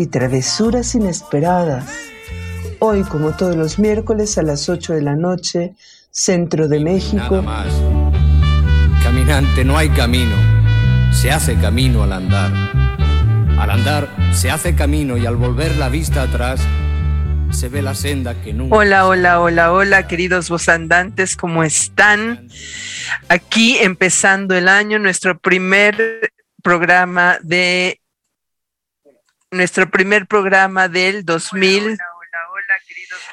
y 0.00 0.06
travesuras 0.06 0.94
inesperadas. 0.94 1.84
Hoy, 2.78 3.02
como 3.02 3.36
todos 3.36 3.54
los 3.54 3.78
miércoles 3.78 4.38
a 4.38 4.42
las 4.42 4.70
8 4.70 4.94
de 4.94 5.02
la 5.02 5.14
noche, 5.14 5.74
Centro 6.10 6.68
de 6.68 6.80
México. 6.80 7.18
Nada 7.18 7.42
más. 7.42 7.66
Caminante, 9.02 9.62
no 9.62 9.76
hay 9.76 9.90
camino. 9.90 10.34
Se 11.12 11.30
hace 11.30 11.54
camino 11.56 12.02
al 12.02 12.14
andar. 12.14 12.50
Al 13.58 13.70
andar 13.70 14.08
se 14.32 14.50
hace 14.50 14.74
camino 14.74 15.18
y 15.18 15.26
al 15.26 15.36
volver 15.36 15.76
la 15.76 15.90
vista 15.90 16.22
atrás 16.22 16.62
se 17.50 17.68
ve 17.68 17.82
la 17.82 17.94
senda 17.94 18.40
que 18.40 18.54
nunca. 18.54 18.74
Hola, 18.74 19.06
hola, 19.06 19.38
hola, 19.38 19.70
hola, 19.70 20.08
queridos 20.08 20.48
vozandantes, 20.48 21.36
¿cómo 21.36 21.62
están? 21.62 22.48
Aquí 23.28 23.76
empezando 23.76 24.54
el 24.56 24.66
año, 24.66 24.98
nuestro 24.98 25.38
primer 25.38 26.30
programa 26.62 27.36
de 27.42 28.00
nuestro 29.50 29.90
primer 29.90 30.26
programa 30.26 30.88
del 30.88 31.24
2000. 31.24 31.98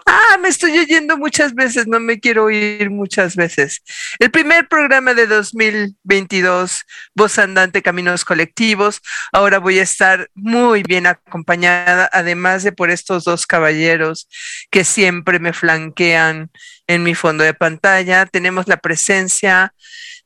Ah, 0.06 0.38
me 0.42 0.48
estoy 0.48 0.78
oyendo 0.80 1.18
muchas 1.18 1.54
veces, 1.54 1.88
no 1.88 2.00
me 2.00 2.20
quiero 2.20 2.46
oír 2.46 2.90
muchas 2.90 3.36
veces. 3.36 3.84
El 4.20 4.32
primer 4.32 4.68
programa 4.68 5.14
de 5.14 5.28
2022, 5.28 6.84
Voz 7.14 7.38
Andante 7.38 7.82
Caminos 7.82 8.26
Colectivos. 8.26 9.02
Ahora 9.32 9.60
voy 9.60 9.80
a 9.80 9.84
estar 9.84 10.30
muy 10.34 10.84
bien 10.84 11.08
acompañada, 11.08 12.10
además 12.12 12.64
de 12.64 12.72
por 12.72 12.90
estos 12.90 13.26
dos 13.26 13.46
caballeros 13.46 14.28
que 14.72 14.84
siempre 14.84 15.40
me 15.40 15.54
flanquean 15.54 16.50
en 16.88 17.04
mi 17.04 17.14
fondo 17.14 17.44
de 17.44 17.54
pantalla. 17.54 18.26
Tenemos 18.26 18.68
la 18.68 18.78
presencia 18.78 19.74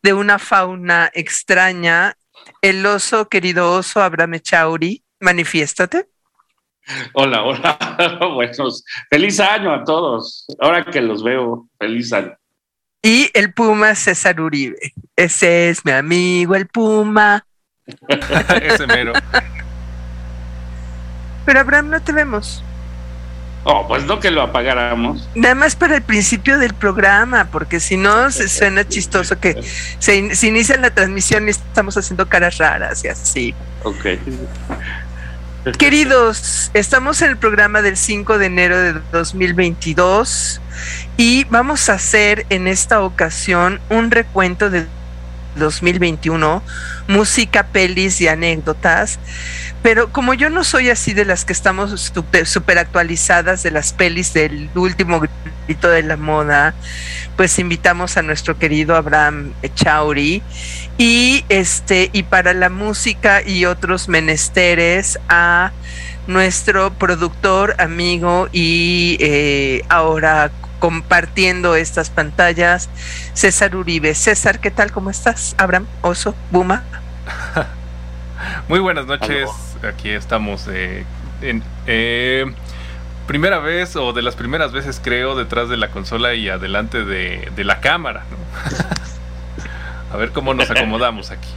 de 0.04 0.14
una 0.14 0.40
fauna 0.40 1.10
extraña, 1.14 2.16
el 2.62 2.86
oso, 2.86 3.28
querido 3.30 3.74
oso 3.74 4.02
Abraham 4.02 4.40
Chauri. 4.40 5.04
Manifiéstate. 5.22 6.08
Hola, 7.14 7.44
hola. 7.44 8.18
Buenos. 8.34 8.84
Feliz 9.10 9.40
año 9.40 9.74
a 9.74 9.84
todos. 9.84 10.46
Ahora 10.60 10.84
que 10.84 11.00
los 11.02 11.24
veo, 11.24 11.68
feliz 11.80 12.12
año. 12.12 12.36
Y 13.04 13.30
el 13.34 13.54
Puma 13.54 13.96
César 13.96 14.42
Uribe. 14.42 14.94
Ese 15.16 15.70
es 15.70 15.86
mi 15.86 15.92
amigo, 15.92 16.56
el 16.56 16.68
Puma. 16.68 17.46
Ese 18.62 18.88
mero. 18.88 19.14
Pero 21.46 21.60
Abraham, 21.60 21.90
no 21.90 22.02
te 22.02 22.12
vemos. 22.12 22.64
Oh, 23.64 23.88
pues 23.88 24.04
no 24.06 24.20
que 24.20 24.32
lo 24.32 24.42
apagáramos. 24.42 25.30
Nada 25.36 25.54
más 25.54 25.76
para 25.76 25.96
el 25.96 26.02
principio 26.02 26.58
del 26.58 26.74
programa, 26.74 27.50
porque 27.52 27.80
si 27.80 27.96
no, 27.96 28.32
se 28.32 28.50
suena 28.50 28.88
chistoso 28.88 29.40
que 29.40 29.62
se, 30.00 30.16
in- 30.18 30.36
se 30.36 30.48
inicia 30.48 30.78
la 30.78 30.90
transmisión 30.92 31.48
y 31.48 31.52
estamos 31.52 31.96
haciendo 31.96 32.28
caras 32.28 32.58
raras 32.58 33.04
y 33.04 33.08
así. 33.10 33.56
Ok. 33.84 34.06
Queridos, 35.78 36.72
estamos 36.74 37.22
en 37.22 37.30
el 37.30 37.38
programa 37.38 37.84
del 37.84 37.96
5 37.96 38.40
de 38.40 38.48
enero 38.48 38.80
de 38.80 38.94
2022 39.12 40.60
y 41.18 41.44
vamos 41.52 41.88
a 41.88 41.94
hacer 41.94 42.48
en 42.50 42.68
esta 42.68 43.04
ocasión 43.04 43.80
un 43.92 44.10
recuento 44.10 44.72
de 44.72 44.88
2021, 45.56 46.64
música, 47.08 47.68
pelis 47.68 48.22
y 48.22 48.28
anécdotas. 48.28 49.20
Pero 49.82 50.12
como 50.12 50.34
yo 50.34 50.50
no 50.50 50.64
soy 50.64 50.90
así 50.90 51.14
de 51.14 51.26
las 51.26 51.44
que 51.44 51.54
estamos 51.54 52.14
super 52.46 52.78
actualizadas 52.78 53.64
de 53.64 53.72
las 53.72 53.94
pelis 53.94 54.34
del 54.34 54.70
último 54.76 55.22
grito 55.68 55.90
de 55.90 56.04
la 56.04 56.18
moda, 56.18 56.76
pues 57.36 57.58
invitamos 57.58 58.18
a 58.18 58.22
nuestro 58.22 58.60
querido 58.60 58.96
Abraham 58.96 59.54
Chauri 59.74 60.44
y 60.98 61.46
este 61.50 62.12
y 62.14 62.24
para 62.24 62.54
la 62.54 62.70
música 62.70 63.42
y 63.42 63.66
otros 63.66 64.08
menesteres 64.08 65.18
a 65.30 65.72
nuestro 66.28 66.94
productor, 66.94 67.76
amigo 67.80 68.48
y 68.52 69.18
eh, 69.20 69.84
ahora 69.90 70.52
compartiendo 70.82 71.76
estas 71.76 72.10
pantallas, 72.10 72.90
César 73.34 73.76
Uribe. 73.76 74.16
César, 74.16 74.60
¿qué 74.60 74.72
tal? 74.72 74.92
¿Cómo 74.92 75.12
estás? 75.12 75.56
Abraham, 75.60 75.86
Oso, 76.02 76.36
Buma. 76.50 76.84
Muy 78.68 78.80
buenas 78.80 79.06
noches. 79.06 79.48
Aquí 79.88 80.10
estamos 80.10 80.68
eh, 80.68 81.06
en 81.44 81.64
eh, 81.86 82.52
primera 83.28 83.60
vez 83.60 83.96
o 83.96 84.12
de 84.12 84.24
las 84.24 84.36
primeras 84.36 84.72
veces 84.72 85.00
creo 85.04 85.36
detrás 85.36 85.70
de 85.70 85.78
la 85.78 85.92
consola 85.92 86.34
y 86.34 86.50
adelante 86.50 87.06
de, 87.06 87.52
de 87.56 87.64
la 87.64 87.80
cámara. 87.80 88.24
¿no? 88.32 90.16
A 90.16 90.18
ver 90.18 90.32
cómo 90.32 90.56
nos 90.56 90.72
acomodamos 90.72 91.30
aquí. 91.30 91.50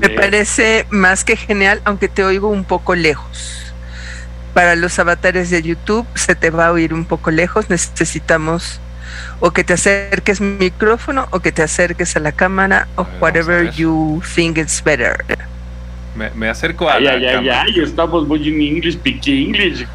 Me 0.00 0.08
parece 0.08 0.86
más 0.88 1.24
que 1.24 1.36
genial, 1.36 1.82
aunque 1.84 2.08
te 2.08 2.24
oigo 2.24 2.48
un 2.48 2.64
poco 2.64 2.94
lejos. 2.94 3.69
Para 4.54 4.74
los 4.76 4.98
avatares 4.98 5.50
de 5.50 5.62
YouTube 5.62 6.06
se 6.14 6.34
te 6.34 6.50
va 6.50 6.66
a 6.68 6.72
oír 6.72 6.92
un 6.94 7.04
poco 7.04 7.30
lejos. 7.30 7.70
Necesitamos 7.70 8.80
o 9.40 9.52
que 9.52 9.64
te 9.64 9.74
acerques 9.74 10.40
micrófono 10.40 11.28
o 11.30 11.40
que 11.40 11.52
te 11.52 11.62
acerques 11.62 12.16
a 12.16 12.20
la 12.20 12.32
cámara 12.32 12.88
o 12.96 13.06
whatever 13.20 13.64
ver. 13.64 13.72
you 13.72 14.22
think 14.34 14.58
it's 14.58 14.82
better. 14.82 15.24
Me, 16.14 16.30
me 16.34 16.48
acerco 16.48 16.88
a 16.90 16.94
Ay, 16.94 17.04
la 17.04 17.12
ay, 17.12 17.26
ay, 17.26 17.34
cámara. 17.36 17.62
ay, 17.62 17.80
estamos 17.80 18.26
muy 18.26 18.48
en 18.48 18.60
English, 18.60 18.94
speak 18.94 19.26
English. 19.28 19.86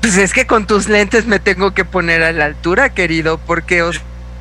Pues 0.00 0.16
es 0.18 0.32
que 0.34 0.46
con 0.46 0.66
tus 0.66 0.88
lentes 0.88 1.26
me 1.26 1.38
tengo 1.40 1.72
que 1.72 1.84
poner 1.84 2.22
a 2.22 2.32
la 2.32 2.44
altura, 2.44 2.90
querido, 2.94 3.38
porque, 3.38 3.82
o 3.82 3.90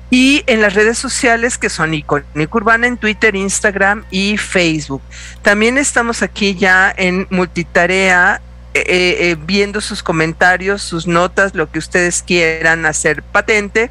Y 0.09 0.43
en 0.47 0.61
las 0.61 0.73
redes 0.73 0.97
sociales 0.97 1.57
que 1.57 1.69
son 1.69 1.93
Icónica 1.93 2.57
Urbana 2.57 2.87
en 2.87 2.97
Twitter, 2.97 3.35
Instagram 3.35 4.05
y 4.09 4.37
Facebook. 4.37 5.01
También 5.41 5.77
estamos 5.77 6.23
aquí 6.23 6.55
ya 6.55 6.93
en 6.95 7.27
multitarea 7.29 8.41
eh, 8.73 9.31
eh, 9.31 9.37
viendo 9.39 9.81
sus 9.81 10.03
comentarios, 10.03 10.83
sus 10.83 11.07
notas, 11.07 11.55
lo 11.55 11.71
que 11.71 11.79
ustedes 11.79 12.21
quieran 12.21 12.85
hacer 12.85 13.23
patente. 13.23 13.89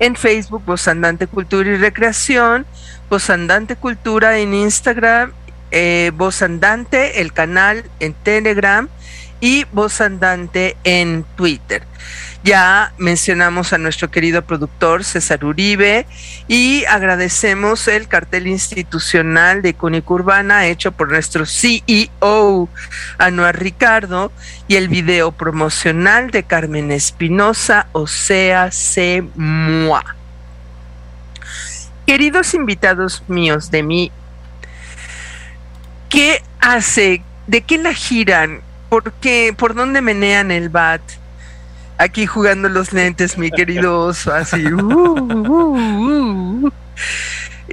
En 0.00 0.16
Facebook, 0.16 0.64
Voz 0.64 0.88
Andante 0.88 1.26
Cultura 1.26 1.70
y 1.70 1.76
Recreación, 1.76 2.66
Voz 3.08 3.30
Andante 3.30 3.76
Cultura 3.76 4.38
en 4.38 4.54
Instagram, 4.54 5.32
eh, 5.70 6.10
Voz 6.14 6.42
Andante, 6.42 7.20
el 7.20 7.32
canal 7.32 7.84
en 8.00 8.12
Telegram 8.14 8.88
y 9.40 9.64
Voz 9.72 10.00
Andante 10.00 10.76
en 10.82 11.24
Twitter. 11.36 11.84
Ya 12.44 12.92
mencionamos 12.98 13.72
a 13.72 13.78
nuestro 13.78 14.10
querido 14.12 14.42
productor 14.42 15.02
César 15.02 15.44
Uribe 15.44 16.06
y 16.46 16.84
agradecemos 16.84 17.88
el 17.88 18.06
cartel 18.06 18.46
institucional 18.46 19.60
de 19.60 19.74
Cúnica 19.74 20.14
Urbana 20.14 20.66
hecho 20.66 20.92
por 20.92 21.10
nuestro 21.10 21.46
CEO 21.46 22.68
Anuar 23.18 23.58
Ricardo 23.58 24.30
y 24.68 24.76
el 24.76 24.88
video 24.88 25.32
promocional 25.32 26.30
de 26.30 26.44
Carmen 26.44 26.92
Espinosa, 26.92 27.88
o 27.92 28.06
sea. 28.06 28.70
Queridos 32.06 32.54
invitados 32.54 33.24
míos 33.26 33.72
de 33.72 33.82
mí, 33.82 34.12
¿qué 36.08 36.42
hace? 36.60 37.22
¿De 37.48 37.62
qué 37.62 37.78
la 37.78 37.92
giran? 37.92 38.60
¿Por 38.88 39.12
qué? 39.14 39.52
¿Por 39.56 39.74
dónde 39.74 40.00
menean 40.00 40.52
el 40.52 40.68
bat? 40.68 41.02
Aquí 41.98 42.26
jugando 42.26 42.68
los 42.68 42.92
lentes, 42.92 43.36
mi 43.36 43.50
querido 43.50 44.00
oso, 44.00 44.32
así. 44.32 44.64
Uh, 44.72 44.80
uh, 44.80 46.66
uh, 46.66 46.72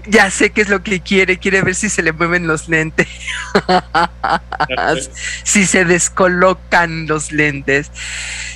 ya 0.07 0.29
sé 0.29 0.49
qué 0.49 0.61
es 0.61 0.69
lo 0.69 0.83
que 0.83 0.99
quiere, 0.99 1.37
quiere 1.37 1.61
ver 1.61 1.75
si 1.75 1.89
se 1.89 2.03
le 2.03 2.11
mueven 2.11 2.47
los 2.47 2.67
lentes, 2.67 3.07
si 5.43 5.65
se 5.65 5.85
descolocan 5.85 7.07
los 7.07 7.31
lentes. 7.31 7.91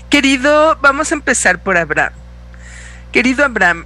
Querido, 0.10 0.77
vamos 0.81 1.12
a 1.12 1.16
empezar 1.16 1.62
por 1.62 1.77
Abraham. 1.77 2.13
Querido 3.12 3.45
Abraham. 3.45 3.86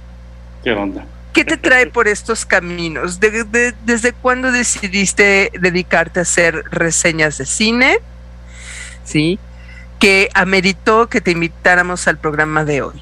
¿Qué 0.62 0.72
onda? 0.72 1.06
¿Qué 1.32 1.44
te 1.44 1.56
trae 1.56 1.86
por 1.86 2.06
estos 2.06 2.46
caminos? 2.46 3.18
¿Desde 3.20 4.12
cuándo 4.12 4.52
decidiste 4.52 5.50
dedicarte 5.58 6.20
a 6.20 6.22
hacer 6.22 6.64
reseñas 6.70 7.38
de 7.38 7.46
cine? 7.46 7.98
¿Sí? 9.04 9.38
Que 9.98 10.28
ameritó 10.34 11.08
que 11.08 11.20
te 11.20 11.30
invitáramos 11.30 12.08
al 12.08 12.18
programa 12.18 12.64
de 12.64 12.82
hoy? 12.82 13.00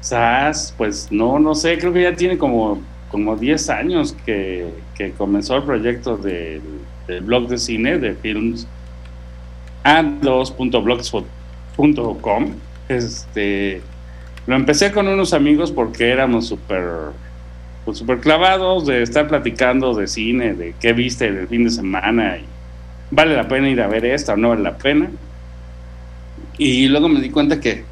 SAS, 0.00 0.74
pues 0.76 1.08
no, 1.10 1.38
no 1.38 1.54
sé, 1.54 1.78
creo 1.78 1.92
que 1.92 2.02
ya 2.02 2.14
tiene 2.14 2.36
como, 2.38 2.82
como 3.10 3.36
10 3.36 3.70
años 3.70 4.16
que, 4.24 4.72
comenzó 5.16 5.56
el 5.56 5.62
proyecto 5.62 6.16
del, 6.16 6.60
blog 7.22 7.46
de 7.48 7.58
cine, 7.58 7.98
de 7.98 8.14
films, 8.14 8.66
and2.blogspot.com. 9.84 12.54
Este, 12.88 13.80
lo 14.46 14.56
empecé 14.56 14.90
con 14.92 15.08
unos 15.08 15.34
amigos 15.34 15.70
porque 15.70 16.10
éramos 16.10 16.46
súper 16.46 16.84
pues, 17.84 17.98
super 17.98 18.18
clavados 18.20 18.86
de 18.86 19.02
estar 19.02 19.28
platicando 19.28 19.94
de 19.94 20.06
cine, 20.06 20.52
de 20.52 20.74
qué 20.78 20.92
viste 20.92 21.26
el 21.26 21.48
fin 21.48 21.64
de 21.64 21.70
semana 21.70 22.36
y 22.36 22.44
vale 23.10 23.34
la 23.34 23.48
pena 23.48 23.70
ir 23.70 23.80
a 23.80 23.86
ver 23.86 24.04
esta 24.04 24.34
o 24.34 24.36
no 24.36 24.50
vale 24.50 24.62
la 24.62 24.76
pena. 24.76 25.08
Y 26.58 26.88
luego 26.88 27.08
me 27.08 27.20
di 27.20 27.30
cuenta 27.30 27.60
que, 27.60 27.84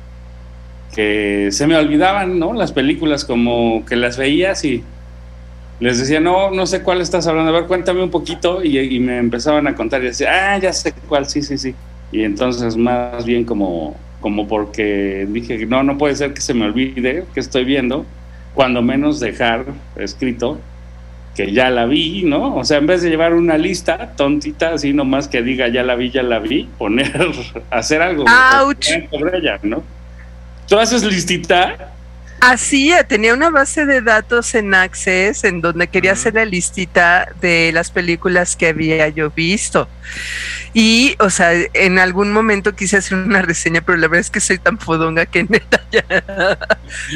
que 0.94 1.48
se 1.52 1.66
me 1.66 1.76
olvidaban, 1.76 2.38
¿no? 2.38 2.52
Las 2.52 2.72
películas 2.72 3.24
como 3.24 3.84
que 3.86 3.96
las 3.96 4.18
veías 4.18 4.64
y 4.64 4.82
les 5.78 5.98
decía, 5.98 6.20
no, 6.20 6.50
no 6.50 6.66
sé 6.66 6.82
cuál 6.82 7.00
estás 7.00 7.26
hablando, 7.26 7.50
a 7.50 7.60
ver, 7.60 7.66
cuéntame 7.66 8.02
un 8.02 8.10
poquito 8.10 8.64
y, 8.64 8.98
me 8.98 9.18
empezaban 9.18 9.66
a 9.68 9.74
contar 9.74 10.02
y 10.02 10.06
decía, 10.06 10.54
ah, 10.54 10.58
ya 10.58 10.72
sé 10.72 10.92
cuál, 11.08 11.26
sí, 11.26 11.42
sí, 11.42 11.58
sí. 11.58 11.74
Y 12.12 12.22
entonces 12.22 12.76
más 12.76 13.24
bien 13.24 13.44
como, 13.44 13.96
como 14.20 14.48
porque 14.48 15.26
dije, 15.30 15.66
no, 15.66 15.82
no 15.82 15.98
puede 15.98 16.16
ser 16.16 16.32
que 16.32 16.40
se 16.40 16.54
me 16.54 16.64
olvide 16.64 17.24
que 17.34 17.40
estoy 17.40 17.64
viendo, 17.64 18.06
cuando 18.54 18.80
menos 18.80 19.20
dejar 19.20 19.66
escrito 19.96 20.58
que 21.36 21.52
ya 21.52 21.70
la 21.70 21.84
vi, 21.84 22.22
¿no? 22.24 22.56
O 22.56 22.64
sea, 22.64 22.78
en 22.78 22.86
vez 22.86 23.02
de 23.02 23.10
llevar 23.10 23.34
una 23.34 23.58
lista 23.58 24.12
tontita, 24.16 24.70
así 24.74 24.92
nomás 24.92 25.28
que 25.28 25.42
diga 25.42 25.68
ya 25.68 25.82
la 25.82 25.94
vi, 25.94 26.10
ya 26.10 26.22
la 26.22 26.38
vi, 26.38 26.68
poner, 26.78 27.12
hacer 27.70 28.02
algo 28.02 28.24
sobre 29.10 29.38
ella, 29.38 29.60
¿no? 29.62 29.84
¿Tú 30.66 30.78
haces 30.78 31.04
listita? 31.04 31.92
Así, 32.40 32.92
tenía 33.08 33.32
una 33.34 33.50
base 33.50 33.86
de 33.86 34.02
datos 34.02 34.54
en 34.54 34.74
Access 34.74 35.44
en 35.44 35.60
donde 35.60 35.88
quería 35.88 36.12
hacer 36.12 36.34
la 36.34 36.44
listita 36.44 37.28
de 37.40 37.70
las 37.72 37.90
películas 37.90 38.56
que 38.56 38.68
había 38.68 39.08
yo 39.08 39.30
visto. 39.30 39.88
Y, 40.74 41.16
o 41.18 41.30
sea, 41.30 41.52
en 41.72 41.98
algún 41.98 42.32
momento 42.32 42.74
quise 42.74 42.98
hacer 42.98 43.16
una 43.16 43.40
reseña, 43.40 43.80
pero 43.80 43.96
la 43.96 44.08
verdad 44.08 44.20
es 44.20 44.30
que 44.30 44.40
soy 44.40 44.58
tan 44.58 44.78
fodonga 44.78 45.24
que 45.24 45.44
neta 45.48 45.82
ya. 45.90 46.04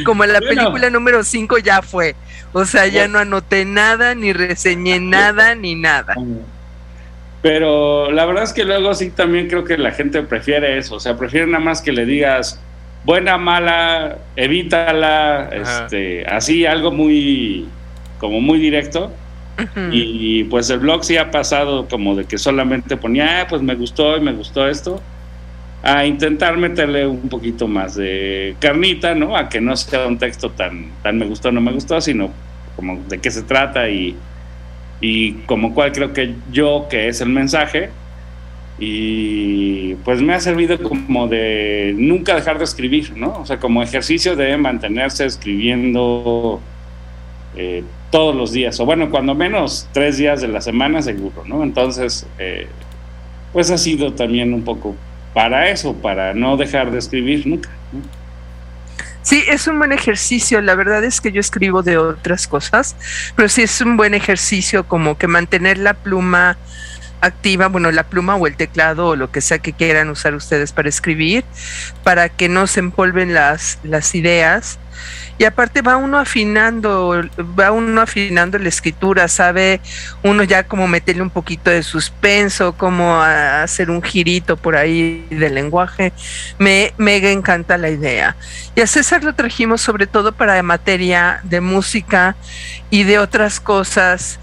Como 0.05 0.25
la 0.25 0.41
película 0.41 0.89
número 0.89 1.23
5 1.23 1.59
ya 1.59 1.83
fue. 1.83 2.17
O 2.53 2.65
sea, 2.65 2.87
ya 2.87 3.07
no 3.07 3.19
anoté 3.19 3.65
nada, 3.65 4.15
ni 4.15 4.33
reseñé 4.33 4.99
nada, 4.99 5.55
ni 5.55 5.75
nada. 5.75 6.15
Pero 7.43 8.11
la 8.11 8.27
verdad 8.27 8.45
es 8.45 8.53
que 8.53 8.65
luego 8.65 8.93
sí 8.95 9.11
también 9.11 9.49
creo 9.49 9.65
que 9.65 9.79
la 9.79 9.93
gente 9.93 10.23
prefiere 10.23 10.77
eso. 10.77 10.97
O 10.97 11.01
sea, 11.01 11.17
prefiere 11.17 11.47
nada 11.47 11.65
más 11.65 11.81
que 11.81 11.93
le 11.93 12.05
digas 12.05 12.61
buena, 13.05 13.39
mala, 13.39 14.19
evítala, 14.37 15.49
este, 15.53 16.27
así 16.27 16.67
algo 16.67 16.91
muy, 16.91 17.69
como 18.19 18.41
muy 18.41 18.59
directo. 18.59 19.13
y, 19.93 20.45
pues 20.45 20.71
el 20.71 20.81
blog 20.81 21.05
sí 21.05 21.19
ha 21.19 21.31
pasado 21.31 21.87
como 21.87 22.15
de 22.15 22.25
que 22.25 22.39
solamente 22.39 22.97
ponía, 22.97 23.43
ah, 23.43 23.47
pues 23.49 23.61
me 23.61 23.75
gustó 23.75 24.17
y 24.17 24.21
me 24.21 24.33
gustó 24.33 24.67
esto 24.67 25.03
a 25.83 26.05
intentar 26.05 26.57
meterle 26.59 27.07
un 27.07 27.29
poquito 27.29 27.67
más 27.67 27.95
de 27.95 28.55
carnita, 28.61 29.15
¿no? 29.15 29.37
A 29.37 29.49
que 29.49 29.61
no 29.61 29.77
sea 29.77 30.07
un 30.07 30.19
texto 30.19 30.51
tan, 30.51 30.91
tan 31.03 31.19
me 31.19 31.27
gustó, 31.27 31.51
no 31.51 31.61
me 31.61 31.73
gustó, 31.73 32.01
sino 32.01 32.31
como 32.77 32.99
de 33.09 33.19
qué 33.19 33.31
se 33.31 33.43
trata 33.43 33.89
y, 33.89 34.15
y 35.01 35.33
como 35.47 35.75
cuál 35.75 35.93
creo 35.93 36.13
que 36.13 36.35
yo, 36.53 36.87
que 36.91 37.09
es 37.09 37.21
el 37.21 37.31
mensaje, 37.31 37.91
y 38.79 39.95
pues 39.97 40.23
me 40.23 40.35
ha 40.35 40.41
servido 40.41 40.83
como 40.83 41.29
de 41.29 41.95
nunca 41.97 42.35
dejar 42.35 42.59
de 42.59 42.65
escribir, 42.65 43.17
¿no? 43.17 43.41
O 43.41 43.47
sea, 43.47 43.59
como 43.59 43.83
ejercicio 43.83 44.37
de 44.37 44.57
mantenerse 44.57 45.27
escribiendo 45.27 46.61
eh, 47.57 47.85
todos 48.11 48.35
los 48.35 48.53
días, 48.53 48.79
o 48.81 48.87
bueno, 48.87 49.11
cuando 49.11 49.35
menos 49.35 49.89
tres 49.93 50.19
días 50.19 50.41
de 50.41 50.49
la 50.49 50.61
semana 50.61 51.03
seguro, 51.03 51.45
¿no? 51.47 51.63
Entonces, 51.63 52.27
eh, 52.39 52.67
pues 53.53 53.71
ha 53.71 53.79
sido 53.79 54.13
también 54.15 54.55
un 54.55 54.63
poco 54.63 54.97
para 55.35 55.71
eso, 55.71 55.95
para 55.95 56.35
no 56.35 56.57
dejar 56.57 56.91
de 56.91 56.99
escribir 56.99 57.47
nunca. 57.47 57.71
Sí, 59.23 59.45
es 59.49 59.67
un 59.67 59.79
buen 59.79 59.93
ejercicio. 59.93 60.61
La 60.61 60.75
verdad 60.75 61.05
es 61.05 61.21
que 61.21 61.31
yo 61.31 61.41
escribo 61.41 61.83
de 61.83 61.99
otras 61.99 62.47
cosas, 62.47 62.97
pero 63.37 63.49
sí 63.49 63.63
es 63.63 63.81
un 63.81 63.97
buen 63.97 64.15
ejercicio 64.15 64.87
como 64.87 65.19
que 65.19 65.27
mantener 65.27 65.79
la 65.79 65.95
pluma 65.95 66.57
activa, 67.21 67.69
bueno, 67.69 67.91
la 67.91 68.05
pluma 68.05 68.37
o 68.37 68.47
el 68.47 68.57
teclado 68.57 69.09
o 69.09 69.17
lo 69.17 69.31
que 69.31 69.43
sea 69.43 69.59
que 69.59 69.75
quieran 69.75 70.09
usar 70.09 70.35
ustedes 70.35 70.73
para 70.73 70.89
escribir, 70.89 71.45
para 72.03 72.31
que 72.31 72.49
no 72.49 72.67
se 72.67 72.81
empolven 72.81 73.35
las, 73.35 73.79
las 73.83 74.15
ideas 74.15 74.79
y 75.41 75.47
aparte 75.47 75.81
va 75.81 75.97
uno 75.97 76.19
afinando, 76.19 77.27
va 77.59 77.73
uno 77.73 78.03
afinando 78.03 78.59
la 78.59 78.69
escritura, 78.69 79.27
sabe 79.27 79.81
uno 80.23 80.43
ya 80.43 80.65
como 80.65 80.87
meterle 80.87 81.23
un 81.23 81.31
poquito 81.31 81.71
de 81.71 81.83
suspenso, 81.83 82.75
como 82.75 83.23
hacer 83.23 83.91
un 83.91 84.03
girito 84.03 84.59
por 84.59 84.77
ahí 84.77 85.27
del 85.31 85.55
lenguaje. 85.55 86.13
Me 86.59 86.93
mega 86.99 87.31
encanta 87.31 87.79
la 87.79 87.89
idea. 87.89 88.37
Y 88.75 88.83
a 88.83 88.87
César 88.87 89.25
lo 89.25 89.35
trajimos 89.35 89.81
sobre 89.81 90.07
todo 90.07 90.33
para 90.33 90.63
materia 90.63 91.41
de 91.45 91.63
música 91.63 92.37
y 92.91 93.05
de 93.05 93.19
otras 93.19 93.61
cosas 93.61 94.41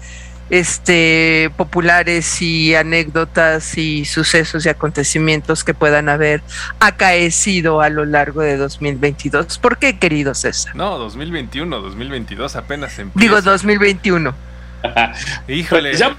este, 0.50 1.50
populares 1.56 2.40
y 2.42 2.74
anécdotas 2.74 3.76
y 3.76 4.04
sucesos 4.04 4.66
y 4.66 4.68
acontecimientos 4.68 5.64
que 5.64 5.74
puedan 5.74 6.08
haber 6.08 6.42
acaecido 6.80 7.80
a 7.80 7.88
lo 7.90 8.04
largo 8.04 8.40
de 8.42 8.56
2022. 8.56 9.58
¿Por 9.58 9.78
qué, 9.78 9.98
querido 9.98 10.34
César? 10.34 10.74
No, 10.74 10.98
2021, 10.98 11.80
2022 11.80 12.56
apenas 12.56 12.98
empieza. 12.98 13.20
Digo 13.20 13.42
2021. 13.42 14.34
Híjole. 15.48 15.94
Ya 15.96 16.16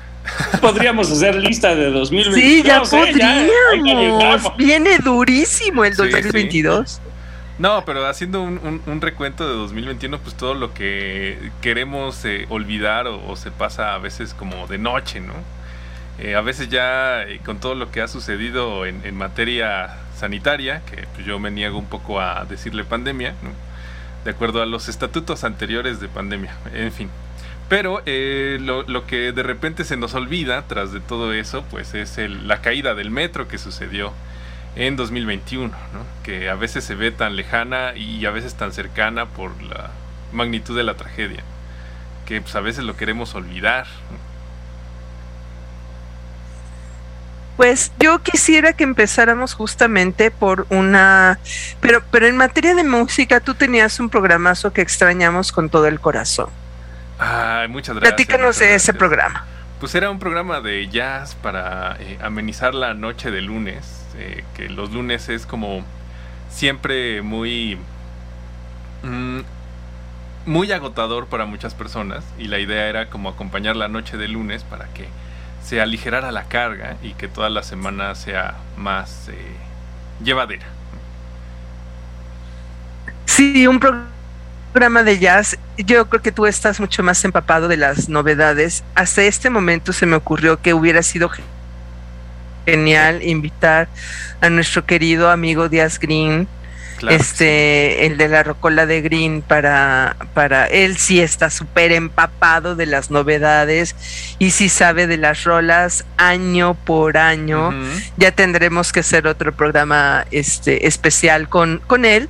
podríamos 0.61 1.11
hacer 1.11 1.35
lista 1.35 1.75
de 1.75 1.91
2022. 1.91 2.35
Sí, 2.35 2.63
ya 2.63 2.81
podríamos. 2.81 4.57
Viene 4.57 4.97
durísimo 4.99 5.85
el 5.85 5.95
2022. 5.95 7.01
No, 7.59 7.83
pero 7.85 8.07
haciendo 8.07 8.41
un, 8.41 9.01
recuento 9.01 9.45
de 9.45 9.53
2021, 9.53 10.19
pues 10.19 10.35
todo 10.35 10.53
lo 10.53 10.73
que 10.73 11.51
queremos 11.61 12.23
eh, 12.23 12.45
olvidar 12.49 13.07
o, 13.07 13.35
se 13.35 13.51
pasa 13.51 13.95
a 13.95 13.97
veces 13.97 14.33
como 14.33 14.65
de 14.67 14.77
noche, 14.77 15.19
¿no? 15.19 15.33
Eh, 16.19 16.35
a 16.35 16.41
veces 16.41 16.69
ya 16.69 17.23
eh, 17.23 17.41
con 17.43 17.59
todo 17.59 17.75
lo 17.75 17.91
que 17.91 18.01
ha 18.01 18.07
sucedido 18.07 18.85
en, 18.85 19.13
materia 19.17 19.97
sanitaria, 20.15 20.83
que 20.85 21.05
pues, 21.13 21.27
yo 21.27 21.37
me 21.37 21.51
niego 21.51 21.77
un 21.77 21.87
poco 21.87 22.21
a 22.21 22.45
decirle 22.45 22.85
pandemia, 22.85 23.31
¿no? 23.43 23.51
De 24.23 24.31
acuerdo 24.31 24.61
a 24.61 24.65
los 24.65 24.87
estatutos 24.87 25.43
anteriores 25.43 25.99
de 25.99 26.07
pandemia, 26.07 26.55
en 26.73 26.93
fin. 26.93 27.09
Pero 27.67 28.01
lo, 28.05 28.83
lo, 28.83 29.05
que 29.05 29.33
de 29.33 29.43
repente 29.43 29.83
se 29.83 29.97
nos 29.97 30.13
olvida 30.13 30.65
tras 30.67 30.93
de 30.93 31.01
todo 31.01 31.33
eso, 31.33 31.65
pues 31.69 31.93
es 31.93 32.17
el, 32.17 32.47
la 32.47 32.61
caída 32.61 32.95
del 32.95 33.11
metro 33.11 33.47
que 33.49 33.57
sucedió 33.57 34.13
en 34.79 34.95
2021, 34.95 35.75
que 36.23 36.49
a 36.49 36.55
veces 36.55 36.85
se 36.85 36.95
ve 36.95 37.11
tan 37.11 37.35
lejana 37.35 37.95
y 37.97 38.25
a 38.25 38.31
veces 38.31 38.55
tan 38.55 38.71
cercana 38.71 39.25
por 39.25 39.61
la 39.61 39.91
magnitud 40.31 40.75
de 40.75 40.83
la 40.83 40.93
tragedia, 40.93 41.43
que 42.25 42.39
pues, 42.39 42.55
a 42.55 42.61
veces 42.61 42.85
lo 42.85 42.95
queremos 42.95 43.35
olvidar. 43.35 43.87
Pues 47.57 47.91
yo 47.99 48.19
quisiera 48.19 48.71
que 48.71 48.85
empezáramos 48.85 49.53
justamente 49.53 50.31
por 50.31 50.65
una, 50.69 51.39
pero, 51.81 52.01
pero 52.09 52.27
en 52.27 52.37
materia 52.37 52.73
de 52.73 52.85
música, 52.85 53.41
tú 53.41 53.55
tenías 53.55 53.99
un 53.99 54.09
programazo 54.09 54.71
que 54.71 54.79
extrañamos 54.79 55.51
con 55.51 55.69
todo 55.69 55.87
el 55.87 55.99
corazón. 55.99 56.47
Ay, 57.17 57.67
muchas 57.67 57.97
gracias. 57.97 58.13
Platícanos 58.13 58.59
de 58.59 58.75
ese 58.75 58.93
programa. 58.93 59.45
Pues 59.81 59.93
era 59.93 60.09
un 60.09 60.19
programa 60.19 60.61
de 60.61 60.87
jazz 60.87 61.35
para 61.35 61.97
eh, 61.99 62.17
amenizar 62.21 62.73
la 62.73 62.93
noche 62.93 63.29
de 63.29 63.41
lunes, 63.41 63.98
que 64.55 64.69
los 64.69 64.91
lunes 64.91 65.29
es 65.29 65.45
como 65.45 65.83
siempre 66.49 67.21
muy... 67.21 67.77
Mm, 69.03 69.39
muy 70.45 70.71
agotador 70.71 71.27
para 71.27 71.45
muchas 71.45 71.75
personas 71.75 72.23
y 72.39 72.45
la 72.45 72.59
idea 72.59 72.87
era 72.87 73.09
como 73.09 73.29
acompañar 73.29 73.75
la 73.75 73.87
noche 73.87 74.17
de 74.17 74.27
lunes 74.27 74.63
para 74.63 74.85
que 74.93 75.07
se 75.63 75.79
aligerara 75.81 76.31
la 76.31 76.45
carga 76.45 76.97
y 77.03 77.13
que 77.13 77.27
toda 77.27 77.49
la 77.49 77.61
semana 77.61 78.15
sea 78.15 78.55
más 78.75 79.29
eh, 79.29 79.35
llevadera. 80.23 80.65
Sí, 83.25 83.67
un 83.67 83.79
programa 83.79 85.03
de 85.03 85.19
jazz. 85.19 85.57
Yo 85.77 86.09
creo 86.09 86.21
que 86.21 86.31
tú 86.31 86.45
estás 86.45 86.79
mucho 86.79 87.03
más 87.03 87.23
empapado 87.23 87.67
de 87.67 87.77
las 87.77 88.09
novedades. 88.09 88.83
Hasta 88.95 89.23
este 89.23 89.49
momento 89.49 89.93
se 89.93 90.05
me 90.05 90.15
ocurrió 90.15 90.61
que 90.61 90.73
hubiera 90.73 91.03
sido 91.03 91.29
genial 92.69 93.23
invitar 93.23 93.87
a 94.41 94.49
nuestro 94.49 94.85
querido 94.85 95.29
amigo 95.29 95.69
Díaz 95.69 95.99
Green 95.99 96.47
este, 97.07 98.05
el 98.05 98.17
de 98.17 98.27
la 98.27 98.43
Rocola 98.43 98.85
de 98.85 99.01
Green 99.01 99.41
para, 99.41 100.17
para 100.33 100.65
él 100.65 100.97
sí 100.97 101.21
está 101.21 101.49
súper 101.49 101.91
empapado 101.91 102.75
de 102.75 102.85
las 102.85 103.09
novedades 103.11 103.95
y 104.37 104.51
sí 104.51 104.69
sabe 104.69 105.07
de 105.07 105.17
las 105.17 105.43
rolas 105.43 106.05
año 106.17 106.73
por 106.73 107.17
año. 107.17 107.73
Ya 108.17 108.31
tendremos 108.31 108.91
que 108.91 108.99
hacer 108.99 109.27
otro 109.27 109.53
programa 109.53 110.25
este, 110.31 110.87
especial 110.87 111.47
con, 111.47 111.81
con 111.87 112.05
él. 112.05 112.29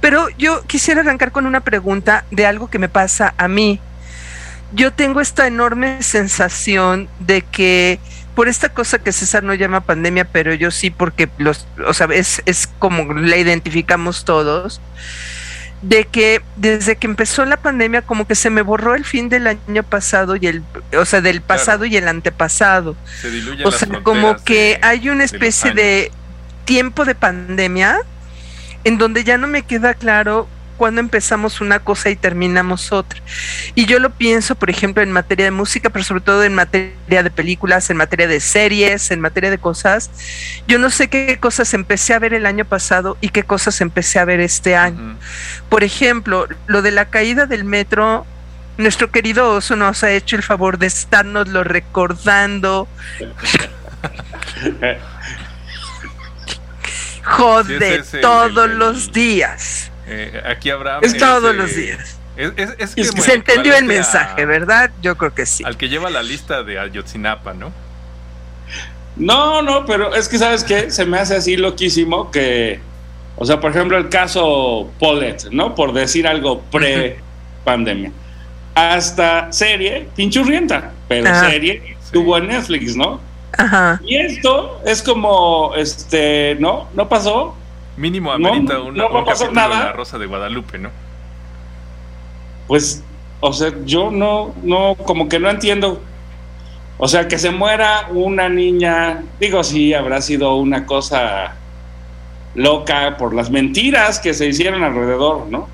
Pero 0.00 0.28
yo 0.36 0.62
quisiera 0.66 1.00
arrancar 1.00 1.32
con 1.32 1.46
una 1.46 1.60
pregunta 1.60 2.24
de 2.30 2.46
algo 2.46 2.68
que 2.68 2.78
me 2.78 2.88
pasa 2.88 3.32
a 3.38 3.48
mí. 3.48 3.80
Yo 4.72 4.92
tengo 4.92 5.20
esta 5.20 5.46
enorme 5.46 6.02
sensación 6.02 7.08
de 7.20 7.42
que 7.42 8.00
por 8.34 8.48
esta 8.48 8.68
cosa 8.70 8.98
que 8.98 9.12
César 9.12 9.42
no 9.42 9.54
llama 9.54 9.82
pandemia, 9.82 10.24
pero 10.24 10.54
yo 10.54 10.70
sí 10.70 10.90
porque 10.90 11.28
los, 11.38 11.66
o 11.86 11.94
sea, 11.94 12.08
es, 12.12 12.68
como 12.78 13.14
la 13.14 13.36
identificamos 13.36 14.24
todos, 14.24 14.80
de 15.82 16.04
que 16.04 16.42
desde 16.56 16.96
que 16.96 17.06
empezó 17.06 17.44
la 17.44 17.58
pandemia 17.58 18.02
como 18.02 18.26
que 18.26 18.34
se 18.34 18.50
me 18.50 18.62
borró 18.62 18.94
el 18.94 19.04
fin 19.04 19.28
del 19.28 19.46
año 19.46 19.82
pasado 19.82 20.36
y 20.36 20.46
el, 20.46 20.62
o 20.98 21.04
sea, 21.04 21.20
del 21.20 21.42
pasado 21.42 21.84
y 21.84 21.96
el 21.96 22.08
antepasado. 22.08 22.96
o 23.64 23.70
sea, 23.70 23.88
como 24.02 24.36
que 24.42 24.78
hay 24.82 25.08
una 25.08 25.24
especie 25.24 25.72
de 25.72 26.10
tiempo 26.64 27.04
de 27.04 27.14
pandemia 27.14 27.98
en 28.84 28.98
donde 28.98 29.24
ya 29.24 29.38
no 29.38 29.46
me 29.46 29.62
queda 29.62 29.94
claro 29.94 30.48
cuando 30.76 31.00
empezamos 31.00 31.60
una 31.60 31.78
cosa 31.78 32.10
y 32.10 32.16
terminamos 32.16 32.92
otra. 32.92 33.20
Y 33.74 33.86
yo 33.86 33.98
lo 33.98 34.10
pienso, 34.10 34.54
por 34.54 34.70
ejemplo, 34.70 35.02
en 35.02 35.12
materia 35.12 35.44
de 35.44 35.50
música, 35.50 35.90
pero 35.90 36.04
sobre 36.04 36.20
todo 36.20 36.44
en 36.44 36.54
materia 36.54 37.22
de 37.22 37.30
películas, 37.30 37.90
en 37.90 37.96
materia 37.96 38.26
de 38.26 38.40
series, 38.40 39.10
en 39.10 39.20
materia 39.20 39.50
de 39.50 39.58
cosas. 39.58 40.10
Yo 40.66 40.78
no 40.78 40.90
sé 40.90 41.08
qué 41.08 41.38
cosas 41.40 41.74
empecé 41.74 42.14
a 42.14 42.18
ver 42.18 42.34
el 42.34 42.46
año 42.46 42.64
pasado 42.64 43.16
y 43.20 43.28
qué 43.28 43.42
cosas 43.42 43.80
empecé 43.80 44.18
a 44.18 44.24
ver 44.24 44.40
este 44.40 44.76
año. 44.76 45.16
Por 45.68 45.84
ejemplo, 45.84 46.46
lo 46.66 46.82
de 46.82 46.90
la 46.90 47.06
caída 47.06 47.46
del 47.46 47.64
metro. 47.64 48.26
Nuestro 48.76 49.12
querido 49.12 49.52
oso 49.52 49.76
nos 49.76 50.02
ha 50.02 50.10
hecho 50.10 50.34
el 50.34 50.42
favor 50.42 50.78
de 50.78 50.86
estarnoslo 50.86 51.62
recordando. 51.62 52.88
Jode, 57.24 58.02
todos 58.20 58.70
los 58.70 59.12
días. 59.12 59.90
Eh, 60.06 60.42
aquí 60.46 60.70
habrá. 60.70 60.98
Es 61.00 61.16
todos 61.16 61.54
los 61.54 61.74
días. 61.74 62.18
Es, 62.36 62.94
que 62.94 63.04
se 63.04 63.34
entendió 63.34 63.76
el 63.76 63.84
mensaje, 63.84 64.44
¿verdad? 64.44 64.90
Yo 65.00 65.16
creo 65.16 65.34
que 65.34 65.46
sí. 65.46 65.62
Al 65.64 65.76
que 65.76 65.88
lleva 65.88 66.10
la 66.10 66.22
lista 66.22 66.62
de 66.64 66.78
Ayotzinapa, 66.78 67.54
¿no? 67.54 67.72
No, 69.16 69.62
no, 69.62 69.86
pero 69.86 70.14
es 70.14 70.28
que, 70.28 70.38
¿sabes 70.38 70.64
qué? 70.64 70.90
Se 70.90 71.04
me 71.04 71.18
hace 71.18 71.36
así 71.36 71.56
loquísimo 71.56 72.30
que. 72.30 72.80
O 73.36 73.44
sea, 73.44 73.60
por 73.60 73.70
ejemplo, 73.70 73.96
el 73.96 74.08
caso 74.08 74.90
Polet, 74.98 75.50
¿no? 75.50 75.74
Por 75.74 75.92
decir 75.92 76.26
algo 76.26 76.60
pre-pandemia. 76.62 78.12
Hasta 78.74 79.52
serie, 79.52 80.08
pinchurrienta, 80.16 80.92
pero 81.08 81.32
serie 81.40 81.96
tuvo 82.12 82.38
en 82.38 82.48
Netflix, 82.48 82.96
¿no? 82.96 83.20
Ajá. 83.56 84.00
Y 84.04 84.16
esto 84.16 84.80
es 84.84 85.02
como, 85.02 85.72
este, 85.76 86.56
¿no? 86.58 86.88
No 86.94 87.08
pasó 87.08 87.56
Mínimo 87.96 88.32
amerita 88.32 88.74
no, 88.74 88.86
un 88.86 89.54
nada. 89.54 89.84
la 89.84 89.92
Rosa 89.92 90.18
de 90.18 90.26
Guadalupe, 90.26 90.78
¿no? 90.78 90.90
Pues, 92.66 93.04
o 93.40 93.52
sea, 93.52 93.72
yo 93.84 94.10
no, 94.10 94.54
no, 94.62 94.96
como 94.96 95.28
que 95.28 95.38
no 95.38 95.50
entiendo. 95.50 96.00
O 96.96 97.08
sea, 97.08 97.28
que 97.28 97.38
se 97.38 97.50
muera 97.50 98.08
una 98.10 98.48
niña, 98.48 99.22
digo, 99.38 99.62
sí, 99.62 99.94
habrá 99.94 100.20
sido 100.20 100.56
una 100.56 100.86
cosa 100.86 101.56
loca 102.54 103.16
por 103.16 103.34
las 103.34 103.50
mentiras 103.50 104.20
que 104.20 104.32
se 104.32 104.46
hicieron 104.46 104.82
alrededor, 104.82 105.46
¿no? 105.48 105.68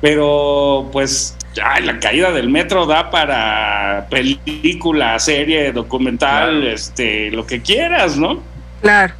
Pero, 0.00 0.88
pues, 0.92 1.36
ay, 1.64 1.84
la 1.84 1.98
caída 1.98 2.30
del 2.32 2.50
metro 2.50 2.84
da 2.84 3.10
para 3.10 4.06
película, 4.10 5.18
serie, 5.18 5.72
documental, 5.72 6.66
este, 6.66 7.30
lo 7.30 7.46
que 7.46 7.62
quieras, 7.62 8.16
¿no? 8.16 8.40
Claro. 8.82 9.14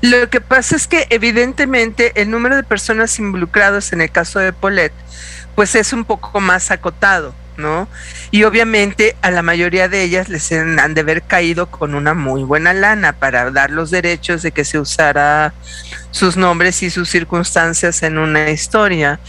Lo 0.00 0.28
que 0.30 0.40
pasa 0.40 0.76
es 0.76 0.86
que 0.86 1.06
evidentemente 1.10 2.12
el 2.20 2.30
número 2.30 2.56
de 2.56 2.62
personas 2.62 3.18
involucradas 3.18 3.92
en 3.92 4.00
el 4.00 4.10
caso 4.10 4.38
de 4.38 4.52
Polet, 4.52 4.92
pues 5.54 5.74
es 5.74 5.92
un 5.92 6.04
poco 6.04 6.40
más 6.40 6.70
acotado. 6.70 7.34
¿no? 7.58 7.88
Y 8.30 8.44
obviamente 8.44 9.16
a 9.20 9.30
la 9.30 9.42
mayoría 9.42 9.88
de 9.88 10.02
ellas 10.02 10.28
les 10.28 10.52
han 10.52 10.94
de 10.94 11.00
haber 11.00 11.22
caído 11.22 11.66
con 11.66 11.94
una 11.94 12.14
muy 12.14 12.44
buena 12.44 12.72
lana 12.72 13.14
para 13.14 13.50
dar 13.50 13.70
los 13.70 13.90
derechos 13.90 14.42
de 14.42 14.52
que 14.52 14.64
se 14.64 14.78
usara 14.78 15.52
sus 16.10 16.36
nombres 16.36 16.82
y 16.82 16.90
sus 16.90 17.08
circunstancias 17.08 18.02
en 18.02 18.18
una 18.18 18.50
historia. 18.50 19.20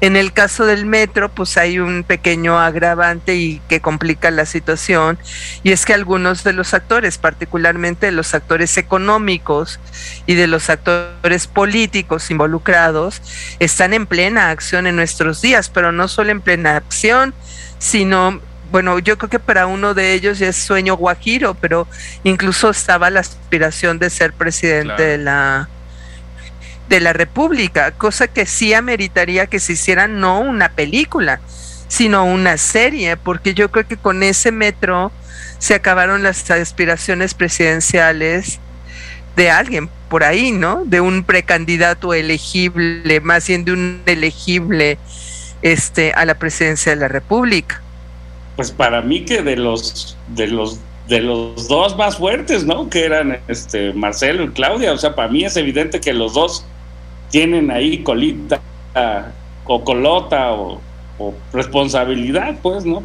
En 0.00 0.16
el 0.16 0.32
caso 0.32 0.66
del 0.66 0.86
metro, 0.86 1.28
pues 1.28 1.56
hay 1.56 1.78
un 1.78 2.04
pequeño 2.04 2.58
agravante 2.58 3.36
y 3.36 3.60
que 3.68 3.80
complica 3.80 4.30
la 4.30 4.46
situación, 4.46 5.18
y 5.62 5.72
es 5.72 5.84
que 5.84 5.94
algunos 5.94 6.44
de 6.44 6.52
los 6.52 6.74
actores, 6.74 7.18
particularmente 7.18 8.12
los 8.12 8.34
actores 8.34 8.76
económicos 8.76 9.80
y 10.26 10.34
de 10.34 10.46
los 10.46 10.70
actores 10.70 11.46
políticos 11.46 12.30
involucrados, 12.30 13.22
están 13.58 13.94
en 13.94 14.06
plena 14.06 14.50
acción 14.50 14.86
en 14.86 14.96
nuestros 14.96 15.42
días, 15.42 15.68
pero 15.68 15.92
no 15.92 16.08
solo 16.08 16.30
en 16.30 16.40
plena 16.40 16.76
acción, 16.76 17.34
sino 17.78 18.40
bueno, 18.70 18.98
yo 18.98 19.16
creo 19.16 19.30
que 19.30 19.38
para 19.38 19.66
uno 19.66 19.94
de 19.94 20.12
ellos 20.12 20.38
ya 20.38 20.48
es 20.48 20.56
sueño 20.56 20.94
guajiro, 20.94 21.54
pero 21.54 21.88
incluso 22.22 22.68
estaba 22.68 23.08
la 23.08 23.20
aspiración 23.20 23.98
de 23.98 24.10
ser 24.10 24.34
presidente 24.34 25.02
de 25.02 25.18
la 25.18 25.70
de 26.88 27.00
la 27.00 27.12
República, 27.12 27.92
cosa 27.92 28.28
que 28.28 28.46
sí 28.46 28.72
ameritaría 28.72 29.46
que 29.46 29.60
se 29.60 29.74
hiciera 29.74 30.08
no 30.08 30.40
una 30.40 30.70
película, 30.70 31.40
sino 31.88 32.24
una 32.24 32.56
serie, 32.56 33.16
porque 33.16 33.54
yo 33.54 33.70
creo 33.70 33.86
que 33.86 33.96
con 33.96 34.22
ese 34.22 34.52
metro 34.52 35.12
se 35.58 35.74
acabaron 35.74 36.22
las 36.22 36.50
aspiraciones 36.50 37.34
presidenciales 37.34 38.60
de 39.36 39.50
alguien 39.50 39.88
por 40.08 40.24
ahí, 40.24 40.52
¿no? 40.52 40.84
De 40.84 41.00
un 41.00 41.24
precandidato 41.24 42.14
elegible, 42.14 43.20
más 43.20 43.46
bien 43.46 43.64
de 43.64 43.72
un 43.72 44.02
elegible 44.06 44.98
este, 45.62 46.12
a 46.12 46.24
la 46.24 46.34
presidencia 46.34 46.94
de 46.94 47.00
la 47.00 47.08
República. 47.08 47.82
Pues 48.56 48.70
para 48.70 49.02
mí 49.02 49.24
que 49.24 49.42
de 49.42 49.56
los 49.56 50.16
de 50.28 50.48
los 50.48 50.80
de 51.08 51.20
los 51.20 51.68
dos 51.68 51.96
más 51.96 52.18
fuertes, 52.18 52.64
¿no? 52.64 52.90
Que 52.90 53.04
eran 53.04 53.38
este 53.48 53.92
Marcelo 53.94 54.44
y 54.44 54.48
Claudia, 54.50 54.92
o 54.92 54.98
sea, 54.98 55.14
para 55.14 55.28
mí 55.28 55.44
es 55.44 55.56
evidente 55.56 56.00
que 56.00 56.12
los 56.12 56.34
dos 56.34 56.66
tienen 57.30 57.70
ahí 57.70 58.02
colita 58.02 58.60
o 59.64 59.84
colota 59.84 60.52
o, 60.52 60.80
responsabilidad, 61.52 62.56
pues, 62.62 62.84
¿no? 62.84 63.02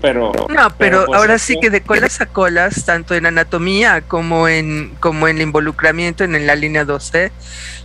Pero 0.00 0.32
no, 0.48 0.70
pero, 0.78 1.04
pues, 1.06 1.18
ahora 1.18 1.38
sí 1.38 1.56
que 1.60 1.70
de 1.70 1.82
colas 1.82 2.20
a 2.20 2.26
colas, 2.26 2.84
tanto 2.84 3.14
en 3.14 3.26
anatomía 3.26 4.00
como 4.00 4.48
en 4.48 4.94
como 5.00 5.28
en 5.28 5.36
el 5.36 5.42
involucramiento 5.42 6.24
en 6.24 6.46
la 6.46 6.54
línea 6.54 6.84
12, 6.84 7.30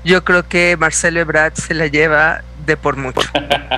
yo 0.03 0.24
creo 0.24 0.48
que 0.48 0.77
Marcelo 0.77 1.20
Ebrard 1.20 1.56
se 1.56 1.74
la 1.74 1.88
lleva 1.88 2.44
de 2.65 2.77
por 2.77 2.98
mucho. 2.98 3.27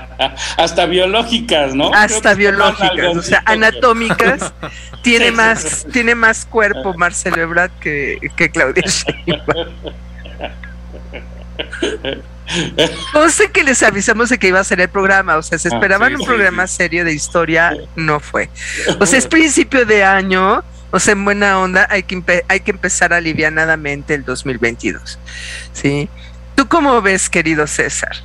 Hasta 0.58 0.86
biológicas, 0.86 1.74
¿no? 1.74 1.94
Hasta 1.94 2.34
biológicas, 2.34 3.16
o 3.16 3.22
sea, 3.22 3.42
anatómicas. 3.46 4.54
tiene 5.04 5.32
más 5.32 5.88
tiene 5.92 6.14
más 6.14 6.46
cuerpo 6.46 6.94
Marcelo 6.94 7.42
Ebrard 7.42 7.72
que, 7.80 8.20
que 8.36 8.50
Claudia 8.50 8.84
Sheinbaum. 8.86 10.09
No 13.14 13.30
sé 13.30 13.52
que 13.52 13.64
les 13.64 13.84
avisamos 13.84 14.30
de 14.30 14.40
que 14.40 14.48
iba 14.48 14.60
a 14.60 14.64
ser 14.64 14.82
el 14.82 14.90
programa, 14.90 15.38
o 15.38 15.44
sea, 15.44 15.60
se 15.60 15.70
ah, 15.70 15.76
esperaban 15.76 16.16
un 16.16 16.26
programa 16.26 16.66
serio 16.68 17.06
de 17.06 17.14
historia, 17.14 17.76
no 17.96 18.20
fue. 18.20 18.50
O 19.00 19.06
sea, 19.06 19.20
es 19.20 19.28
principio 19.28 19.86
de 19.86 20.04
año, 20.04 20.64
O 20.92 21.00
sea, 21.00 21.12
en 21.12 21.24
buena 21.24 21.60
onda 21.60 21.88
hay 21.92 22.02
que, 22.04 22.44
hay 22.48 22.62
que 22.62 22.72
empezar 22.72 23.14
alivianadamente 23.14 24.16
el 24.16 24.26
2022. 24.26 25.20
¿Sí? 25.74 26.10
¿Tú 26.56 26.68
cómo 26.68 27.02
ves, 27.02 27.30
querido 27.30 27.68
César? 27.68 28.18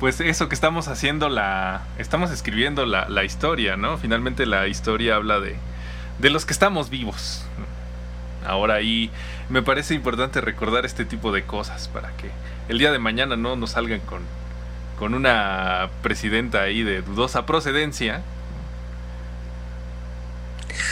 Pues 0.00 0.18
eso 0.20 0.48
que 0.48 0.54
estamos 0.54 0.88
haciendo, 0.88 1.28
la 1.28 1.82
estamos 1.98 2.30
escribiendo 2.30 2.86
la, 2.86 3.06
la 3.10 3.24
historia, 3.24 3.76
¿no? 3.76 3.98
Finalmente 3.98 4.46
la 4.46 4.66
historia 4.66 5.16
habla 5.16 5.40
de, 5.40 5.56
de 6.18 6.30
los 6.30 6.46
que 6.46 6.54
estamos 6.54 6.88
vivos. 6.88 7.44
Ahora 8.46 8.76
ahí 8.76 9.10
me 9.50 9.62
parece 9.62 9.94
importante 9.94 10.40
recordar 10.40 10.86
este 10.86 11.04
tipo 11.04 11.32
de 11.32 11.42
cosas 11.44 11.88
para 11.88 12.10
que 12.16 12.30
el 12.68 12.78
día 12.78 12.92
de 12.92 12.98
mañana 12.98 13.36
no 13.36 13.56
nos 13.56 13.70
salgan 13.70 14.00
con, 14.00 14.22
con 14.98 15.14
una 15.14 15.90
presidenta 16.02 16.62
ahí 16.62 16.82
de 16.82 17.02
dudosa 17.02 17.46
procedencia. 17.46 18.22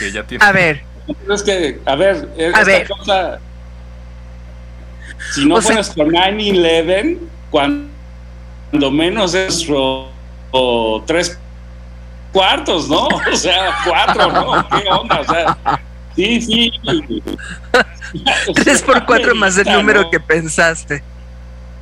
Que 0.00 0.10
ya 0.10 0.24
tiene... 0.24 0.44
A 0.44 0.52
ver, 0.52 0.82
es 1.30 1.42
que, 1.42 1.80
a 1.86 1.94
ver, 1.94 2.28
esta 2.36 2.86
cosa. 2.86 3.38
Si 5.32 5.46
no 5.46 5.60
pones 5.60 5.90
con 5.90 6.08
9-11, 6.08 7.18
cuando 7.50 8.90
menos 8.90 9.34
es 9.34 9.66
o, 9.70 11.04
tres 11.06 11.38
cuartos, 12.32 12.88
¿no? 12.88 13.06
O 13.32 13.36
sea, 13.36 13.78
cuatro, 13.86 14.32
¿no? 14.32 14.68
¿Qué 14.68 14.88
onda? 14.90 15.20
O 15.20 15.24
sea, 15.24 15.58
sí, 16.18 16.40
sí. 16.40 17.22
Tres 18.54 18.82
por 18.82 19.04
cuatro 19.06 19.34
más 19.34 19.56
el 19.58 19.72
número 19.72 20.10
que 20.10 20.20
pensaste. 20.20 21.02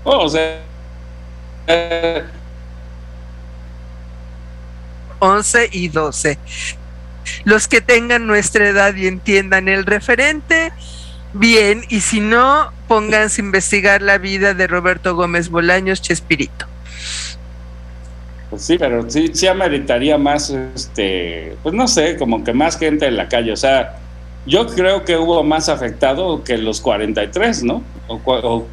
o 0.04 0.28
sea. 0.28 0.62
11 5.18 5.70
y 5.72 5.88
12 5.88 6.38
los 7.44 7.68
que 7.68 7.80
tengan 7.80 8.26
nuestra 8.26 8.68
edad 8.68 8.94
y 8.94 9.06
entiendan 9.06 9.68
el 9.68 9.84
referente, 9.84 10.72
bien, 11.32 11.82
y 11.88 12.00
si 12.00 12.20
no, 12.20 12.72
pónganse 12.88 13.40
a 13.40 13.44
investigar 13.44 14.02
la 14.02 14.18
vida 14.18 14.54
de 14.54 14.66
Roberto 14.66 15.14
Gómez 15.14 15.48
Bolaños 15.48 16.02
Chespirito. 16.02 16.66
Pues 18.50 18.62
sí, 18.62 18.78
pero 18.78 19.10
sí, 19.10 19.30
sí 19.34 19.46
ameritaría 19.48 20.18
más, 20.18 20.50
este, 20.50 21.56
pues 21.62 21.74
no 21.74 21.88
sé, 21.88 22.16
como 22.16 22.44
que 22.44 22.52
más 22.52 22.78
gente 22.78 23.06
en 23.06 23.16
la 23.16 23.28
calle. 23.28 23.52
O 23.52 23.56
sea, 23.56 23.96
yo 24.46 24.66
creo 24.66 25.04
que 25.04 25.16
hubo 25.16 25.42
más 25.42 25.68
afectado 25.68 26.42
que 26.44 26.56
los 26.56 26.80
43, 26.80 27.64
¿no? 27.64 27.82
O, 28.08 28.20
o 28.24 28.66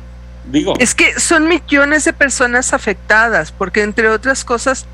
digo. 0.45 0.73
Es 0.79 0.95
que 0.95 1.19
son 1.19 1.47
millones 1.47 2.05
de 2.05 2.13
personas 2.13 2.73
afectadas, 2.73 3.51
porque 3.51 3.81
entre 3.81 4.09
otras 4.09 4.43
cosas, 4.43 4.85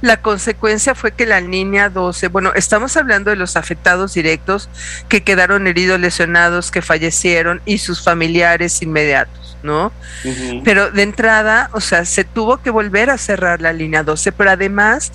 la 0.00 0.20
consecuencia 0.20 0.94
fue 0.94 1.12
que 1.12 1.26
la 1.26 1.40
línea 1.40 1.88
12, 1.88 2.28
bueno, 2.28 2.52
estamos 2.54 2.96
hablando 2.96 3.30
de 3.30 3.36
los 3.36 3.56
afectados 3.56 4.14
directos 4.14 4.68
que 5.08 5.22
quedaron 5.22 5.66
heridos, 5.66 6.00
lesionados, 6.00 6.70
que 6.70 6.82
fallecieron 6.82 7.62
y 7.64 7.78
sus 7.78 8.02
familiares 8.02 8.82
inmediatos, 8.82 9.56
¿no? 9.62 9.92
Pero 10.64 10.90
de 10.90 11.02
entrada, 11.02 11.70
o 11.72 11.80
sea, 11.80 12.04
se 12.04 12.24
tuvo 12.24 12.58
que 12.58 12.70
volver 12.70 13.10
a 13.10 13.18
cerrar 13.18 13.60
la 13.60 13.72
línea 13.72 14.02
12, 14.02 14.32
pero 14.32 14.50
además 14.50 15.12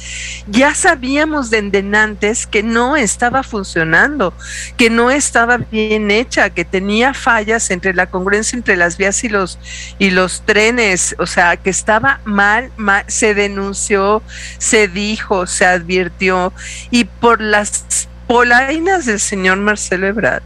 ya 0.47 0.73
sabíamos 0.73 1.49
de 1.49 1.59
endenantes 1.59 2.47
que 2.47 2.63
no 2.63 2.95
estaba 2.95 3.43
funcionando, 3.43 4.33
que 4.77 4.89
no 4.89 5.11
estaba 5.11 5.57
bien 5.57 6.11
hecha, 6.11 6.49
que 6.49 6.65
tenía 6.65 7.13
fallas 7.13 7.69
entre 7.71 7.93
la 7.93 8.07
congruencia 8.07 8.57
entre 8.57 8.77
las 8.77 8.97
vías 8.97 9.23
y 9.23 9.29
los 9.29 9.59
y 9.99 10.11
los 10.11 10.41
trenes, 10.45 11.15
o 11.19 11.25
sea, 11.25 11.57
que 11.57 11.69
estaba 11.69 12.21
mal, 12.25 12.71
se 13.07 13.33
denunció, 13.33 14.21
se 14.57 14.87
dijo, 14.87 15.47
se 15.47 15.65
advirtió, 15.65 16.53
y 16.91 17.05
por 17.05 17.41
las 17.41 18.07
polainas 18.27 19.05
del 19.05 19.19
señor 19.19 19.57
Marcelo 19.57 20.07
Ebrard 20.07 20.43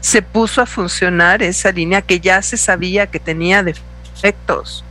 se 0.00 0.20
puso 0.20 0.60
a 0.60 0.66
funcionar 0.66 1.42
esa 1.42 1.70
línea 1.70 2.02
que 2.02 2.18
ya 2.18 2.42
se 2.42 2.56
sabía 2.56 3.06
que 3.06 3.20
tenía 3.20 3.62
defectos, 3.62 4.84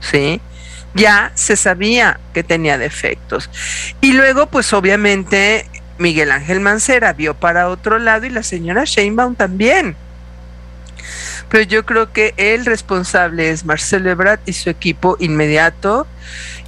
¿sí? 0.00 0.40
Ya 0.94 1.32
se 1.34 1.56
sabía 1.56 2.20
que 2.32 2.44
tenía 2.44 2.78
defectos. 2.78 3.50
Y 4.00 4.12
luego, 4.12 4.46
pues 4.46 4.72
obviamente, 4.72 5.66
Miguel 5.98 6.30
Ángel 6.30 6.60
Mancera 6.60 7.12
vio 7.12 7.34
para 7.34 7.68
otro 7.68 7.98
lado 7.98 8.26
y 8.26 8.30
la 8.30 8.42
señora 8.42 8.84
Sheinbaum 8.84 9.34
también. 9.34 9.96
Pero 11.52 11.64
yo 11.64 11.84
creo 11.84 12.14
que 12.14 12.32
el 12.38 12.64
responsable 12.64 13.50
es 13.50 13.66
Marcelo 13.66 14.10
Ebrard 14.10 14.40
y 14.46 14.54
su 14.54 14.70
equipo 14.70 15.18
inmediato 15.20 16.06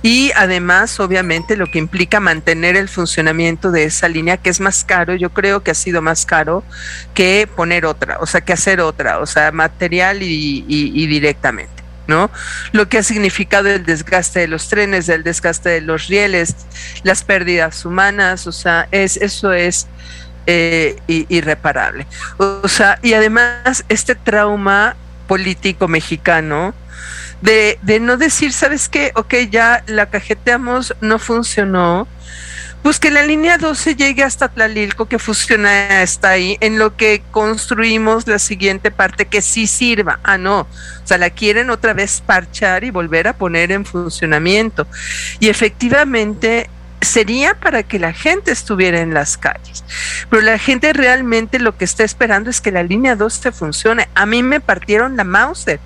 y 0.02 0.30
además, 0.36 1.00
obviamente, 1.00 1.56
lo 1.56 1.70
que 1.70 1.78
implica 1.78 2.20
mantener 2.20 2.76
el 2.76 2.90
funcionamiento 2.90 3.70
de 3.70 3.84
esa 3.84 4.06
línea, 4.08 4.36
que 4.36 4.50
es 4.50 4.60
más 4.60 4.84
caro, 4.84 5.14
yo 5.14 5.30
creo 5.30 5.62
que 5.62 5.70
ha 5.70 5.74
sido 5.74 6.02
más 6.02 6.26
caro 6.26 6.62
que 7.14 7.48
poner 7.56 7.86
otra, 7.86 8.18
o 8.20 8.26
sea, 8.26 8.42
que 8.42 8.52
hacer 8.52 8.82
otra, 8.82 9.20
o 9.20 9.24
sea, 9.26 9.50
material 9.52 10.18
y, 10.20 11.06
directamente. 11.06 11.82
¿no? 12.06 12.30
Lo 12.72 12.86
que 12.90 12.98
ha 12.98 13.02
significado 13.02 13.70
el 13.70 13.86
desgaste 13.86 14.40
de 14.40 14.48
los 14.48 14.68
trenes, 14.68 15.08
el 15.08 15.24
desgaste 15.24 15.70
de 15.70 15.80
los 15.80 16.08
rieles, 16.08 16.54
las 17.02 17.24
pérdidas 17.24 17.86
humanas, 17.86 18.46
o 18.46 18.52
sea, 18.52 18.86
es, 18.90 19.16
eso 19.16 19.54
es 19.54 19.86
eh, 20.46 20.96
irreparable. 21.06 22.06
O 22.38 22.68
sea, 22.68 22.98
y 23.02 23.14
además 23.14 23.84
este 23.88 24.14
trauma 24.14 24.96
político 25.26 25.88
mexicano, 25.88 26.74
de, 27.44 28.00
no 28.00 28.16
decir, 28.16 28.52
¿sabes 28.52 28.88
qué? 28.88 29.12
Ok, 29.16 29.34
ya 29.50 29.84
la 29.86 30.06
cajeteamos, 30.06 30.94
no 31.00 31.18
funcionó. 31.18 32.08
Pues 32.82 32.98
que 32.98 33.10
la 33.10 33.22
línea 33.22 33.56
12 33.56 33.96
llegue 33.96 34.22
hasta 34.22 34.48
Tlalilco, 34.48 35.06
que 35.06 35.18
funciona 35.18 36.02
hasta 36.02 36.30
ahí, 36.30 36.58
en 36.60 36.78
lo 36.78 36.96
que 36.96 37.22
construimos 37.30 38.26
la 38.26 38.38
siguiente 38.38 38.90
parte 38.90 39.26
que 39.26 39.40
sí 39.40 39.66
sirva. 39.66 40.20
Ah, 40.22 40.36
no. 40.36 40.60
O 40.60 40.68
sea, 41.06 41.16
la 41.16 41.30
quieren 41.30 41.70
otra 41.70 41.94
vez 41.94 42.22
parchar 42.24 42.84
y 42.84 42.90
volver 42.90 43.28
a 43.28 43.32
poner 43.34 43.72
en 43.72 43.86
funcionamiento. 43.86 44.86
Y 45.40 45.48
efectivamente, 45.48 46.68
sería 47.04 47.54
para 47.54 47.82
que 47.82 47.98
la 47.98 48.12
gente 48.12 48.50
estuviera 48.50 49.00
en 49.00 49.14
las 49.14 49.36
calles. 49.36 49.84
Pero 50.30 50.42
la 50.42 50.58
gente 50.58 50.92
realmente 50.92 51.58
lo 51.58 51.76
que 51.76 51.84
está 51.84 52.04
esperando 52.04 52.50
es 52.50 52.60
que 52.60 52.72
la 52.72 52.82
línea 52.82 53.16
12 53.16 53.52
funcione. 53.52 54.08
A 54.14 54.26
mí 54.26 54.42
me 54.42 54.60
partieron 54.60 55.16
la 55.16 55.24
mouse, 55.24 55.78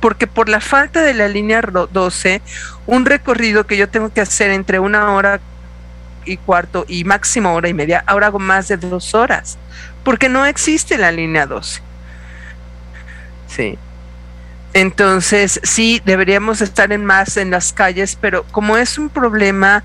porque 0.00 0.26
por 0.26 0.48
la 0.48 0.60
falta 0.60 1.02
de 1.02 1.14
la 1.14 1.28
línea 1.28 1.60
12, 1.60 2.42
un 2.86 3.06
recorrido 3.06 3.66
que 3.66 3.76
yo 3.76 3.88
tengo 3.88 4.12
que 4.12 4.20
hacer 4.20 4.50
entre 4.50 4.78
una 4.78 5.12
hora 5.12 5.40
y 6.24 6.36
cuarto 6.36 6.84
y 6.88 7.04
máximo 7.04 7.54
hora 7.54 7.68
y 7.68 7.74
media, 7.74 8.04
ahora 8.06 8.28
hago 8.28 8.38
más 8.38 8.68
de 8.68 8.76
dos 8.76 9.14
horas, 9.14 9.58
porque 10.04 10.28
no 10.28 10.46
existe 10.46 10.98
la 10.98 11.12
línea 11.12 11.46
12. 11.46 11.82
Sí. 13.48 13.78
Entonces, 14.74 15.60
sí, 15.62 16.00
deberíamos 16.04 16.62
estar 16.62 16.92
en 16.92 17.04
más 17.04 17.36
en 17.36 17.50
las 17.50 17.72
calles, 17.72 18.16
pero 18.18 18.44
como 18.44 18.78
es 18.78 18.96
un 18.96 19.10
problema 19.10 19.84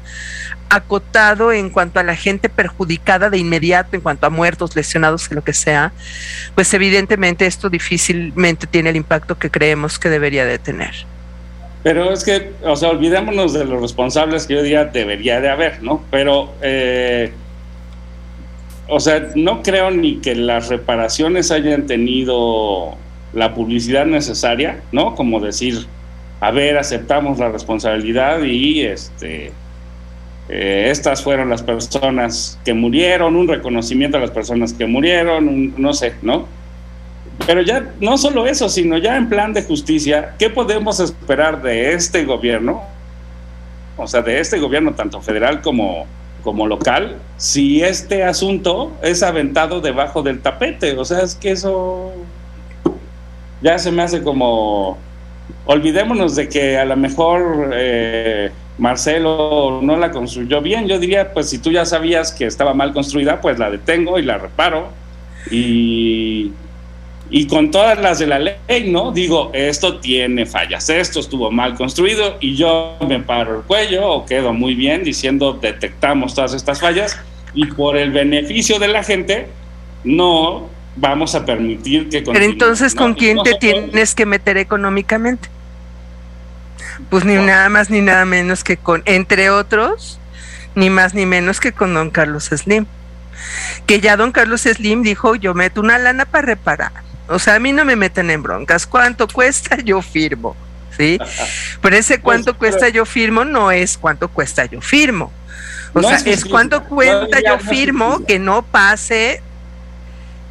acotado 0.70 1.52
en 1.52 1.70
cuanto 1.70 2.00
a 2.00 2.04
la 2.04 2.16
gente 2.16 2.50
perjudicada 2.50 3.30
de 3.30 3.38
inmediato, 3.38 3.96
en 3.96 4.02
cuanto 4.02 4.28
a 4.28 4.30
muertos, 4.30 4.76
lesionados, 4.76 5.32
lo 5.32 5.44
que 5.44 5.54
sea, 5.54 5.92
pues 6.56 6.74
evidentemente 6.74 7.46
esto 7.46 7.70
difícilmente 7.70 8.68
tiene 8.68 8.90
el 8.90 8.96
impacto 8.96 9.38
que 9.38 9.50
creemos 9.50 10.00
que 10.00 10.10
debería 10.10 10.46
de 10.46 10.60
tener. 10.60 10.94
Pero 11.84 12.12
es 12.12 12.24
que, 12.24 12.52
o 12.64 12.76
sea, 12.76 12.90
olvidémonos 12.90 13.54
de 13.54 13.66
los 13.66 13.82
responsables 13.82 14.46
que 14.46 14.56
yo 14.56 14.64
diría 14.64 14.86
debería 14.86 15.40
de 15.40 15.50
haber, 15.50 15.82
¿no? 15.82 16.04
Pero, 16.12 16.54
eh, 16.62 17.32
o 18.88 19.00
sea, 19.00 19.32
no 19.36 19.62
creo 19.64 19.92
ni 19.92 20.18
que 20.18 20.36
las 20.36 20.70
reparaciones 20.70 21.52
hayan 21.52 21.86
tenido 21.88 22.98
la 23.34 23.54
publicidad 23.54 24.06
necesaria, 24.06 24.82
¿no? 24.92 25.16
Como 25.16 25.40
decir, 25.40 25.86
a 26.40 26.52
ver, 26.52 26.78
aceptamos 26.78 27.40
la 27.40 27.50
responsabilidad 27.50 28.42
y 28.42 28.82
este 28.82 29.52
eh, 30.50 30.88
estas 30.90 31.22
fueron 31.24 31.50
las 31.50 31.62
personas 31.62 32.58
que 32.64 32.74
murieron, 32.74 33.36
un 33.36 33.48
reconocimiento 33.48 34.18
a 34.18 34.22
las 34.22 34.32
personas 34.32 34.74
que 34.74 34.86
murieron, 34.86 35.74
no 35.78 35.94
sé, 35.94 36.14
¿no? 36.22 36.48
Pero 37.46 37.62
ya 37.62 37.92
no 38.00 38.18
solo 38.18 38.48
eso, 38.48 38.70
sino 38.70 38.98
ya 38.98 39.18
en 39.18 39.30
plan 39.30 39.54
de 39.54 39.64
justicia, 39.64 40.36
¿qué 40.40 40.50
podemos 40.50 41.00
esperar 41.00 41.62
de 41.62 41.94
este 41.94 42.24
gobierno? 42.24 42.82
O 43.98 44.08
sea, 44.08 44.22
de 44.22 44.40
este 44.40 44.60
gobierno 44.60 44.94
tanto 44.94 45.22
federal 45.22 45.62
como, 45.62 46.06
como 46.44 46.66
local, 46.66 47.18
si 47.36 47.84
este 47.84 48.24
asunto 48.24 48.94
es 49.02 49.24
aventado 49.24 49.82
debajo 49.82 50.24
del 50.24 50.40
tapete. 50.40 50.98
O 50.98 51.04
sea, 51.04 51.22
es 51.22 51.36
que 51.36 51.52
eso 51.52 52.14
ya 53.62 53.78
se 53.80 53.92
me 53.92 54.04
hace 54.04 54.24
como, 54.24 54.98
olvidémonos 55.66 56.36
de 56.36 56.48
que 56.48 56.78
a 56.78 56.86
lo 56.86 56.96
mejor... 56.96 57.72
Eh, 57.74 58.52
Marcelo 58.78 59.80
no 59.82 59.98
la 59.98 60.12
construyó 60.12 60.62
bien. 60.62 60.88
Yo 60.88 61.00
diría, 61.00 61.34
pues 61.34 61.50
si 61.50 61.60
tú 61.60 61.72
ya 61.72 61.86
sabías 61.86 62.32
que 62.32 62.46
estaba 62.46 62.74
mal 62.74 62.94
construida, 62.94 63.42
pues 63.42 63.58
la 63.58 63.70
detengo 63.72 64.20
y 64.20 64.24
la 64.24 64.38
reparo. 64.38 64.90
Y, 65.50 66.52
y 67.30 67.48
con 67.48 67.72
todas 67.72 68.00
las 68.00 68.20
de 68.20 68.28
la 68.28 68.40
ley, 68.40 68.90
¿no? 68.90 69.12
Digo, 69.12 69.52
esto 69.54 70.00
tiene 70.00 70.46
fallas, 70.46 70.90
esto 70.90 71.20
estuvo 71.20 71.52
mal 71.52 71.76
construido 71.76 72.38
y 72.40 72.56
yo 72.56 72.98
me 73.08 73.20
paro 73.20 73.58
el 73.58 73.64
cuello 73.64 74.10
o 74.10 74.26
quedo 74.26 74.54
muy 74.54 74.76
bien 74.76 75.04
diciendo 75.04 75.54
detectamos 75.54 76.36
todas 76.36 76.54
estas 76.54 76.80
fallas 76.80 77.18
y 77.54 77.66
por 77.66 77.98
el 77.98 78.12
beneficio 78.12 78.80
de 78.80 78.88
la 78.88 79.04
gente, 79.04 79.48
no 80.04 80.70
vamos 80.96 81.36
a 81.36 81.46
permitir 81.46 82.10
que... 82.10 82.22
Pero 82.22 82.46
entonces, 82.46 82.94
¿con 82.94 83.14
quién 83.14 83.38
te 83.44 83.56
tienes 83.56 84.16
que 84.16 84.26
meter 84.26 84.58
económicamente? 84.58 85.50
Pues 87.10 87.26
ni 87.26 87.36
nada 87.36 87.70
más 87.70 87.90
ni 87.90 88.02
nada 88.02 88.26
menos 88.26 88.64
que 88.64 88.78
con, 88.78 89.02
entre 89.06 89.50
otros, 89.50 90.20
ni 90.76 90.90
más 90.90 91.14
ni 91.14 91.26
menos 91.26 91.60
que 91.60 91.72
con 91.72 91.94
don 91.94 92.10
Carlos 92.10 92.46
Slim. 92.46 92.86
Que 93.86 94.00
ya 94.00 94.18
don 94.18 94.32
Carlos 94.32 94.62
Slim 94.62 95.04
dijo, 95.04 95.36
yo 95.36 95.54
meto 95.54 95.82
una 95.82 95.98
lana 95.98 96.26
para 96.26 96.46
reparar. 96.46 96.92
O 97.28 97.40
sea, 97.40 97.56
a 97.56 97.60
mí 97.60 97.74
no 97.74 97.86
me 97.86 97.96
meten 97.96 98.30
en 98.30 98.42
broncas. 98.42 98.88
¿Cuánto 98.88 99.28
cuesta? 99.28 99.78
Yo 99.84 100.02
firmo. 100.02 100.56
¿Sí? 100.96 101.20
Pero 101.82 101.96
ese 101.96 102.16
pues, 102.16 102.24
cuánto 102.24 102.58
cuesta 102.58 102.90
yo 102.90 103.06
firmo 103.06 103.46
no 103.46 103.72
es 103.72 104.00
cuánto 104.00 104.30
cuesta 104.30 104.66
yo 104.66 104.82
firmo. 104.82 105.32
O 105.94 106.02
sea, 106.02 106.18
es 106.18 106.44
cuánto 106.44 106.84
cuenta 106.84 107.40
yo 107.46 107.60
firmo 107.60 108.26
que 108.26 108.40
no 108.40 108.64
pase 108.64 109.42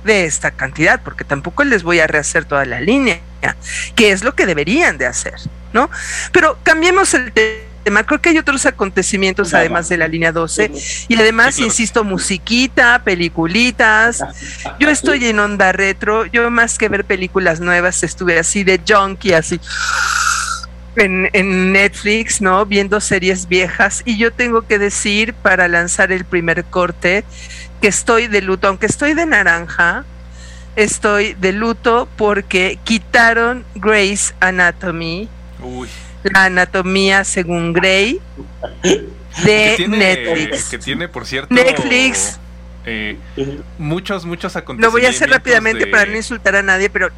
de 0.04 0.24
esta 0.24 0.52
cantidad, 0.52 1.02
porque 1.02 1.24
tampoco 1.24 1.64
les 1.64 1.82
voy 1.82 2.00
a 2.00 2.06
rehacer 2.06 2.44
toda 2.44 2.64
la 2.64 2.80
línea, 2.80 3.20
que 3.94 4.12
es 4.12 4.24
lo 4.24 4.34
que 4.34 4.46
deberían 4.46 4.98
de 4.98 5.06
hacer, 5.06 5.34
¿no? 5.76 5.90
Pero 6.32 6.58
cambiemos 6.62 7.12
el 7.12 7.30
tema, 7.32 8.02
creo 8.04 8.20
que 8.20 8.30
hay 8.30 8.38
otros 8.38 8.64
acontecimientos 8.64 9.52
además 9.52 9.90
de 9.90 9.98
la 9.98 10.08
línea 10.08 10.32
12, 10.32 10.72
y 11.08 11.14
además, 11.14 11.58
insisto, 11.58 12.02
musiquita, 12.02 13.02
peliculitas, 13.04 14.24
yo 14.80 14.88
estoy 14.88 15.26
en 15.26 15.38
onda 15.38 15.72
retro, 15.72 16.24
yo 16.24 16.50
más 16.50 16.78
que 16.78 16.88
ver 16.88 17.04
películas 17.04 17.60
nuevas 17.60 18.02
estuve 18.02 18.38
así 18.38 18.64
de 18.64 18.80
junkie, 18.88 19.34
así 19.34 19.60
en, 20.96 21.28
en, 21.34 21.72
Netflix, 21.72 22.40
¿no? 22.40 22.64
Viendo 22.64 23.02
series 23.02 23.46
viejas. 23.48 24.02
Y 24.06 24.16
yo 24.16 24.32
tengo 24.32 24.62
que 24.62 24.78
decir, 24.78 25.34
para 25.34 25.68
lanzar 25.68 26.10
el 26.10 26.24
primer 26.24 26.64
corte, 26.64 27.22
que 27.82 27.88
estoy 27.88 28.28
de 28.28 28.40
luto, 28.40 28.68
aunque 28.68 28.86
estoy 28.86 29.12
de 29.12 29.26
naranja, 29.26 30.06
estoy 30.76 31.34
de 31.34 31.52
luto 31.52 32.08
porque 32.16 32.78
quitaron 32.84 33.64
Grey's 33.74 34.34
Anatomy, 34.40 35.28
la 36.22 36.44
anatomía 36.44 37.24
según 37.24 37.72
Grey, 37.72 38.20
de 39.44 39.86
Netflix. 39.88 40.70
Que 40.70 40.78
tiene, 40.78 41.08
por 41.08 41.26
cierto, 41.26 41.54
Netflix. 41.54 42.38
Eh, 42.84 43.18
muchos, 43.78 44.24
muchos 44.24 44.54
acontecimientos. 44.54 44.92
Lo 44.92 44.92
voy 44.92 45.06
a 45.06 45.10
hacer 45.10 45.28
rápidamente 45.28 45.86
para 45.88 46.06
no 46.06 46.16
insultar 46.16 46.56
a 46.56 46.62
nadie, 46.62 46.88
pero. 46.88 47.10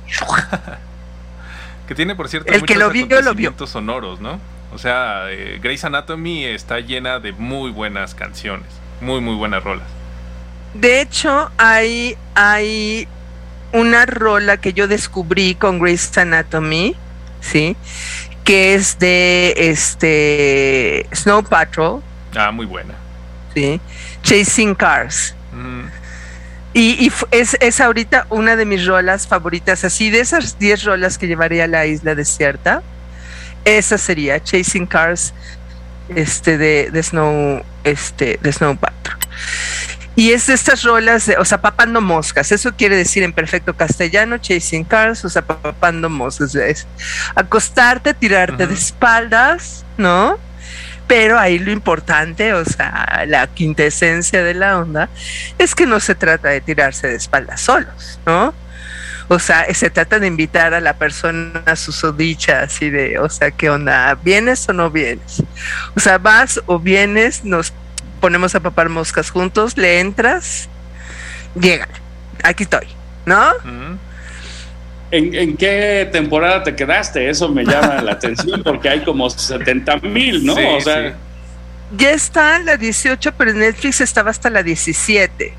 que 1.89 1.95
tiene, 1.95 2.15
por 2.15 2.29
cierto, 2.29 2.53
el 2.53 2.63
que 2.63 2.75
lo 2.75 2.91
vio, 2.91 3.07
lo 3.21 3.35
vio. 3.35 3.55
sonoros, 3.67 4.21
¿no? 4.21 4.41
O 4.73 4.79
sea, 4.79 5.31
eh, 5.31 5.59
Grey's 5.63 5.85
Anatomy 5.85 6.45
está 6.45 6.81
llena 6.81 7.21
de 7.21 7.33
muy 7.33 7.71
buenas 7.71 8.15
canciones, 8.15 8.67
muy, 9.01 9.21
muy 9.21 9.35
buenas 9.35 9.63
rolas. 9.63 9.87
De 10.75 11.01
hecho, 11.01 11.51
hay, 11.57 12.17
hay 12.35 13.09
una 13.73 14.07
rola 14.07 14.59
que 14.59 14.73
yo 14.73 14.89
descubrí 14.89 15.55
con 15.55 15.79
Grey's 15.79 16.17
Anatomy, 16.17 16.95
¿sí? 17.41 17.77
Que 18.49 18.75
es 18.75 18.99
de 18.99 19.53
este 19.59 21.07
Snow 21.15 21.45
Patrol. 21.45 22.03
Ah, 22.35 22.51
muy 22.51 22.65
buena. 22.65 22.95
Sí. 23.53 23.79
Chasing 24.23 24.75
Cars. 24.75 25.35
Mm. 25.53 25.89
Y, 26.73 27.13
es, 27.31 27.59
es, 27.61 27.81
ahorita 27.83 28.27
una 28.31 28.57
de 28.57 28.65
mis 28.65 28.87
rolas 28.87 29.27
favoritas, 29.27 29.85
así 29.85 30.09
de 30.09 30.21
esas 30.21 30.59
10 30.59 30.85
rolas 30.85 31.19
que 31.19 31.27
llevaría 31.27 31.65
a 31.65 31.67
la 31.67 31.85
isla 31.85 32.15
desierta, 32.15 32.83
esa 33.67 33.99
sería 33.99 34.43
Chasing 34.43 34.87
Cars 34.87 35.35
este 36.09 36.57
de, 36.57 36.91
de 36.91 37.03
Snow 37.03 37.63
este 37.85 38.39
de 38.41 38.51
Snow 38.51 38.79
Patrol. 38.79 39.19
Y 40.19 40.33
es 40.33 40.49
de 40.49 40.55
estas 40.55 40.83
rolas, 40.83 41.31
o 41.39 41.45
sea, 41.45 41.61
papando 41.61 42.01
moscas. 42.01 42.51
Eso 42.51 42.75
quiere 42.75 42.97
decir 42.97 43.23
en 43.23 43.33
perfecto 43.33 43.77
castellano, 43.77 44.37
chasing 44.39 44.83
cars, 44.83 45.25
o 45.25 45.29
sea, 45.29 45.43
papando 45.43 46.11
moscas. 46.11 46.57
Es 46.57 46.89
acostarte, 47.37 48.15
tirarte 48.15 48.67
de 48.67 48.75
espaldas, 48.75 49.85
¿no? 49.97 50.37
Pero 51.07 51.39
ahí 51.39 51.61
lo 51.61 51.71
importante, 51.71 52.53
o 52.53 52.65
sea, 52.65 53.27
la 53.29 53.47
quintesencia 53.47 54.43
de 54.43 54.55
la 54.55 54.81
onda, 54.81 55.09
es 55.57 55.77
que 55.77 55.87
no 55.87 56.01
se 56.01 56.17
trata 56.17 56.49
de 56.49 56.63
tirarse 56.63 57.07
de 57.07 57.15
espaldas 57.15 57.61
solos, 57.61 58.19
¿no? 58.27 58.53
O 59.29 59.39
sea, 59.39 59.73
se 59.73 59.89
trata 59.89 60.19
de 60.19 60.27
invitar 60.27 60.75
a 60.75 60.81
la 60.81 60.95
persona 60.95 61.63
a 61.65 61.77
su 61.77 61.93
sodicha, 61.93 62.63
así 62.63 62.91
de, 62.91 63.21
o 63.21 63.29
sea, 63.29 63.53
¿qué 63.53 63.71
onda? 63.71 64.17
¿Vienes 64.17 64.69
o 64.69 64.73
no 64.73 64.91
vienes? 64.91 65.45
O 65.95 66.01
sea, 66.01 66.19
vas 66.19 66.61
o 66.67 66.81
vienes, 66.81 67.45
nos 67.45 67.73
ponemos 68.19 68.55
a 68.55 68.61
papar 68.61 68.89
moscas 68.89 69.31
juntos, 69.31 69.77
le 69.77 70.01
entras, 70.01 70.69
llega, 71.59 71.89
aquí 72.43 72.65
estoy, 72.65 72.87
¿no? 73.27 73.53
¿En, 75.11 75.57
qué 75.57 76.09
temporada 76.13 76.63
te 76.63 76.77
quedaste? 76.77 77.31
Eso 77.31 77.49
me 77.49 77.65
llama 77.65 78.03
la 78.03 78.13
atención 78.13 78.63
porque 78.63 78.89
hay 78.91 79.01
como 79.01 79.31
70 79.31 79.97
mil, 79.99 80.45
¿no? 80.45 80.55
o 80.55 80.81
sea, 80.81 81.17
Ya 81.97 82.11
está 82.11 82.59
la 82.59 82.77
18, 82.77 83.33
pero 83.39 83.53
en 83.53 83.61
Netflix 83.61 84.01
estaba 84.03 84.31
hasta 84.31 84.51
la 84.51 84.63
17. 84.63 85.55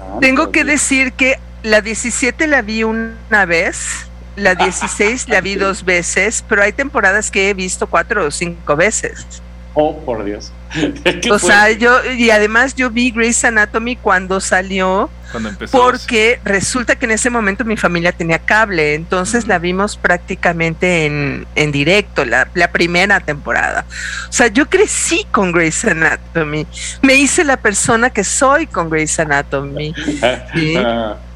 Ah, 0.00 0.18
Tengo 0.20 0.52
que 0.52 0.64
decir 0.64 1.12
que 1.12 1.38
la 1.62 1.80
17 1.80 2.46
la 2.46 2.60
vi 2.60 2.84
una 2.84 3.46
vez, 3.46 4.06
la 4.36 4.54
16 4.54 5.28
la 5.30 5.40
vi 5.40 5.54
dos 5.56 5.84
veces, 5.84 6.44
pero 6.46 6.62
hay 6.62 6.72
temporadas 6.72 7.30
que 7.30 7.48
he 7.48 7.54
visto 7.54 7.86
cuatro 7.86 8.26
o 8.26 8.30
cinco 8.30 8.76
veces. 8.76 9.42
Oh, 9.74 9.98
por 10.04 10.24
Dios. 10.24 10.52
o 11.30 11.38
sea, 11.38 11.70
yo, 11.72 11.98
y 12.12 12.30
además 12.30 12.74
yo 12.76 12.90
vi 12.90 13.10
Grey's 13.10 13.44
Anatomy 13.44 13.96
cuando 13.96 14.40
salió, 14.40 15.10
cuando 15.32 15.48
empezó 15.48 15.76
porque 15.76 16.40
resulta 16.44 16.96
que 16.96 17.06
en 17.06 17.12
ese 17.12 17.28
momento 17.28 17.64
mi 17.64 17.76
familia 17.76 18.12
tenía 18.12 18.38
cable, 18.38 18.94
entonces 18.94 19.48
la 19.48 19.58
vimos 19.58 19.96
prácticamente 19.96 21.06
en, 21.06 21.46
en 21.56 21.72
directo, 21.72 22.24
la, 22.24 22.48
la, 22.54 22.70
primera 22.70 23.18
temporada. 23.18 23.84
O 24.28 24.32
sea, 24.32 24.46
yo 24.46 24.68
crecí 24.68 25.26
con 25.32 25.50
Grey's 25.50 25.84
Anatomy, 25.84 26.66
me 27.02 27.14
hice 27.14 27.42
la 27.44 27.56
persona 27.56 28.10
que 28.10 28.22
soy 28.22 28.68
con 28.68 28.90
Grey's 28.90 29.18
Anatomy. 29.18 29.92
¿sí? 30.54 30.76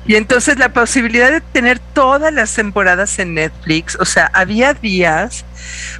Y 0.08 0.16
entonces 0.16 0.58
la 0.58 0.70
posibilidad 0.70 1.30
de 1.30 1.42
tener 1.42 1.78
todas 1.78 2.32
las 2.32 2.54
temporadas 2.54 3.18
en 3.18 3.34
Netflix, 3.34 3.94
o 4.00 4.06
sea, 4.06 4.30
había 4.32 4.72
días, 4.72 5.44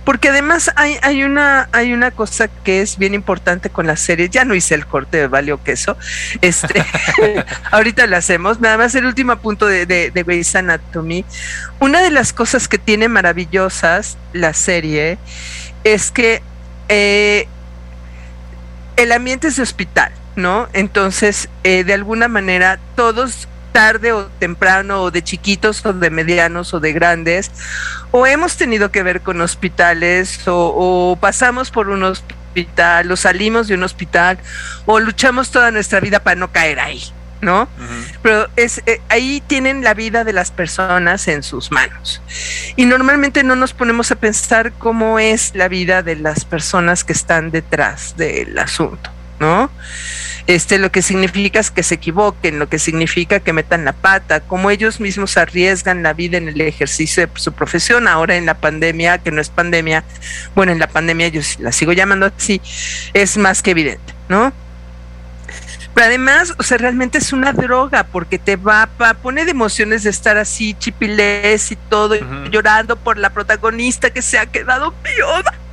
porque 0.05 0.31
además 0.31 0.73
hay, 0.77 0.97
hay, 1.03 1.25
una, 1.25 1.69
hay 1.73 1.93
una 1.93 2.11
cosa 2.11 2.49
que 2.49 2.81
es 2.81 2.97
bien 2.97 3.13
importante 3.13 3.69
con 3.69 3.87
la 3.87 3.97
serie, 3.97 4.31
ya 4.31 4.47
no 4.47 4.55
hice 4.55 4.75
el 4.75 4.87
corte 4.87 5.19
de 5.19 5.27
Valio 5.27 5.63
Queso, 5.63 5.99
este, 6.41 6.83
ahorita 7.71 8.07
lo 8.07 8.17
hacemos, 8.17 8.61
nada 8.61 8.79
más 8.79 8.95
el 8.95 9.05
último 9.05 9.37
punto 9.37 9.67
de, 9.67 9.85
de, 9.85 10.11
de 10.11 10.23
Grey's 10.23 10.57
Anatomy. 10.57 11.27
Una 11.79 12.01
de 12.01 12.11
las 12.11 12.33
cosas 12.33 12.67
que 12.67 12.79
tiene 12.79 13.09
maravillosas 13.09 14.17
la 14.33 14.55
serie 14.55 15.19
es 15.85 16.11
que 16.11 16.41
eh, 16.89 17.47
el 18.97 19.13
ambiente 19.13 19.49
es 19.49 19.57
de 19.57 19.63
hospital, 19.65 20.13
¿no? 20.35 20.69
Entonces, 20.73 21.51
eh, 21.63 21.85
de 21.85 21.93
alguna 21.93 22.29
manera, 22.29 22.79
todos 22.97 23.49
tarde 23.79 24.13
o 24.13 24.25
temprano, 24.41 25.03
o 25.03 25.13
de 25.13 25.23
chiquitos, 25.23 25.87
o 25.87 25.93
de 25.93 26.11
medianos, 26.11 26.75
o 26.75 26.81
de 26.81 26.93
grandes, 26.93 27.53
o 28.11 28.27
hemos 28.27 28.57
tenido 28.57 28.91
que 28.91 29.05
ver 29.05 29.21
con 29.21 29.41
hospitales, 29.41 30.41
o, 30.47 31.17
pasamos 31.21 31.71
por 31.71 31.89
un 31.89 32.03
hospital, 32.03 33.13
o 33.13 33.17
salimos 33.17 33.69
de 33.69 33.75
un 33.75 33.85
hospital, 33.85 34.41
o 34.85 34.99
luchamos 34.99 35.53
toda 35.53 35.71
nuestra 35.71 36.01
vida 36.01 36.19
para 36.19 36.35
no 36.35 36.51
caer 36.51 36.81
ahí. 36.81 37.01
¿no? 37.41 37.69
Pero 38.21 38.49
es 38.57 38.83
eh, 38.87 39.01
ahí 39.09 39.41
tienen 39.47 39.85
la 39.85 39.95
vida 39.95 40.25
de 40.25 40.33
las 40.33 40.51
personas 40.51 41.29
en 41.29 41.45
sus 41.45 41.71
manos. 41.71 42.21
Y 42.75 42.85
normalmente 42.85 43.45
no 43.45 43.55
nos 43.55 43.75
ponemos 43.75 44.11
a 44.11 44.17
pensar 44.17 44.73
cómo 44.73 45.21
es 45.21 45.55
la 45.55 45.69
vida 45.69 46.03
de 46.03 46.17
las 46.17 46.45
personas 46.45 47.05
que 47.05 47.13
están 47.13 47.53
detrás 47.53 48.17
del 48.17 48.59
asunto, 48.59 49.09
¿no? 49.41 49.71
este, 50.49 50.79
lo 50.79 50.91
que 50.91 51.03
significa 51.03 51.61
es 51.61 51.71
que 51.71 51.83
se 51.83 51.97
equivoquen, 51.97 52.59
lo 52.59 52.71
que 52.71 52.79
significa 52.79 53.39
que 53.39 53.53
metan 53.53 53.85
la 53.85 53.93
pata, 53.93 54.41
como 54.41 54.71
ellos 54.71 54.99
mismos 54.99 55.37
arriesgan 55.37 56.03
la 56.03 56.15
vida 56.15 56.39
en 56.39 56.49
el 56.49 56.59
ejercicio 56.63 57.27
de 57.27 57.33
su 57.39 57.53
profesión, 57.53 58.09
ahora 58.09 58.35
en 58.35 58.47
la 58.47 58.55
pandemia, 58.55 59.19
que 59.19 59.31
no 59.31 59.43
es 59.43 59.51
pandemia, 59.51 60.05
bueno, 60.55 60.73
en 60.73 60.79
la 60.79 60.89
pandemia 60.89 61.29
yo 61.29 61.43
la 61.59 61.71
sigo 61.71 61.93
llamando 61.93 62.33
así, 62.35 62.63
es 63.13 63.37
más 63.37 63.63
que 63.63 63.73
evidente, 63.73 64.15
¿no? 64.31 64.51
Pero 65.93 66.07
además, 66.07 66.55
o 66.57 66.63
sea, 66.63 66.79
realmente 66.79 67.19
es 67.19 67.35
una 67.35 67.53
droga 67.53 68.05
porque 68.05 68.39
te 68.39 68.57
va, 68.57 68.89
a 69.01 69.15
pone 69.15 69.45
de 69.45 69.51
emociones 69.51 70.03
de 70.03 70.11
estar 70.11 70.39
así, 70.39 70.73
chipilés 70.73 71.73
y 71.73 71.77
todo, 71.77 72.15
llorando 72.51 72.97
por 72.97 73.19
la 73.19 73.29
protagonista 73.31 74.09
que 74.09 74.23
se 74.23 74.39
ha 74.39 74.47
quedado 74.47 74.95
viuda 75.05 75.68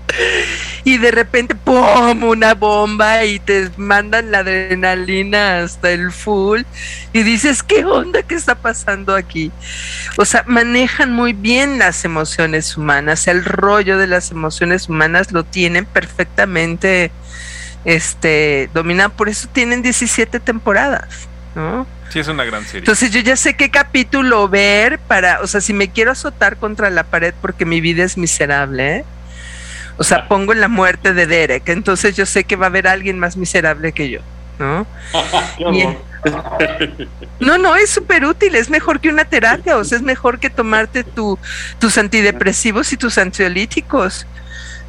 y 0.84 0.98
de 1.00 1.12
repente, 1.12 1.56
¡pum! 1.56 2.24
una 2.24 2.54
bomba 2.54 3.26
y 3.26 3.40
te 3.40 3.70
mandan 3.78 4.32
la 4.32 4.40
adrenalina 4.40 5.64
hasta 5.64 5.92
el 5.92 6.12
full 6.12 6.62
y 7.12 7.24
dices, 7.24 7.64
¿qué 7.64 7.84
onda? 7.86 8.22
¿Qué 8.22 8.36
está 8.36 8.56
pasando 8.56 9.16
aquí? 9.16 9.52
O 10.18 10.26
sea, 10.26 10.44
manejan 10.48 11.12
muy 11.12 11.34
bien 11.34 11.80
las 11.80 12.06
emociones 12.06 12.78
humanas, 12.78 13.28
el 13.28 13.44
rollo 13.44 13.98
de 13.98 14.08
las 14.08 14.32
emociones 14.32 14.88
humanas 14.90 15.32
lo 15.32 15.44
tienen 15.44 15.86
perfectamente 15.86 17.12
este, 17.84 18.70
dominado, 18.74 19.12
por 19.12 19.28
eso 19.28 19.48
tienen 19.52 19.82
17 19.82 20.40
temporadas. 20.40 21.28
¿no? 21.56 21.88
Sí, 22.10 22.20
es 22.20 22.28
una 22.28 22.44
gran 22.44 22.64
serie. 22.64 22.80
Entonces 22.80 23.12
yo 23.12 23.22
ya 23.22 23.36
sé 23.36 23.56
qué 23.56 23.72
capítulo 23.72 24.48
ver 24.48 25.00
para, 25.00 25.42
o 25.42 25.48
sea, 25.48 25.62
si 25.62 25.74
me 25.74 25.90
quiero 25.90 26.12
azotar 26.12 26.58
contra 26.58 26.90
la 26.90 27.04
pared 27.04 27.34
porque 27.42 27.66
mi 27.66 27.82
vida 27.82 28.04
es 28.04 28.18
miserable, 28.18 28.98
¿eh? 28.98 29.06
O 29.98 30.04
sea, 30.04 30.28
pongo 30.28 30.54
en 30.54 30.62
la 30.62 30.68
muerte 30.68 31.14
de 31.14 31.28
Derek, 31.28 31.70
entonces 31.70 32.16
yo 32.16 32.26
sé 32.26 32.44
que 32.44 32.56
va 32.56 32.66
a 32.66 32.70
haber 32.70 32.88
alguien 32.88 33.20
más 33.20 33.38
miserable 33.38 33.92
que 33.92 34.10
yo, 34.10 34.20
¿no? 34.60 34.86
no, 37.40 37.58
no, 37.58 37.76
es 37.76 37.90
súper 37.90 38.26
útil, 38.26 38.56
es 38.56 38.70
mejor 38.70 39.00
que 39.00 39.10
una 39.10 39.26
terapia, 39.26 39.78
o 39.78 39.84
sea, 39.84 39.98
es 39.98 40.04
mejor 40.04 40.40
que 40.40 40.50
tomarte 40.50 41.04
tu, 41.04 41.38
tus 41.80 41.98
antidepresivos 41.98 42.92
y 42.94 42.98
tus 42.98 43.18
ansiolíticos. 43.18 44.26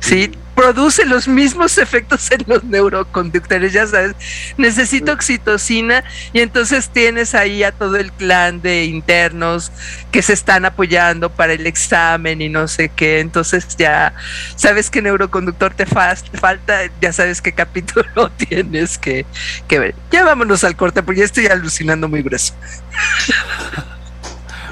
¿sí? 0.01 0.31
Produce 0.57 1.05
los 1.05 1.29
mismos 1.29 1.77
efectos 1.77 2.31
en 2.31 2.43
los 2.47 2.65
neuroconductores, 2.65 3.75
ya 3.75 3.87
sabes. 3.87 4.17
Necesito 4.57 5.13
oxitocina 5.13 6.03
y 6.33 6.41
entonces 6.41 6.89
tienes 6.89 7.35
ahí 7.35 7.63
a 7.63 7.73
todo 7.73 7.97
el 7.97 8.11
clan 8.11 8.63
de 8.63 8.87
internos 8.87 9.71
que 10.11 10.23
se 10.23 10.33
están 10.33 10.65
apoyando 10.65 11.29
para 11.29 11.53
el 11.53 11.67
examen 11.67 12.41
y 12.41 12.49
no 12.49 12.69
sé 12.69 12.89
qué. 12.89 13.21
Entonces 13.21 13.77
ya 13.77 14.15
sabes 14.57 14.89
qué 14.89 15.03
neuroconductor 15.03 15.75
te, 15.75 15.85
falta, 15.85 16.81
ya 17.03 17.13
sabes 17.13 17.43
qué 17.43 17.53
capítulo 17.53 18.31
tienes 18.49 18.97
que, 18.97 19.27
ver. 19.69 19.95
Ya 20.11 20.25
vámonos 20.25 20.65
al 20.65 20.75
corte 20.75 21.03
porque 21.03 21.21
ya 21.21 21.27
estoy 21.27 21.49
alucinando 21.49 22.09
muy 22.09 22.23
grueso. 22.23 22.55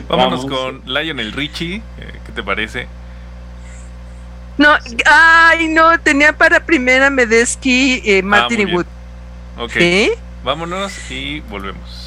Vámonos 0.09 0.47
con 0.47 0.83
Lionel 0.87 1.33
Richie, 1.33 1.83
eh, 1.99 2.20
¿qué 2.25 2.33
te 2.33 2.42
parece? 2.42 2.88
No, 4.57 4.77
ay, 5.07 5.69
no, 5.69 5.99
tenía 6.01 6.33
para 6.33 6.64
primera 6.64 7.11
Medeski, 7.11 8.03
eh, 8.05 8.21
ah, 8.23 8.27
Martin 8.27 8.69
y 8.69 8.75
Wood. 8.75 8.87
Ok. 9.59 9.77
Vámonos 10.45 10.93
y 11.11 11.40
volvemos. 11.40 12.04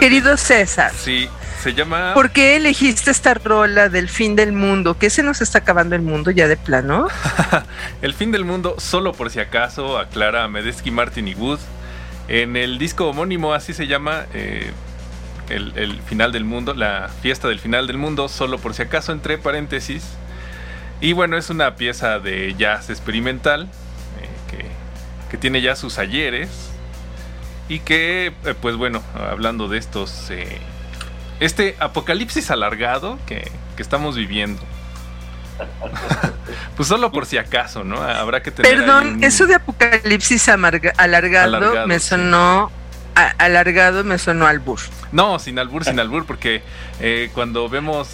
Querido 0.00 0.36
César. 0.36 0.92
Sí, 0.96 1.28
se 1.62 1.74
llama. 1.74 2.14
¿Por 2.14 2.30
qué 2.30 2.56
elegiste 2.56 3.10
esta 3.10 3.34
rola 3.34 3.88
del 3.88 4.08
fin 4.08 4.36
del 4.36 4.52
mundo? 4.52 4.96
¿Qué 4.98 5.10
se 5.10 5.22
nos 5.22 5.40
está 5.40 5.58
acabando 5.58 5.94
el 5.94 6.02
mundo 6.02 6.30
ya 6.30 6.48
de 6.48 6.56
plano? 6.56 7.08
el 8.02 8.14
fin 8.14 8.32
del 8.32 8.44
mundo, 8.44 8.76
solo 8.78 9.12
por 9.12 9.30
si 9.30 9.40
acaso, 9.40 9.98
aclara 9.98 10.48
Medesky, 10.48 10.90
Martin 10.90 11.28
y 11.28 11.34
Wood. 11.34 11.60
En 12.28 12.56
el 12.56 12.78
disco 12.78 13.08
homónimo, 13.08 13.54
así 13.54 13.74
se 13.74 13.86
llama, 13.86 14.26
eh, 14.34 14.72
el, 15.50 16.00
final 16.02 16.32
del 16.32 16.44
mundo, 16.44 16.74
la 16.74 17.10
fiesta 17.20 17.48
del 17.48 17.60
final 17.60 17.86
del 17.86 17.98
mundo, 17.98 18.28
solo 18.28 18.58
por 18.58 18.74
si 18.74 18.82
acaso, 18.82 19.12
entre 19.12 19.38
paréntesis. 19.38 20.04
Y 21.00 21.12
bueno, 21.12 21.36
es 21.36 21.50
una 21.50 21.76
pieza 21.76 22.18
de 22.20 22.54
jazz 22.56 22.90
experimental 22.90 23.64
eh, 24.20 24.50
que, 24.50 24.64
que 25.30 25.36
tiene 25.36 25.60
ya 25.60 25.76
sus 25.76 25.98
ayeres 25.98 26.71
y 27.68 27.80
que, 27.80 28.32
eh, 28.44 28.54
pues 28.60 28.76
bueno, 28.76 29.02
hablando 29.14 29.68
de 29.68 29.78
estos, 29.78 30.30
eh, 30.30 30.58
este 31.40 31.76
apocalipsis 31.80 32.50
alargado 32.50 33.18
que, 33.26 33.50
estamos 33.78 34.14
viviendo. 34.14 34.62
pues 36.76 36.88
solo 36.88 37.10
por 37.10 37.26
si 37.26 37.36
acaso, 37.36 37.82
¿no? 37.82 38.00
Habrá 38.00 38.44
que 38.44 38.52
tener. 38.52 38.76
Perdón, 38.76 39.24
eso 39.24 39.46
de 39.48 39.56
apocalipsis 39.56 40.48
alargado, 40.48 41.84
me 41.88 41.98
sonó. 41.98 42.70
alargado 43.16 44.04
me 44.04 44.18
sonó 44.18 44.46
albur. 44.46 44.78
No, 45.10 45.40
sin 45.40 45.58
albur, 45.58 45.84
sin 45.84 45.98
albur, 45.98 46.26
porque 46.26 46.62
eh, 47.00 47.28
cuando 47.34 47.68
vemos 47.68 48.10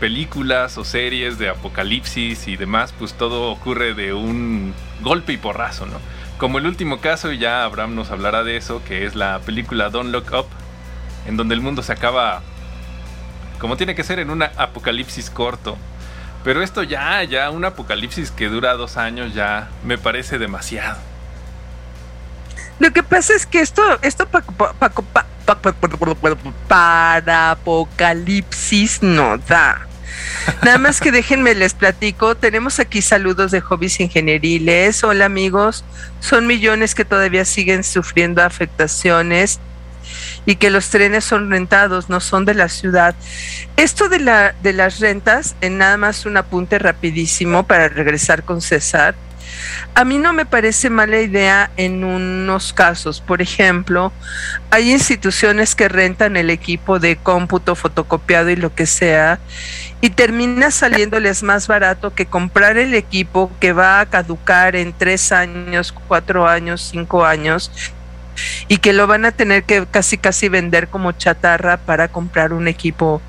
películas 0.00 0.76
o 0.76 0.84
series 0.84 1.38
de 1.38 1.50
apocalipsis 1.50 2.48
y 2.48 2.56
demás, 2.56 2.92
pues 2.98 3.14
todo 3.14 3.52
ocurre 3.52 3.94
de 3.94 4.12
un 4.12 4.74
golpe 5.02 5.34
y 5.34 5.36
porrazo, 5.36 5.86
¿no? 5.86 6.00
Como 6.42 6.58
el 6.58 6.66
último 6.66 6.98
caso, 6.98 7.30
y 7.30 7.38
ya 7.38 7.62
Abraham 7.62 7.94
nos 7.94 8.10
hablará 8.10 8.42
de 8.42 8.56
eso, 8.56 8.82
que 8.82 9.06
es 9.06 9.14
la 9.14 9.38
película 9.38 9.90
Don't 9.90 10.10
Look 10.10 10.32
Up, 10.36 10.46
en 11.24 11.36
donde 11.36 11.54
el 11.54 11.60
mundo 11.60 11.84
se 11.84 11.92
acaba 11.92 12.42
como 13.60 13.76
tiene 13.76 13.94
que 13.94 14.02
ser 14.02 14.18
en 14.18 14.28
un 14.28 14.42
apocalipsis 14.42 15.30
corto. 15.30 15.78
Pero 16.42 16.60
esto 16.60 16.82
ya, 16.82 17.22
ya 17.22 17.48
un 17.50 17.64
apocalipsis 17.64 18.32
que 18.32 18.48
dura 18.48 18.72
dos 18.74 18.96
años 18.96 19.34
ya 19.34 19.68
me 19.84 19.98
parece 19.98 20.40
demasiado. 20.40 20.98
Lo 22.80 22.92
que 22.92 23.04
pasa 23.04 23.34
es 23.36 23.46
que 23.46 23.60
esto, 23.60 23.80
esto 24.02 24.26
para 26.66 27.52
apocalipsis 27.52 29.00
no 29.00 29.38
da. 29.38 29.86
Nada 30.62 30.78
más 30.78 31.00
que 31.00 31.12
déjenme 31.12 31.54
les 31.54 31.74
platico. 31.74 32.34
Tenemos 32.34 32.80
aquí 32.80 33.02
saludos 33.02 33.50
de 33.50 33.60
hobbies 33.60 34.00
ingenieriles. 34.00 35.04
Hola 35.04 35.26
amigos, 35.26 35.84
son 36.20 36.46
millones 36.46 36.94
que 36.94 37.04
todavía 37.04 37.44
siguen 37.44 37.84
sufriendo 37.84 38.42
afectaciones 38.42 39.60
y 40.46 40.56
que 40.56 40.70
los 40.70 40.88
trenes 40.90 41.24
son 41.24 41.50
rentados, 41.50 42.08
no 42.08 42.20
son 42.20 42.44
de 42.44 42.54
la 42.54 42.68
ciudad. 42.68 43.14
Esto 43.76 44.08
de, 44.08 44.18
la, 44.20 44.54
de 44.62 44.72
las 44.72 45.00
rentas, 45.00 45.54
en 45.60 45.78
nada 45.78 45.96
más 45.96 46.26
un 46.26 46.36
apunte 46.36 46.78
rapidísimo 46.78 47.66
para 47.66 47.88
regresar 47.88 48.42
con 48.42 48.60
César. 48.60 49.14
A 49.94 50.04
mí 50.04 50.18
no 50.18 50.32
me 50.32 50.46
parece 50.46 50.90
mala 50.90 51.20
idea 51.20 51.70
en 51.76 52.04
unos 52.04 52.72
casos. 52.72 53.20
Por 53.20 53.42
ejemplo, 53.42 54.12
hay 54.70 54.92
instituciones 54.92 55.74
que 55.74 55.88
rentan 55.88 56.36
el 56.36 56.50
equipo 56.50 56.98
de 56.98 57.16
cómputo 57.16 57.74
fotocopiado 57.74 58.50
y 58.50 58.56
lo 58.56 58.74
que 58.74 58.86
sea 58.86 59.38
y 60.00 60.10
termina 60.10 60.70
saliéndoles 60.70 61.42
más 61.42 61.68
barato 61.68 62.14
que 62.14 62.26
comprar 62.26 62.76
el 62.76 62.94
equipo 62.94 63.50
que 63.60 63.72
va 63.72 64.00
a 64.00 64.06
caducar 64.06 64.74
en 64.74 64.92
tres 64.92 65.30
años, 65.30 65.92
cuatro 66.08 66.48
años, 66.48 66.88
cinco 66.90 67.24
años 67.24 67.70
y 68.68 68.78
que 68.78 68.92
lo 68.92 69.06
van 69.06 69.24
a 69.24 69.32
tener 69.32 69.64
que 69.64 69.86
casi 69.90 70.18
casi 70.18 70.48
vender 70.48 70.88
como 70.88 71.12
chatarra 71.12 71.78
para 71.78 72.08
comprar 72.08 72.52
un 72.52 72.68
equipo 72.68 73.22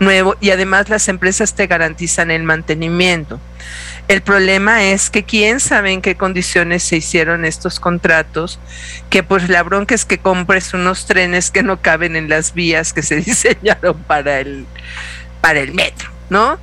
nuevo 0.00 0.36
y 0.40 0.50
además 0.50 0.88
las 0.88 1.08
empresas 1.08 1.54
te 1.54 1.66
garantizan 1.66 2.30
el 2.30 2.42
mantenimiento. 2.42 3.40
El 4.08 4.22
problema 4.22 4.84
es 4.84 5.10
que 5.10 5.24
quién 5.24 5.58
sabe 5.58 5.92
en 5.92 6.00
qué 6.00 6.14
condiciones 6.14 6.84
se 6.84 6.96
hicieron 6.96 7.44
estos 7.44 7.80
contratos, 7.80 8.60
que 9.10 9.24
pues 9.24 9.48
la 9.48 9.64
bronca 9.64 9.96
es 9.96 10.04
que 10.04 10.18
compres 10.18 10.74
unos 10.74 11.06
trenes 11.06 11.50
que 11.50 11.64
no 11.64 11.82
caben 11.82 12.14
en 12.14 12.28
las 12.28 12.54
vías 12.54 12.92
que 12.92 13.02
se 13.02 13.16
diseñaron 13.20 14.00
para 14.04 14.38
el, 14.38 14.66
para 15.40 15.58
el 15.58 15.74
metro, 15.74 16.10
¿no? 16.30 16.58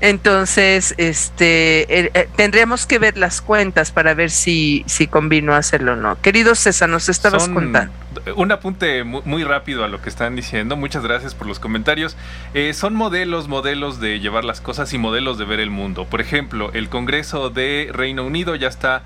Entonces, 0.00 0.94
este, 0.96 1.82
eh, 1.98 2.10
eh, 2.14 2.28
tendríamos 2.36 2.86
que 2.86 3.00
ver 3.00 3.18
las 3.18 3.40
cuentas 3.40 3.90
para 3.90 4.14
ver 4.14 4.30
si, 4.30 4.84
si 4.86 5.08
convino 5.08 5.54
hacerlo 5.54 5.94
o 5.94 5.96
no. 5.96 6.20
Querido 6.20 6.54
César, 6.54 6.88
nos 6.88 7.08
estabas 7.08 7.48
contando. 7.48 7.92
Un 8.36 8.52
apunte 8.52 9.04
muy, 9.04 9.44
rápido 9.44 9.84
a 9.84 9.88
lo 9.88 10.00
que 10.00 10.08
están 10.08 10.36
diciendo. 10.36 10.76
Muchas 10.76 11.02
gracias 11.02 11.34
por 11.34 11.46
los 11.46 11.58
comentarios. 11.58 12.16
Eh, 12.54 12.74
son 12.74 12.94
modelos, 12.94 13.48
modelos 13.48 14.00
de 14.00 14.20
llevar 14.20 14.44
las 14.44 14.60
cosas 14.60 14.92
y 14.92 14.98
modelos 14.98 15.36
de 15.36 15.44
ver 15.44 15.60
el 15.60 15.70
mundo. 15.70 16.04
Por 16.04 16.20
ejemplo, 16.20 16.70
el 16.74 16.88
Congreso 16.88 17.50
de 17.50 17.90
Reino 17.92 18.24
Unido 18.24 18.54
ya 18.54 18.68
está 18.68 19.02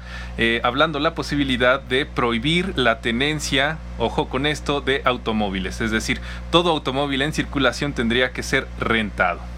hablando 0.62 0.98
la 0.98 1.14
posibilidad 1.14 1.80
de 1.80 2.04
prohibir 2.04 2.72
la 2.76 3.00
tenencia, 3.00 3.78
ojo 3.98 4.28
con 4.28 4.44
esto, 4.44 4.80
de 4.80 5.02
automóviles. 5.04 5.80
Es 5.80 5.90
decir, 5.90 6.20
todo 6.50 6.70
automóvil 6.70 7.22
en 7.22 7.32
circulación 7.32 7.92
tendría 7.92 8.32
que 8.32 8.42
ser 8.42 8.66
rentado 8.78 9.51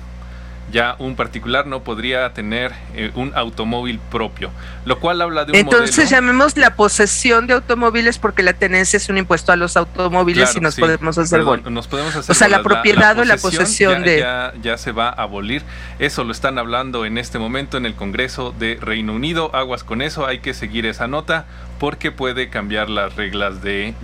ya 0.72 0.96
un 0.98 1.14
particular 1.14 1.66
no 1.66 1.82
podría 1.82 2.32
tener 2.32 2.72
eh, 2.94 3.10
un 3.14 3.32
automóvil 3.34 4.00
propio, 4.10 4.50
lo 4.84 4.98
cual 4.98 5.22
habla 5.22 5.44
de 5.44 5.52
un 5.52 5.58
Entonces 5.58 6.10
llamemos 6.10 6.56
la 6.56 6.74
posesión 6.74 7.46
de 7.46 7.54
automóviles 7.54 8.18
porque 8.18 8.42
la 8.42 8.54
tenencia 8.54 8.96
es 8.96 9.08
un 9.08 9.18
impuesto 9.18 9.52
a 9.52 9.56
los 9.56 9.76
automóviles 9.76 10.56
y 10.56 10.60
nos 10.60 10.76
podemos 10.76 11.18
hacer 11.18 11.44
Nos 11.44 11.86
podemos 11.86 12.16
hacer 12.16 12.30
O 12.30 12.34
sea, 12.34 12.48
la 12.48 12.62
propiedad 12.62 13.18
o 13.18 13.24
la 13.24 13.36
posesión 13.36 14.02
de 14.02 14.20
ya, 14.20 14.52
ya 14.62 14.76
se 14.76 14.92
va 14.92 15.08
a 15.08 15.22
abolir. 15.22 15.62
Eso 15.98 16.24
lo 16.24 16.32
están 16.32 16.58
hablando 16.58 17.04
en 17.04 17.18
este 17.18 17.38
momento 17.38 17.76
en 17.76 17.86
el 17.86 17.94
Congreso 17.94 18.54
de 18.58 18.78
Reino 18.80 19.12
Unido. 19.12 19.54
Aguas 19.54 19.84
con 19.84 20.02
eso, 20.02 20.26
hay 20.26 20.38
que 20.38 20.54
seguir 20.54 20.86
esa 20.86 21.06
nota 21.06 21.46
porque 21.78 22.10
puede 22.10 22.48
cambiar 22.48 22.88
las 22.88 23.16
reglas 23.16 23.62
de 23.62 23.94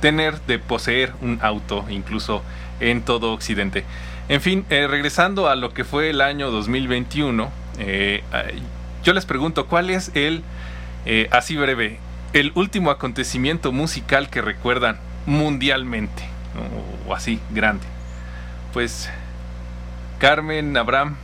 tener, 0.00 0.40
de 0.42 0.58
poseer 0.58 1.12
un 1.20 1.38
auto, 1.42 1.84
incluso 1.88 2.42
en 2.80 3.02
todo 3.02 3.32
Occidente. 3.32 3.84
En 4.28 4.40
fin, 4.40 4.66
eh, 4.70 4.86
regresando 4.88 5.48
a 5.48 5.54
lo 5.54 5.72
que 5.72 5.84
fue 5.84 6.10
el 6.10 6.20
año 6.20 6.50
2021, 6.50 7.50
eh, 7.78 8.24
yo 9.04 9.12
les 9.12 9.24
pregunto, 9.24 9.66
¿cuál 9.66 9.88
es 9.90 10.10
el, 10.14 10.42
eh, 11.04 11.28
así 11.30 11.56
breve, 11.56 12.00
el 12.32 12.50
último 12.56 12.90
acontecimiento 12.90 13.70
musical 13.70 14.28
que 14.28 14.42
recuerdan 14.42 14.98
mundialmente? 15.26 16.24
O 17.06 17.14
así, 17.14 17.40
grande. 17.50 17.86
Pues, 18.72 19.08
Carmen, 20.18 20.76
Abraham. 20.76 21.16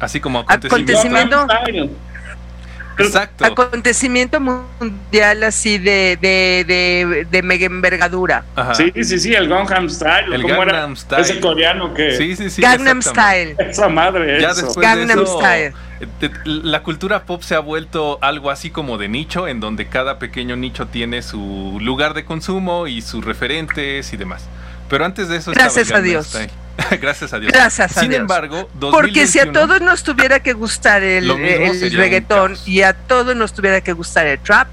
Así 0.00 0.20
como 0.20 0.40
acontecimiento. 0.40 1.46
Exacto. 2.98 3.44
acontecimiento 3.44 4.40
mundial 4.40 5.42
así 5.44 5.78
de, 5.78 6.18
de, 6.20 7.26
de, 7.30 7.42
mega 7.42 7.66
envergadura. 7.66 8.44
Sí, 8.74 8.92
sí, 9.02 9.18
sí, 9.18 9.34
el 9.34 9.48
Gangnam 9.48 9.88
Style. 9.88 10.34
El 10.34 10.42
Gangnam 10.46 10.96
Style. 10.96 11.22
Ese 11.22 11.40
coreano 11.40 11.94
que... 11.94 12.16
Sí, 12.16 12.36
sí, 12.36 12.50
sí. 12.50 12.62
Gangnam 12.62 13.02
Style. 13.02 13.56
Esa 13.58 13.88
madre, 13.88 14.40
ya 14.40 14.50
eso. 14.50 14.72
Gangnam 14.74 15.26
Style. 15.26 15.74
Eh, 16.00 16.30
la 16.44 16.82
cultura 16.82 17.24
pop 17.24 17.42
se 17.42 17.54
ha 17.54 17.60
vuelto 17.60 18.18
algo 18.20 18.50
así 18.50 18.70
como 18.70 18.98
de 18.98 19.08
nicho, 19.08 19.48
en 19.48 19.60
donde 19.60 19.86
cada 19.88 20.18
pequeño 20.18 20.56
nicho 20.56 20.86
tiene 20.86 21.22
su 21.22 21.78
lugar 21.80 22.14
de 22.14 22.24
consumo 22.24 22.86
y 22.86 23.02
sus 23.02 23.24
referentes 23.24 24.12
y 24.12 24.16
demás. 24.16 24.44
Pero 24.88 25.04
antes 25.04 25.28
de 25.28 25.36
eso... 25.36 25.52
Gracias 25.52 25.90
a 25.92 26.00
Dios. 26.00 26.36
Gracias 27.00 27.32
a 27.32 27.38
Dios. 27.38 27.52
Gracias 27.52 27.96
a 27.96 28.00
Sin 28.00 28.12
embargo, 28.12 28.68
porque 28.78 29.26
si 29.26 29.38
a 29.38 29.50
todos 29.50 29.80
nos 29.80 30.02
tuviera 30.02 30.40
que 30.40 30.52
gustar 30.52 31.02
el, 31.02 31.30
el 31.30 31.92
reggaetón 31.92 32.56
y 32.66 32.82
a 32.82 32.92
todos 32.92 33.34
nos 33.36 33.52
tuviera 33.52 33.80
que 33.80 33.92
gustar 33.92 34.26
el 34.26 34.38
trap, 34.38 34.68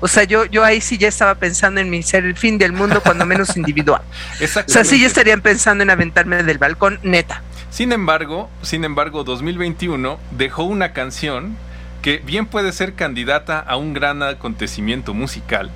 o 0.00 0.06
sea, 0.06 0.24
yo, 0.24 0.44
yo 0.44 0.64
ahí 0.64 0.80
sí 0.80 0.96
ya 0.96 1.08
estaba 1.08 1.34
pensando 1.34 1.80
en 1.80 1.90
mi 1.90 2.02
ser 2.02 2.24
el 2.24 2.36
fin 2.36 2.56
del 2.58 2.72
mundo, 2.72 3.00
cuando 3.02 3.26
menos 3.26 3.56
individual. 3.56 4.02
O 4.40 4.46
sea, 4.46 4.84
sí 4.84 5.00
ya 5.00 5.06
estarían 5.06 5.40
pensando 5.40 5.82
en 5.82 5.90
aventarme 5.90 6.42
del 6.42 6.58
balcón, 6.58 7.00
neta. 7.02 7.42
Sin 7.70 7.92
embargo, 7.92 8.48
sin 8.62 8.84
embargo, 8.84 9.24
2021 9.24 10.18
dejó 10.30 10.62
una 10.64 10.92
canción 10.92 11.56
que 12.02 12.18
bien 12.18 12.46
puede 12.46 12.72
ser 12.72 12.94
candidata 12.94 13.58
a 13.58 13.76
un 13.76 13.92
gran 13.92 14.22
acontecimiento 14.22 15.14
musical, 15.14 15.70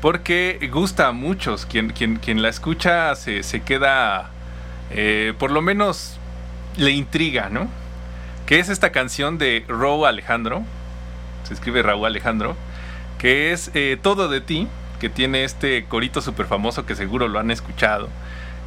porque 0.00 0.68
gusta 0.72 1.06
a 1.06 1.12
muchos. 1.12 1.64
Quien, 1.64 1.90
quien, 1.90 2.16
quien 2.16 2.42
la 2.42 2.48
escucha 2.48 3.14
se, 3.14 3.44
se 3.44 3.60
queda 3.60 4.30
eh, 4.90 5.34
por 5.38 5.50
lo 5.50 5.62
menos 5.62 6.18
le 6.76 6.90
intriga, 6.90 7.48
¿no? 7.48 7.68
Que 8.46 8.58
es 8.58 8.68
esta 8.68 8.90
canción 8.90 9.38
de 9.38 9.64
Raúl 9.68 10.06
Alejandro, 10.06 10.64
se 11.44 11.54
escribe 11.54 11.82
Raúl 11.82 12.06
Alejandro, 12.06 12.56
que 13.18 13.52
es 13.52 13.70
eh, 13.74 13.98
Todo 14.00 14.28
de 14.28 14.40
ti, 14.40 14.66
que 14.98 15.08
tiene 15.08 15.44
este 15.44 15.84
corito 15.84 16.20
súper 16.20 16.46
famoso 16.46 16.86
que 16.86 16.94
seguro 16.94 17.28
lo 17.28 17.38
han 17.38 17.50
escuchado. 17.50 18.08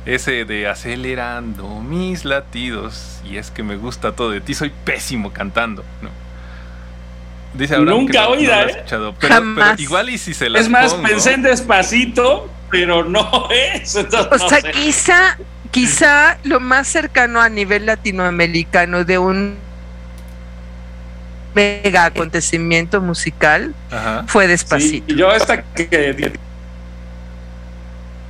Ese 0.06 0.44
de 0.44 0.68
acelerando 0.68 1.80
mis 1.80 2.26
latidos. 2.26 3.22
Y 3.24 3.38
es 3.38 3.52
que 3.52 3.64
me 3.64 3.78
gusta 3.78 4.12
todo 4.12 4.32
de 4.32 4.42
ti. 4.42 4.54
Soy 4.54 4.72
pésimo 4.84 5.32
cantando, 5.32 5.86
¿no? 6.02 6.10
Dice 7.54 7.78
Nunca 7.80 8.28
oída, 8.28 8.64
¿eh? 8.64 8.84
Pero, 9.20 9.56
igual 9.78 10.10
y 10.10 10.18
si 10.18 10.34
se 10.34 10.50
la 10.50 10.60
Es 10.60 10.70
más, 10.70 10.96
pensé 10.96 11.34
en 11.34 11.44
despacito, 11.44 12.50
pero 12.70 13.06
no 13.06 13.48
es. 13.52 13.96
o 13.96 14.50
sea, 14.50 14.62
quizá 14.72 15.38
quizá 15.74 16.38
lo 16.44 16.60
más 16.60 16.88
cercano 16.88 17.42
a 17.42 17.50
nivel 17.50 17.88
latinoamericano 17.88 19.04
de 19.04 19.18
un 19.18 19.56
mega 21.56 22.06
acontecimiento 22.06 23.02
musical 23.02 23.74
fue 24.28 24.48
despacito. 24.48 25.12
y 25.12 25.18
yo 25.18 25.30
hasta 25.30 25.64
que 25.64 26.32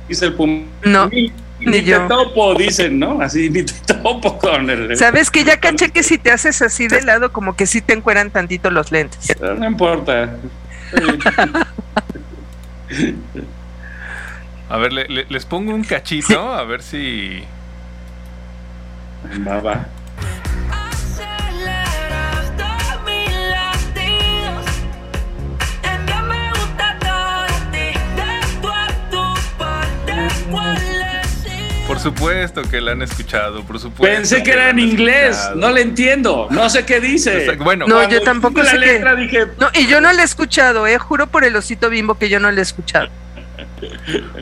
dice 0.08 0.24
el 0.24 0.32
pum. 0.32 0.64
No. 0.84 1.08
Ni, 1.08 1.82
te 1.82 1.98
topo, 2.08 2.54
dicen, 2.54 2.98
¿no? 2.98 3.20
Así, 3.20 3.48
ni 3.48 3.62
te 3.62 3.72
topo 3.92 4.38
con 4.38 4.68
el. 4.68 4.96
Sabes 4.96 5.30
que 5.30 5.44
ya 5.44 5.60
caché 5.60 5.90
que 5.90 6.02
si 6.02 6.18
te 6.18 6.30
haces 6.30 6.60
así 6.62 6.88
de 6.88 7.02
lado, 7.02 7.32
como 7.32 7.56
que 7.56 7.66
sí 7.66 7.80
te 7.80 7.92
encueran 7.92 8.30
tantito 8.30 8.70
los 8.70 8.90
lentes. 8.90 9.36
no 9.40 9.66
importa. 9.66 10.34
A 14.74 14.76
ver, 14.76 14.92
les 14.92 15.44
pongo 15.44 15.72
un 15.72 15.84
cachito, 15.84 16.52
a 16.52 16.64
ver 16.64 16.82
si. 16.82 17.44
Va, 19.46 19.60
va. 19.60 19.86
Por 31.86 32.00
supuesto 32.00 32.62
que 32.62 32.80
la 32.80 32.90
han 32.90 33.02
escuchado, 33.02 33.62
por 33.62 33.78
supuesto. 33.78 34.16
Pensé 34.16 34.42
que, 34.42 34.50
era 34.50 34.70
en 34.70 34.80
inglés, 34.80 35.50
no 35.54 35.70
le 35.70 35.82
entiendo, 35.82 36.48
no 36.50 36.68
sé 36.68 36.84
qué 36.84 36.98
dice. 36.98 37.54
Bueno, 37.58 37.86
no, 37.86 38.08
yo 38.08 38.22
tampoco 38.22 38.64
sé 38.64 38.80
qué. 38.80 39.46
No, 39.56 39.68
y 39.72 39.86
yo 39.86 40.00
no 40.00 40.12
la 40.12 40.22
he 40.22 40.24
escuchado, 40.24 40.88
eh, 40.88 40.98
juro 40.98 41.28
por 41.28 41.44
el 41.44 41.54
osito 41.54 41.90
bimbo 41.90 42.18
que 42.18 42.28
yo 42.28 42.40
no 42.40 42.50
la 42.50 42.58
he 42.58 42.62
escuchado. 42.62 43.08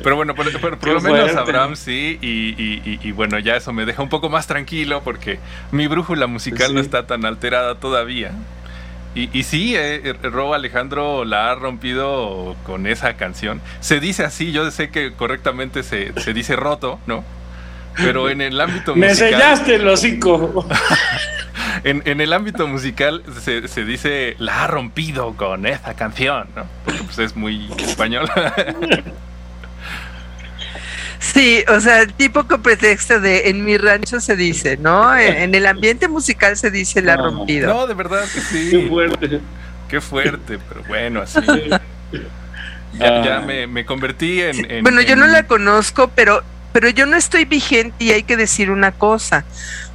Pero 0.02 0.16
bueno, 0.16 0.34
por, 0.34 0.46
lo 0.86 1.00
menos 1.00 1.34
Abraham 1.36 1.76
sí, 1.76 2.18
y, 2.20 3.12
bueno, 3.12 3.38
ya 3.38 3.56
eso 3.56 3.72
me 3.72 3.84
deja 3.84 4.02
un 4.02 4.08
poco 4.08 4.28
más 4.28 4.46
tranquilo 4.46 5.02
porque 5.04 5.38
mi 5.70 5.86
brújula 5.86 6.26
musical 6.26 6.74
no 6.74 6.80
está 6.80 7.06
tan 7.06 7.24
alterada 7.24 7.76
todavía. 7.76 8.32
Y, 9.14 9.28
y 9.38 9.42
sí, 9.42 9.76
eh, 9.76 10.00
eh, 10.04 10.14
Robo 10.22 10.54
Alejandro 10.54 11.26
la 11.26 11.50
ha 11.50 11.54
rompido 11.54 12.56
con 12.64 12.86
esa 12.86 13.14
canción. 13.14 13.60
Se 13.80 14.00
dice 14.00 14.24
así, 14.24 14.52
yo 14.52 14.70
sé 14.70 14.88
que 14.88 15.12
correctamente 15.12 15.82
se, 15.82 16.18
se 16.18 16.32
dice 16.32 16.56
roto, 16.56 16.98
¿no? 17.06 17.22
Pero 17.96 18.30
en 18.30 18.40
el 18.40 18.58
ámbito 18.58 18.96
musical. 18.96 19.10
¡Me 19.10 19.14
sellaste 19.14 19.74
el 19.74 19.86
hocico! 19.86 20.66
en, 21.84 22.02
en, 22.06 22.22
el 22.22 22.32
ámbito 22.32 22.66
musical 22.66 23.22
se, 23.42 23.68
se, 23.68 23.84
dice 23.84 24.34
la 24.38 24.64
ha 24.64 24.66
rompido 24.66 25.34
con 25.36 25.66
esa 25.66 25.94
canción, 25.94 26.48
¿no? 26.56 26.64
Porque 26.84 27.02
pues 27.04 27.18
es 27.18 27.36
muy 27.36 27.70
español. 27.78 28.30
Sí, 31.22 31.64
o 31.68 31.80
sea, 31.80 32.02
el 32.02 32.12
tipo 32.12 32.48
con 32.48 32.62
pretexto 32.62 33.20
de 33.20 33.48
en 33.48 33.64
mi 33.64 33.78
rancho 33.78 34.20
se 34.20 34.34
dice, 34.34 34.76
¿no? 34.76 35.16
En, 35.16 35.54
el 35.54 35.66
ambiente 35.66 36.08
musical 36.08 36.56
se 36.56 36.70
dice 36.70 37.00
la 37.00 37.14
ha 37.14 37.16
rompido. 37.16 37.72
No, 37.72 37.86
de 37.86 37.94
verdad 37.94 38.24
que 38.24 38.40
sí. 38.40 38.70
Qué 38.70 38.88
fuerte. 38.88 39.40
Qué 39.88 40.00
fuerte, 40.00 40.58
pero 40.68 40.82
bueno, 40.88 41.22
así. 41.22 41.40
Ya, 42.94 43.24
ya 43.24 43.40
me, 43.40 43.66
me, 43.66 43.86
convertí 43.86 44.42
en, 44.42 44.82
bueno, 44.82 45.00
yo 45.00 45.16
no 45.16 45.26
la 45.26 45.46
conozco, 45.46 46.10
pero 46.14 46.42
pero 46.72 46.88
yo 46.88 47.06
no 47.06 47.16
estoy 47.16 47.44
vigente 47.44 48.04
y 48.04 48.12
hay 48.12 48.22
que 48.22 48.36
decir 48.36 48.70
una 48.70 48.92
cosa. 48.92 49.44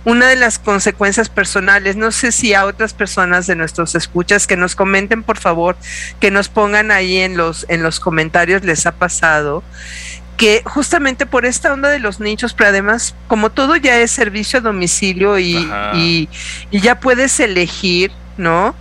Una 0.05 0.27
de 0.27 0.35
las 0.35 0.59
consecuencias 0.59 1.27
personales, 1.27 1.95
no 1.95 2.11
sé 2.11 2.31
si 2.31 2.53
a 2.53 2.65
otras 2.65 2.93
personas 2.93 3.47
de 3.47 3.55
nuestros 3.55 3.95
escuchas 3.95 4.47
que 4.47 4.55
nos 4.55 4.75
comenten, 4.75 5.23
por 5.23 5.37
favor, 5.37 5.75
que 6.19 6.31
nos 6.31 6.47
pongan 6.47 6.91
ahí 6.91 7.17
en 7.17 7.35
los, 7.35 7.65
en 7.67 7.83
los 7.83 7.99
comentarios 7.99 8.63
les 8.63 8.85
ha 8.85 8.93
pasado, 8.93 9.63
que 10.37 10.61
justamente 10.65 11.25
por 11.25 11.45
esta 11.45 11.73
onda 11.73 11.89
de 11.89 11.99
los 11.99 12.19
nichos, 12.19 12.53
pero 12.53 12.69
además, 12.69 13.15
como 13.27 13.49
todo 13.49 13.75
ya 13.75 13.99
es 13.99 14.11
servicio 14.11 14.59
a 14.59 14.61
domicilio 14.61 15.39
y, 15.39 15.57
y, 15.93 16.29
y 16.71 16.79
ya 16.79 16.99
puedes 16.99 17.39
elegir, 17.39 18.11
¿no? 18.37 18.75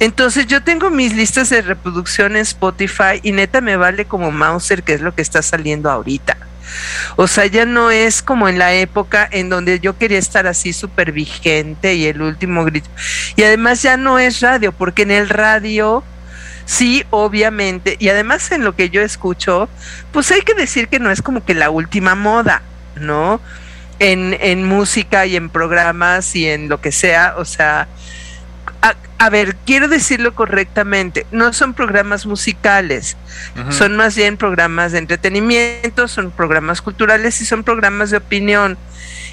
Entonces 0.00 0.46
yo 0.46 0.62
tengo 0.62 0.90
mis 0.90 1.14
listas 1.14 1.50
de 1.50 1.62
reproducción 1.62 2.36
en 2.36 2.42
Spotify 2.42 3.20
y 3.22 3.32
neta 3.32 3.60
me 3.60 3.76
vale 3.76 4.04
como 4.04 4.30
Mauser, 4.30 4.82
que 4.82 4.92
es 4.92 5.00
lo 5.00 5.14
que 5.14 5.22
está 5.22 5.42
saliendo 5.42 5.90
ahorita. 5.90 6.36
O 7.16 7.26
sea, 7.26 7.46
ya 7.46 7.64
no 7.64 7.90
es 7.90 8.22
como 8.22 8.48
en 8.48 8.58
la 8.58 8.74
época 8.74 9.28
en 9.30 9.48
donde 9.48 9.80
yo 9.80 9.96
quería 9.96 10.18
estar 10.18 10.46
así 10.46 10.72
súper 10.72 11.12
vigente 11.12 11.94
y 11.94 12.06
el 12.06 12.22
último 12.22 12.64
grito. 12.64 12.90
Y 13.36 13.42
además 13.42 13.82
ya 13.82 13.96
no 13.96 14.18
es 14.18 14.40
radio, 14.40 14.72
porque 14.72 15.02
en 15.02 15.10
el 15.10 15.28
radio, 15.28 16.04
sí, 16.68 17.02
obviamente, 17.08 17.96
y 17.98 18.10
además 18.10 18.52
en 18.52 18.62
lo 18.62 18.76
que 18.76 18.90
yo 18.90 19.00
escucho, 19.00 19.70
pues 20.12 20.30
hay 20.30 20.42
que 20.42 20.52
decir 20.52 20.88
que 20.88 21.00
no 21.00 21.10
es 21.10 21.22
como 21.22 21.42
que 21.42 21.54
la 21.54 21.70
última 21.70 22.14
moda, 22.14 22.60
¿no? 22.94 23.40
En, 23.98 24.36
en 24.38 24.64
música 24.64 25.24
y 25.24 25.34
en 25.34 25.48
programas 25.48 26.36
y 26.36 26.46
en 26.46 26.68
lo 26.68 26.82
que 26.82 26.92
sea, 26.92 27.36
o 27.38 27.46
sea, 27.46 27.88
a, 29.18 29.30
ver, 29.30 29.56
quiero 29.64 29.88
decirlo 29.88 30.34
correctamente, 30.34 31.26
no 31.32 31.54
son 31.54 31.72
programas 31.72 32.26
musicales, 32.26 33.16
son 33.70 33.96
más 33.96 34.14
bien 34.14 34.36
programas 34.36 34.92
de 34.92 34.98
entretenimiento, 34.98 36.06
son 36.06 36.30
programas 36.30 36.82
culturales 36.82 37.40
y 37.40 37.46
son 37.46 37.64
programas 37.64 38.10
de 38.10 38.18
opinión. 38.18 38.76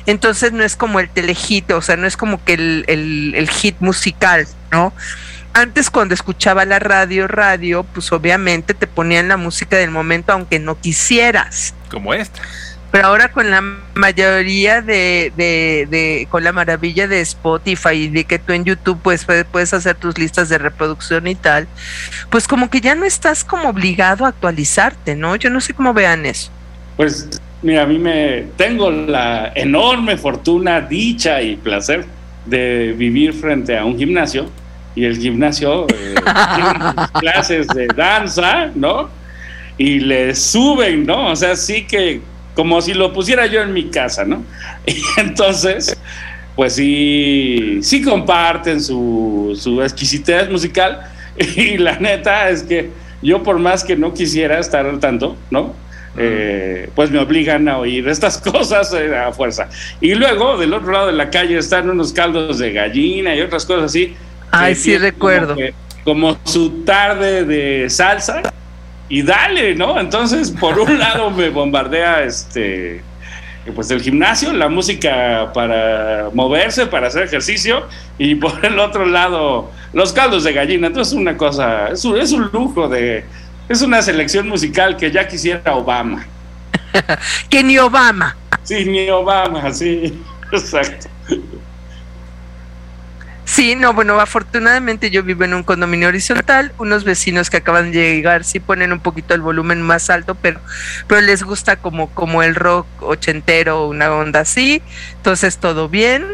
Entonces 0.05 0.53
no 0.53 0.63
es 0.63 0.75
como 0.75 0.99
el 1.01 1.09
telehit, 1.09 1.69
o 1.71 1.81
sea, 1.81 1.97
no 1.97 2.07
es 2.07 2.15
como 2.15 2.43
que 2.43 2.53
el, 2.53 2.86
el 3.36 3.49
hit 3.49 3.75
musical, 3.79 4.47
¿no? 4.71 4.93
Antes 5.56 5.89
cuando 5.89 6.14
escuchaba 6.14 6.66
la 6.66 6.80
radio, 6.80 7.28
radio, 7.28 7.84
pues 7.84 8.12
obviamente 8.12 8.74
te 8.74 8.88
ponían 8.88 9.30
la 9.30 9.38
música 9.38 9.78
del 9.78 9.89
momento 9.89 10.34
aunque 10.34 10.60
no 10.60 10.80
quisieras. 10.80 11.74
Como 11.89 12.14
esta 12.14 12.41
pero 12.95 13.08
ahora 13.08 13.30
con 13.30 13.51
la 13.51 13.62
mayoría 13.93 14.82
de, 14.82 15.34
de, 15.36 16.28
con 16.30 16.45
la 16.45 16.53
maravilla 16.53 17.10
de 17.10 17.20
Spotify 17.20 17.93
y 17.93 18.08
de 18.08 18.24
que 18.24 18.39
tú 18.39 18.53
en 18.53 18.64
YouTube 18.64 18.97
pues 19.03 19.28
puedes 19.51 19.74
hacer 19.74 19.95
tus 19.97 20.18
listas 20.18 20.47
de 20.47 20.58
reproducción 20.58 21.28
y 21.28 21.36
tal, 21.36 21.68
pues 22.30 22.47
como 22.47 22.70
que 22.70 22.80
ya 22.80 22.95
no 22.95 23.03
estás 23.03 23.43
como 23.43 23.68
obligado 23.68 24.24
a 24.24 24.30
actualizarte, 24.30 25.14
¿no? 25.14 25.36
Yo 25.36 25.49
no 25.49 25.60
sé 25.60 25.74
cómo 25.74 25.93
vean 25.93 26.26
eso. 26.26 26.49
Pues 26.95 27.28
mira, 27.62 27.84
a 27.84 27.86
mí 27.86 27.99
me 27.99 28.45
tengo 28.56 28.89
la 28.89 29.51
enorme 29.56 30.16
fortuna, 30.16 30.80
dicha 30.80 31.41
y 31.41 31.58
placer 31.58 32.06
de 32.45 32.95
vivir 32.97 33.34
frente 33.34 33.78
a 33.78 33.84
un 33.84 33.97
gimnasio 33.97 34.49
y 34.95 35.05
el 35.05 35.17
gimnasio 35.17 35.85
eh, 35.93 36.15
clases 37.19 37.67
de 37.67 37.87
danza, 37.87 38.71
¿no? 38.73 39.09
Y 39.77 39.99
le 39.99 40.33
suben, 40.35 41.05
¿no? 41.05 41.31
O 41.31 41.35
sea, 41.35 41.55
sí 41.55 41.85
que 41.85 42.21
como 42.55 42.81
si 42.81 42.93
lo 42.93 43.11
pusiera 43.11 43.45
yo 43.45 43.61
en 43.61 43.73
mi 43.73 43.89
casa, 43.89 44.23
¿no? 44.23 44.43
Y 44.85 45.01
entonces, 45.17 45.97
pues 46.55 46.75
sí, 46.75 47.79
sí 47.81 48.01
comparten 48.01 48.81
su, 48.81 49.57
su 49.59 49.81
exquisitez 49.81 50.49
musical 50.49 51.01
y 51.55 51.77
la 51.77 51.99
neta 51.99 52.49
es 52.49 52.63
que 52.63 52.89
yo 53.21 53.43
por 53.43 53.59
más 53.59 53.83
que 53.83 53.95
no 53.95 54.13
quisiera 54.13 54.59
estar 54.59 54.85
al 54.85 54.99
tanto, 54.99 55.35
¿no? 55.49 55.73
Eh, 56.17 56.89
pues 56.95 57.11
me 57.11 57.19
obligan 57.19 57.67
a 57.67 57.77
oír 57.77 58.07
estas 58.07 58.37
cosas 58.37 58.93
eh, 58.93 59.15
a 59.17 59.33
fuerza. 59.33 59.67
Y 59.99 60.15
luego, 60.15 60.57
del 60.57 60.73
otro 60.73 60.91
lado 60.91 61.07
de 61.07 61.13
la 61.13 61.29
calle, 61.29 61.57
están 61.57 61.89
unos 61.89 62.13
caldos 62.13 62.59
de 62.59 62.71
gallina 62.71 63.35
y 63.35 63.41
otras 63.41 63.65
cosas 63.65 63.85
así. 63.85 64.15
Ay, 64.51 64.75
sí, 64.75 64.97
recuerdo. 64.97 65.55
como, 66.03 66.37
su 66.43 66.83
tarde 66.83 67.43
de 67.45 67.89
salsa 67.89 68.41
y 69.09 69.21
dale, 69.21 69.75
¿no? 69.75 69.99
Entonces, 69.99 70.51
por 70.51 70.79
un 70.79 70.97
lado 70.97 71.29
me 71.31 71.49
bombardea 71.49 72.23
este 72.23 73.03
pues 73.73 73.89
el 73.89 74.01
gimnasio, 74.01 74.53
la 74.53 74.69
música 74.69 75.51
para 75.53 76.29
moverse, 76.33 76.85
para 76.85 77.07
hacer 77.07 77.23
ejercicio, 77.23 77.87
y 78.17 78.35
por 78.35 78.63
el 78.63 78.77
otro 78.77 79.05
lado, 79.05 79.71
los 79.93 80.13
caldos 80.13 80.43
de 80.43 80.53
gallina. 80.53 80.87
Entonces, 80.87 81.13
una 81.13 81.35
cosa, 81.35 81.87
es 81.87 82.05
un, 82.05 82.17
es 82.19 82.31
un 82.31 82.49
lujo 82.53 82.87
de. 82.87 83.25
Es 83.67 83.81
una 83.81 84.01
selección 84.03 84.47
musical 84.47 84.95
que 84.95 85.09
ya 85.09 85.27
quisiera 85.27 85.73
Obama. 85.73 86.27
que 87.49 87.63
ni 87.63 87.79
Obama. 87.79 88.37
Sí, 88.63 88.85
ni 88.85 89.09
Obama, 89.09 89.73
sí, 89.73 90.13
exacto. 90.51 91.07
Sí, 93.56 93.74
no, 93.78 93.93
bueno, 93.93 94.20
afortunadamente 94.20 95.12
yo 95.12 95.24
vivo 95.24 95.45
en 95.45 95.53
un 95.53 95.64
condominio 95.64 96.10
horizontal, 96.10 96.74
unos 96.78 97.06
vecinos 97.06 97.49
que 97.49 97.56
acaban 97.56 97.93
de 97.93 98.14
llegar 98.14 98.43
sí 98.43 98.60
ponen 98.60 98.91
un 98.91 98.99
poquito 98.99 99.34
el 99.34 99.39
volumen 99.39 99.82
más 99.82 100.10
alto, 100.10 100.36
pero, 100.36 100.60
pero 101.08 101.22
les 101.22 101.41
gusta 101.41 101.78
como, 101.78 102.10
como 102.10 102.43
el 102.43 102.53
rock 102.53 102.86
ochentero, 102.99 103.88
una 103.88 104.12
onda 104.12 104.41
así, 104.41 104.82
entonces 105.16 105.58
todo 105.58 105.88
bien. 105.88 106.26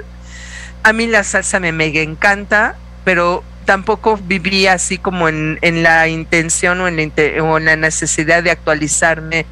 A 0.82 0.94
mí 0.94 1.06
la 1.06 1.24
salsa 1.24 1.60
me 1.60 1.72
mega 1.72 2.02
encanta, 2.02 2.76
pero 3.06 3.44
tampoco 3.66 4.18
viví 4.18 4.66
así 4.66 4.98
como 4.98 5.30
en, 5.30 5.60
en 5.62 5.84
la 5.84 6.08
intención 6.08 6.82
o 6.82 6.88
en 6.88 6.98
la, 6.98 7.44
o 7.44 7.60
en 7.60 7.66
la 7.66 7.76
necesidad 7.76 8.42
de 8.42 8.50
actualizarme 8.50 9.46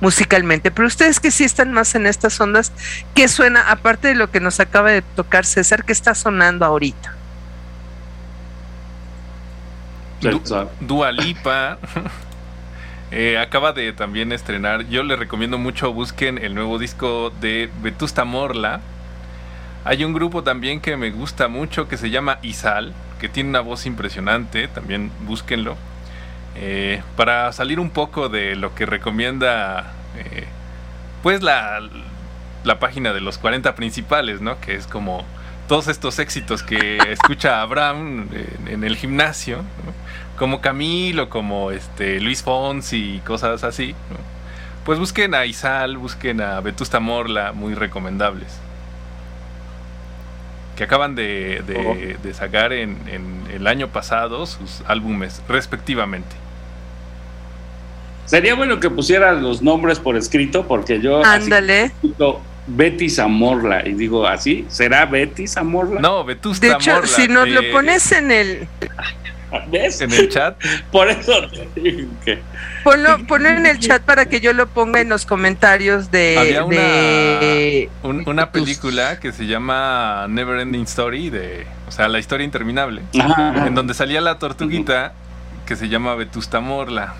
musicalmente. 0.00 0.70
Pero 0.70 0.86
ustedes 0.86 1.20
que 1.20 1.30
sí 1.30 1.44
están 1.44 1.72
más 1.72 1.94
en 1.94 2.06
estas 2.06 2.40
ondas, 2.40 2.72
¿qué 3.14 3.28
suena, 3.28 3.70
aparte 3.70 4.08
de 4.08 4.14
lo 4.14 4.30
que 4.30 4.40
nos 4.40 4.60
acaba 4.60 4.90
de 4.90 5.02
tocar 5.02 5.44
César, 5.44 5.84
qué 5.84 5.92
está 5.92 6.14
sonando 6.14 6.64
ahorita? 6.64 7.14
Dualipa 10.80 11.78
eh, 13.10 13.38
acaba 13.38 13.72
de 13.72 13.92
también 13.92 14.32
estrenar. 14.32 14.86
Yo 14.88 15.02
le 15.02 15.16
recomiendo 15.16 15.58
mucho 15.58 15.92
busquen 15.92 16.38
el 16.38 16.54
nuevo 16.54 16.78
disco 16.78 17.32
de 17.40 17.70
Vetusta 17.82 18.24
Morla. 18.24 18.80
Hay 19.84 20.02
un 20.02 20.14
grupo 20.14 20.42
también 20.42 20.80
que 20.80 20.96
me 20.96 21.10
gusta 21.10 21.48
mucho 21.48 21.88
que 21.88 21.98
se 21.98 22.08
llama 22.08 22.38
Isal, 22.40 22.94
que 23.20 23.28
tiene 23.28 23.50
una 23.50 23.60
voz 23.60 23.84
impresionante. 23.84 24.66
También 24.68 25.10
búsquenlo. 25.26 25.76
Eh, 26.56 27.02
para 27.16 27.52
salir 27.52 27.80
un 27.80 27.90
poco 27.90 28.28
de 28.28 28.54
lo 28.54 28.74
que 28.74 28.86
recomienda 28.86 29.92
eh, 30.16 30.44
pues 31.22 31.42
la, 31.42 31.80
la, 32.62 32.78
página 32.78 33.12
de 33.12 33.20
los 33.20 33.38
40 33.38 33.74
principales, 33.74 34.40
¿no? 34.40 34.60
Que 34.60 34.76
es 34.76 34.86
como 34.86 35.24
todos 35.68 35.88
estos 35.88 36.18
éxitos 36.18 36.62
que 36.62 36.98
escucha 37.08 37.60
Abraham 37.60 38.28
en, 38.68 38.84
el 38.84 38.96
gimnasio, 38.96 39.64
como 40.36 40.60
Camilo, 40.60 41.28
como 41.28 41.70
este 41.70 42.20
Luis 42.20 42.42
Fonsi 42.42 43.16
y 43.16 43.18
cosas 43.20 43.64
así. 43.64 43.94
Pues 44.84 44.98
busquen 44.98 45.34
a 45.34 45.46
Isal, 45.46 45.96
busquen 45.96 46.40
a 46.40 46.60
Vetusta 46.60 47.00
Morla, 47.00 47.52
muy 47.52 47.74
recomendables. 47.74 48.63
Que 50.76 50.84
acaban 50.84 51.14
de, 51.14 51.62
de, 52.22 52.34
sacar 52.34 52.72
en, 52.72 52.98
en 53.06 53.44
el 53.52 53.66
año 53.66 53.88
pasado 53.88 54.44
sus 54.46 54.82
álbumes 54.86 55.40
respectivamente. 55.48 56.34
Sería 58.26 58.54
bueno 58.54 58.80
que 58.80 58.90
pusieras 58.90 59.40
los 59.40 59.62
nombres 59.62 59.98
por 59.98 60.16
escrito, 60.16 60.66
porque 60.66 61.00
yo. 61.00 61.24
Ándale. 61.24 61.92
Betty 62.66 63.10
Zamorla. 63.10 63.86
Y 63.86 63.92
digo, 63.92 64.26
¿así? 64.26 64.64
¿Será 64.68 65.04
Betty 65.04 65.46
Zamorla? 65.46 66.00
No, 66.00 66.24
Vetusta 66.24 66.66
De 66.66 66.72
hecho, 66.72 67.06
si 67.06 67.28
nos 67.28 67.48
lo 67.48 67.60
pones 67.70 68.10
en 68.12 68.30
el. 68.30 68.68
¿Ves? 69.68 70.00
En 70.00 70.12
el 70.12 70.28
chat. 70.28 70.56
Por 70.92 71.08
eso 71.08 71.32
te 71.48 71.80
digo 71.80 72.08
que. 72.24 72.40
Ponlo, 72.82 73.24
ponlo, 73.26 73.48
en 73.48 73.66
el 73.66 73.78
chat 73.78 74.02
para 74.02 74.26
que 74.26 74.40
yo 74.40 74.52
lo 74.52 74.66
ponga 74.66 75.00
en 75.00 75.08
los 75.08 75.26
comentarios 75.26 76.10
de. 76.10 76.36
Había 76.38 76.64
una, 78.02 78.22
una 78.26 78.52
película 78.52 79.20
que 79.20 79.32
se 79.32 79.46
llama 79.46 80.26
Never 80.28 80.60
Ending 80.60 80.84
Story, 80.84 81.30
de, 81.30 81.66
o 81.88 81.90
sea, 81.90 82.08
la 82.08 82.18
historia 82.18 82.44
interminable, 82.44 83.02
en 83.12 83.74
donde 83.74 83.94
salía 83.94 84.20
la 84.20 84.38
tortuguita 84.38 85.12
que 85.66 85.76
se 85.76 85.88
llama 85.88 86.14
Vetusta 86.14 86.60
Morla. 86.60 87.14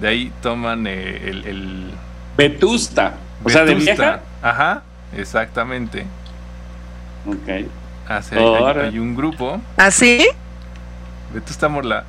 De 0.00 0.08
ahí 0.08 0.32
toman 0.42 0.86
eh, 0.86 1.30
el, 1.30 1.92
Vetusta. 2.36 3.14
O 3.44 3.48
sea, 3.48 3.64
de 3.64 3.74
vieja. 3.74 4.20
Ajá, 4.42 4.82
exactamente. 5.16 6.04
Ok. 7.26 7.68
Hace, 8.08 8.38
hay, 8.38 8.98
un 8.98 9.14
grupo. 9.16 9.60
¿Ah, 9.76 9.90
sí? 9.90 10.26
Vetusta 11.32 11.68
Morla. 11.68 12.04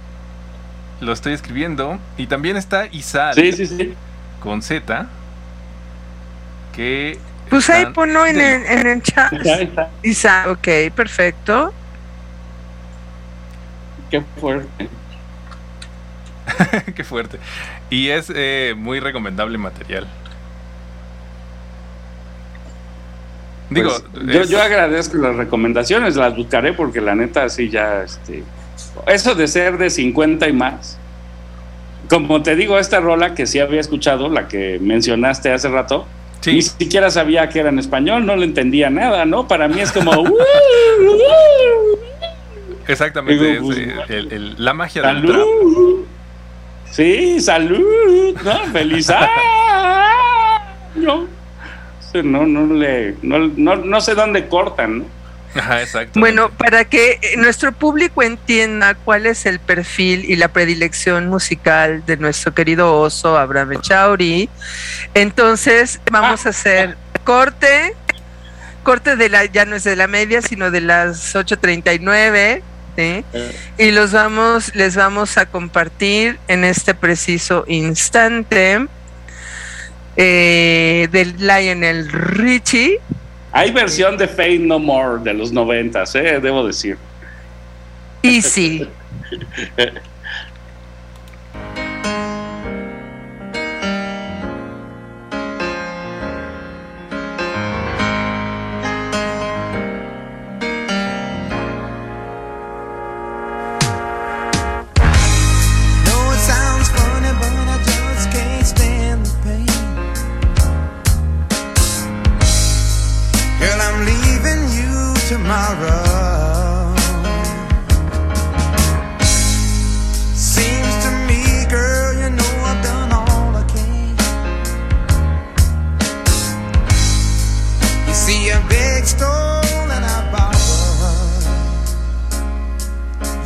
Lo 1.01 1.11
estoy 1.11 1.34
escribiendo. 1.34 1.99
Y 2.18 2.28
también 2.28 2.57
está 2.57 2.88
Isal. 2.88 3.36
Sí, 3.36 3.51
sí, 3.53 3.68
sí. 3.68 3.93
Con 4.41 4.61
Z. 4.61 5.07
Que. 6.74 7.18
Pues 7.49 7.70
ahí 7.70 7.86
ponlo 7.88 8.26
en 8.26 8.39
el, 8.39 8.66
en 8.66 8.88
el 8.88 9.03
chat. 9.03 9.32
Isal, 10.03 10.49
ok, 10.49 10.68
perfecto. 10.95 11.74
Qué 14.09 14.22
fuerte. 14.39 14.89
Qué 16.95 17.03
fuerte. 17.03 17.39
Y 17.89 18.09
es 18.09 18.32
eh, 18.34 18.74
muy 18.78 18.99
recomendable 18.99 19.57
material. 19.57 20.07
Digo, 23.70 23.91
pues, 24.13 24.49
yo, 24.49 24.61
agradezco 24.61 25.18
las 25.18 25.36
recomendaciones, 25.36 26.16
las 26.16 26.36
buscaré 26.36 26.74
porque 26.74 27.01
la 27.01 27.16
neta 27.16 27.49
sí 27.49 27.70
ya, 27.70 28.03
este, 28.03 28.43
eso 29.07 29.35
de 29.35 29.47
ser 29.47 29.77
de 29.77 29.89
50 29.89 30.47
y 30.47 30.53
más. 30.53 30.97
Como 32.09 32.43
te 32.43 32.55
digo, 32.55 32.77
esta 32.77 32.99
rola 32.99 33.33
que 33.33 33.47
sí 33.47 33.59
había 33.59 33.79
escuchado, 33.79 34.29
la 34.29 34.47
que 34.47 34.79
mencionaste 34.79 35.51
hace 35.51 35.69
rato, 35.69 36.05
ni 36.45 36.61
siquiera 36.61 37.09
sabía 37.09 37.49
que 37.49 37.59
era 37.59 37.69
en 37.69 37.79
español, 37.79 38.25
no 38.25 38.35
le 38.35 38.45
entendía 38.45 38.89
nada, 38.89 39.25
¿no? 39.25 39.47
Para 39.47 39.67
mí 39.67 39.81
es 39.81 39.91
como... 39.91 40.11
Exactamente, 42.87 43.59
pues, 43.61 43.79
la 44.59 44.73
magia 44.75 45.01
del 45.01 45.25
trap. 45.25 45.41
Sí, 46.91 47.39
salud, 47.41 48.37
¿no? 48.43 48.59
Feliz 48.71 49.11
No, 50.95 51.27
no, 52.13 52.45
no, 52.45 52.73
le, 52.73 53.15
no, 53.23 53.49
no, 53.75 54.01
sé 54.01 54.13
dónde 54.13 54.47
cortan, 54.47 54.99
¿no? 54.99 55.05
Bueno, 56.16 56.49
para 56.49 56.86
que 56.86 57.20
nuestro 57.38 57.72
público 57.72 58.24
entienda 58.24 58.95
cuál 58.95 59.26
es 59.26 59.45
el 59.45 59.60
perfil 59.60 60.26
y 60.26 60.36
la 60.36 60.49
predilección 60.49 61.28
musical 61.28 62.06
de 62.06 62.18
nuestro 62.18 62.53
querido 62.53 62.99
oso 62.99 63.38
Abraham 63.38 63.82
Chauri, 63.82 64.49
entonces 65.14 65.99
vamos 66.12 66.45
a 66.45 66.49
hacer 66.49 66.97
corte, 67.24 67.93
corte 68.84 69.16
de 69.16 69.30
la, 69.30 69.45
ya 69.45 69.66
no 69.66 69.76
es 69.76 69.84
de 69.84 69.95
la 69.95 70.08
media, 70.08 70.41
sino 70.41 70.72
de 70.72 70.82
las 70.82 71.36
8.39 71.36 72.62
y 73.78 73.91
los 73.91 74.12
vamos, 74.12 74.74
les 74.76 74.95
vamos 74.95 75.38
a 75.38 75.45
compartir 75.45 76.39
en 76.47 76.64
este 76.64 76.93
preciso 76.93 77.66
instante 77.68 78.88
eh, 80.16 81.10
del 81.12 81.36
Lionel 81.38 82.10
Richie. 82.12 82.99
Hay 83.56 83.72
versión 83.72 84.18
de 84.18 84.28
Fade 84.28 84.60
No 84.60 84.80
More 84.80 85.24
de 85.24 85.34
los 85.34 85.53
noventas, 85.53 86.14
eh, 86.16 86.41
debo 86.41 86.68
decir. 86.68 86.97
Y 88.22 88.41
sí. 88.41 88.86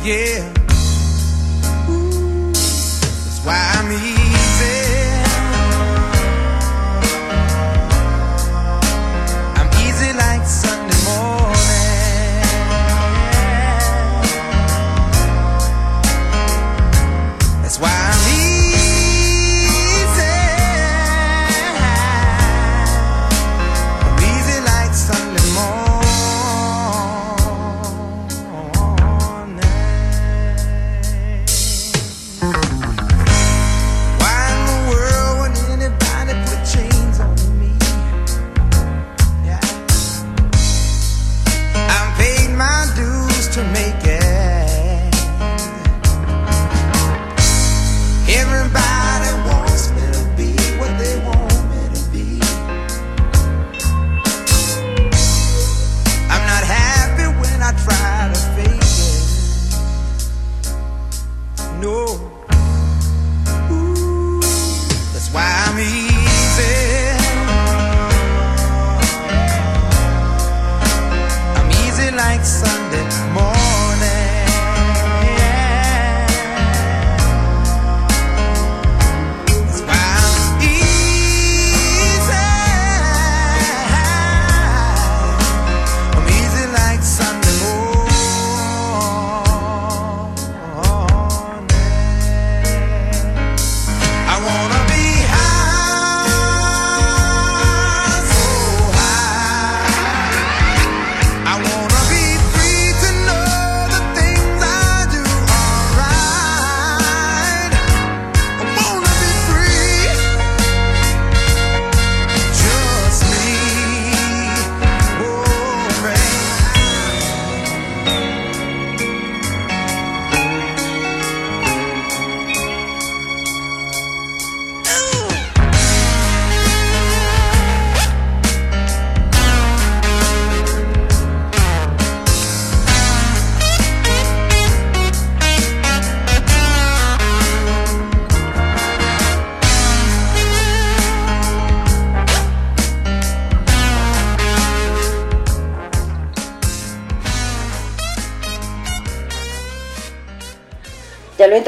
lo 0.02 0.59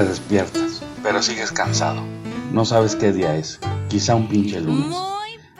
Te 0.00 0.06
despiertas, 0.06 0.82
pero 1.02 1.20
sigues 1.20 1.52
cansado. 1.52 2.00
No 2.54 2.64
sabes 2.64 2.96
qué 2.96 3.12
día 3.12 3.36
es, 3.36 3.60
quizá 3.90 4.14
un 4.14 4.28
pinche 4.28 4.58
lunes. 4.58 4.96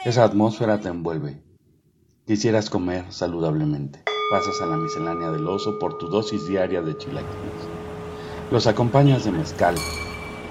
Esa 0.03 0.25
atmósfera 0.25 0.81
te 0.81 0.89
envuelve. 0.89 1.43
Quisieras 2.27 2.71
comer 2.71 3.05
saludablemente. 3.11 4.03
Pasas 4.31 4.63
a 4.63 4.67
la 4.67 4.79
miscelánea 4.79 5.31
del 5.31 5.47
oso 5.47 5.79
por 5.79 5.99
tu 5.99 6.09
dosis 6.09 6.49
diaria 6.49 6.81
de 6.81 6.97
chilaquiles. 6.97 7.69
Los 8.51 8.67
acompañas 8.67 9.25
de 9.25 9.33
mezcal 9.33 9.75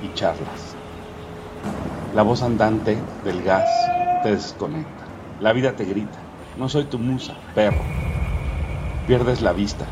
y 0.04 0.14
charlas. 0.14 0.76
La 2.14 2.22
voz 2.22 2.44
andante 2.44 2.96
del 3.26 3.42
gas 3.42 3.68
te 4.22 4.36
desconecta. 4.36 5.06
La 5.40 5.52
vida 5.52 5.76
te 5.76 5.86
grita. 5.86 6.20
No 6.60 6.70
soy 6.70 6.86
tu 6.86 7.00
musa, 7.00 7.36
perro. 7.56 7.82
Pierdes 9.08 9.42
la 9.42 9.52
vista. 9.52 9.88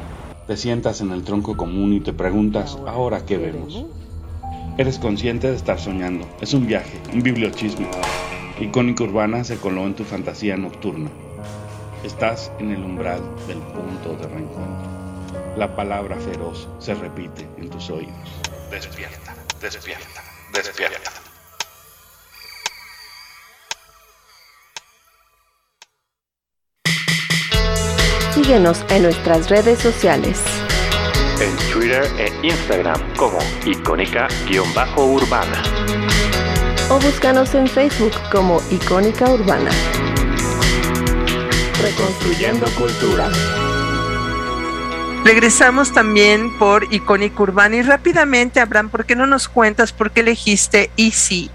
Te 0.47 0.55
sientas 0.55 1.01
en 1.01 1.11
el 1.11 1.25
tronco 1.25 1.57
común 1.57 1.91
y 1.91 1.99
te 1.99 2.13
preguntas, 2.13 2.77
¿ahora 2.87 3.25
qué 3.25 3.37
vemos? 3.37 3.83
Eres 4.77 4.97
consciente 4.97 5.49
de 5.49 5.57
estar 5.57 5.77
soñando. 5.77 6.25
Es 6.39 6.53
un 6.53 6.65
viaje, 6.65 7.01
un 7.11 7.21
bibliochismo. 7.21 7.91
Icónica 8.57 9.03
urbana 9.03 9.43
se 9.43 9.57
coló 9.57 9.85
en 9.85 9.95
tu 9.95 10.05
fantasía 10.05 10.55
nocturna. 10.55 11.09
Estás 12.05 12.49
en 12.59 12.71
el 12.71 12.81
umbral 12.81 13.19
del 13.45 13.57
punto 13.57 14.15
de 14.15 14.33
reencuentro. 14.33 14.87
La 15.57 15.75
palabra 15.75 16.15
feroz 16.15 16.69
se 16.79 16.93
repite 16.93 17.45
en 17.57 17.69
tus 17.69 17.89
oídos. 17.89 18.15
Despierta, 18.71 19.35
despierta, 19.59 20.23
despierta. 20.53 21.26
Síguenos 28.37 28.85
en 28.89 29.01
nuestras 29.01 29.49
redes 29.49 29.79
sociales 29.79 30.39
en 31.41 31.55
Twitter 31.73 32.03
e 32.19 32.31
Instagram 32.45 33.01
como 33.15 33.39
icónica-urbana. 33.65 35.63
O 36.91 36.99
búscanos 36.99 37.55
en 37.55 37.65
Facebook 37.67 38.11
como 38.31 38.61
Icónica 38.69 39.27
Urbana. 39.27 39.71
Reconstruyendo 41.81 42.67
cultura. 42.77 43.27
Regresamos 45.25 45.91
también 45.91 46.55
por 46.59 46.93
Icónica 46.93 47.41
Urbana 47.41 47.77
y 47.77 47.81
rápidamente, 47.81 48.59
Abraham, 48.59 48.89
¿por 48.89 49.05
qué 49.05 49.15
no 49.15 49.25
nos 49.25 49.49
cuentas 49.49 49.93
por 49.93 50.11
qué 50.11 50.19
elegiste 50.19 50.91
Easy? 50.95 51.49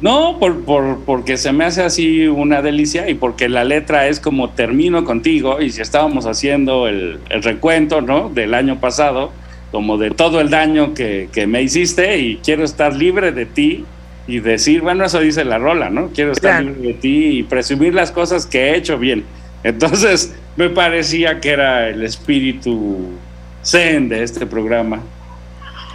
No, 0.00 0.38
por, 0.38 0.64
por, 0.64 1.00
porque 1.04 1.38
se 1.38 1.52
me 1.52 1.64
hace 1.64 1.82
así 1.82 2.26
una 2.26 2.60
delicia 2.60 3.08
y 3.08 3.14
porque 3.14 3.48
la 3.48 3.64
letra 3.64 4.08
es 4.08 4.20
como 4.20 4.50
termino 4.50 5.04
contigo 5.04 5.60
y 5.62 5.70
si 5.70 5.80
estábamos 5.80 6.26
haciendo 6.26 6.86
el, 6.86 7.18
recuento, 7.42 8.02
¿no? 8.02 8.28
Del 8.28 8.52
año 8.52 8.78
pasado, 8.78 9.32
como 9.72 9.96
de 9.96 10.10
todo 10.10 10.40
el 10.40 10.50
daño 10.50 10.92
que, 10.92 11.28
me 11.48 11.62
hiciste 11.62 12.18
y 12.18 12.36
quiero 12.36 12.64
estar 12.64 12.94
libre 12.94 13.32
de 13.32 13.46
ti 13.46 13.84
y 14.26 14.40
decir, 14.40 14.82
bueno, 14.82 15.04
eso 15.04 15.20
dice 15.20 15.44
la 15.44 15.58
rola, 15.58 15.88
¿no? 15.88 16.08
Quiero 16.08 16.32
estar 16.32 16.62
libre 16.62 16.88
de 16.88 16.94
ti 16.94 17.38
y 17.38 17.42
presumir 17.42 17.94
las 17.94 18.10
cosas 18.10 18.44
que 18.44 18.70
he 18.70 18.76
hecho 18.76 18.98
bien. 18.98 19.24
Entonces 19.64 20.34
me 20.56 20.68
parecía 20.68 21.40
que 21.40 21.50
era 21.50 21.88
el 21.88 22.02
espíritu 22.02 23.12
zen 23.64 24.10
de 24.10 24.22
este 24.22 24.44
programa. 24.44 25.00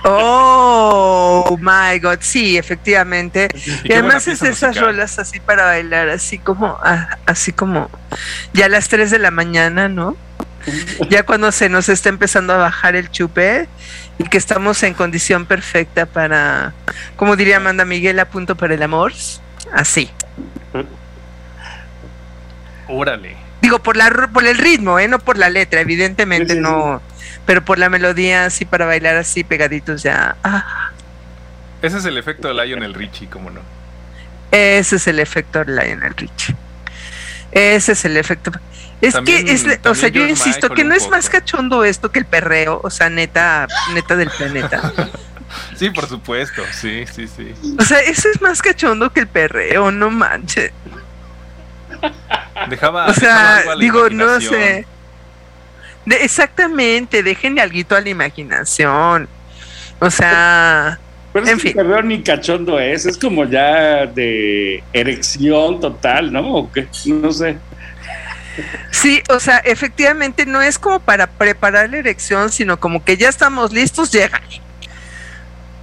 Oh 0.03 1.57
my 1.59 1.99
god, 1.99 2.19
sí, 2.21 2.57
efectivamente. 2.57 3.49
Y, 3.83 3.93
además 3.93 4.27
es 4.27 4.41
esas 4.41 4.77
rolas 4.77 5.19
así 5.19 5.39
para 5.39 5.65
bailar, 5.65 6.09
así 6.09 6.39
como, 6.39 6.77
ah, 6.83 7.17
así 7.25 7.51
como 7.51 7.89
ya 8.53 8.65
a 8.65 8.69
las 8.69 8.89
3 8.89 9.11
de 9.11 9.19
la 9.19 9.31
mañana, 9.31 9.89
¿no? 9.89 10.17
Ya 11.09 11.23
cuando 11.23 11.51
se 11.51 11.69
nos 11.69 11.89
está 11.89 12.09
empezando 12.09 12.53
a 12.53 12.57
bajar 12.57 12.95
el 12.95 13.09
chupe 13.09 13.67
y 14.19 14.23
que 14.25 14.37
estamos 14.37 14.83
en 14.83 14.93
condición 14.93 15.45
perfecta 15.45 16.05
para, 16.05 16.73
como 17.15 17.35
diría 17.35 17.57
Amanda 17.57 17.85
Miguel, 17.85 18.19
a 18.19 18.25
punto 18.25 18.55
para 18.55 18.75
el 18.75 18.83
amor, 18.83 19.13
así. 19.73 20.09
Órale. 22.87 23.37
Digo, 23.61 23.79
por, 23.79 23.95
la, 23.95 24.29
por 24.33 24.45
el 24.45 24.57
ritmo, 24.57 24.99
¿eh? 24.99 25.07
no 25.07 25.19
por 25.19 25.37
la 25.37 25.49
letra, 25.49 25.81
evidentemente 25.81 26.55
no 26.55 27.01
pero 27.45 27.63
por 27.63 27.79
la 27.79 27.89
melodía 27.89 28.45
así 28.45 28.65
para 28.65 28.85
bailar 28.85 29.15
así 29.15 29.43
pegaditos 29.43 30.03
ya. 30.03 30.35
Ah. 30.43 30.91
Ese 31.81 31.97
es 31.97 32.05
el 32.05 32.17
efecto 32.17 32.47
de 32.47 32.53
Lionel 32.53 32.93
Richie, 32.93 33.27
¿cómo 33.27 33.49
no? 33.49 33.61
Ese 34.51 34.97
es 34.97 35.07
el 35.07 35.19
efecto 35.19 35.63
de 35.63 35.73
Lionel 35.73 36.13
Richie. 36.15 36.55
Ese 37.51 37.93
es 37.93 38.05
el 38.05 38.17
efecto. 38.17 38.51
Es 39.01 39.15
que, 39.25 39.39
es, 39.51 39.65
o 39.85 39.95
sea, 39.95 40.09
yo 40.09 40.27
insisto 40.27 40.69
que 40.69 40.83
no 40.83 40.93
es 40.93 41.09
más 41.09 41.27
cachondo 41.27 41.83
esto 41.83 42.11
que 42.11 42.19
el 42.19 42.25
perreo, 42.25 42.79
o 42.83 42.89
sea, 42.91 43.09
neta, 43.09 43.67
neta 43.93 44.15
del 44.15 44.29
planeta. 44.29 44.93
Sí, 45.75 45.89
por 45.89 46.07
supuesto, 46.07 46.63
sí, 46.71 47.03
sí, 47.13 47.27
sí. 47.27 47.53
O 47.77 47.83
sea, 47.83 47.99
eso 47.99 48.29
es 48.33 48.41
más 48.41 48.61
cachondo 48.61 49.11
que 49.11 49.19
el 49.19 49.27
perreo, 49.27 49.91
no 49.91 50.09
manches. 50.09 50.71
Dejaba. 52.69 53.07
O 53.07 53.13
sea, 53.13 53.63
digo, 53.77 54.09
no 54.09 54.39
sé 54.39 54.85
exactamente, 56.05 57.23
dejen 57.23 57.59
algo 57.59 57.95
a 57.95 58.01
la 58.01 58.09
imaginación. 58.09 59.27
O 59.99 60.09
sea, 60.09 60.99
pero 61.33 61.45
es 61.45 61.51
en 61.51 61.59
fin. 61.59 61.75
ni 62.05 62.21
cachondo 62.21 62.79
es, 62.79 63.05
es 63.05 63.17
como 63.17 63.45
ya 63.45 64.05
de 64.05 64.83
erección 64.93 65.79
total, 65.79 66.33
¿no? 66.33 66.55
¿O 66.55 66.71
qué? 66.71 66.87
No 67.05 67.31
sé. 67.31 67.57
Sí, 68.89 69.23
o 69.29 69.39
sea, 69.39 69.57
efectivamente 69.59 70.45
no 70.45 70.61
es 70.61 70.77
como 70.77 70.99
para 70.99 71.27
preparar 71.27 71.89
la 71.89 71.97
erección, 71.97 72.51
sino 72.51 72.79
como 72.79 73.03
que 73.03 73.15
ya 73.15 73.29
estamos 73.29 73.71
listos, 73.71 74.11
llega. 74.11 74.41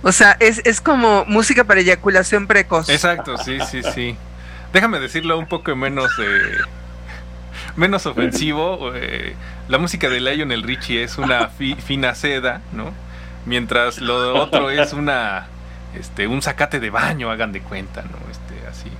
O 0.02 0.12
sea, 0.12 0.36
es, 0.38 0.60
es 0.64 0.80
como 0.80 1.24
música 1.24 1.64
para 1.64 1.80
eyaculación 1.80 2.46
precoz. 2.46 2.88
Exacto, 2.88 3.36
sí, 3.38 3.58
sí, 3.70 3.80
sí. 3.94 4.16
Déjame 4.72 5.00
decirlo 5.00 5.38
un 5.38 5.46
poco 5.46 5.74
menos 5.74 6.10
eh, 6.20 6.58
menos 7.78 8.04
ofensivo. 8.06 8.92
Eh, 8.94 9.34
la 9.68 9.78
música 9.78 10.08
de 10.10 10.20
Lionel 10.20 10.62
Richie 10.62 11.02
es 11.02 11.16
una 11.16 11.48
fina 11.48 12.14
seda, 12.14 12.60
¿no? 12.72 12.92
Mientras 13.46 14.00
lo 14.00 14.34
otro 14.34 14.70
es 14.70 14.92
una 14.92 15.46
este 15.98 16.26
un 16.26 16.42
sacate 16.42 16.80
de 16.80 16.90
baño, 16.90 17.30
hagan 17.30 17.52
de 17.52 17.60
cuenta, 17.60 18.02
¿no? 18.02 18.18
Este 18.30 18.66
así. 18.68 18.90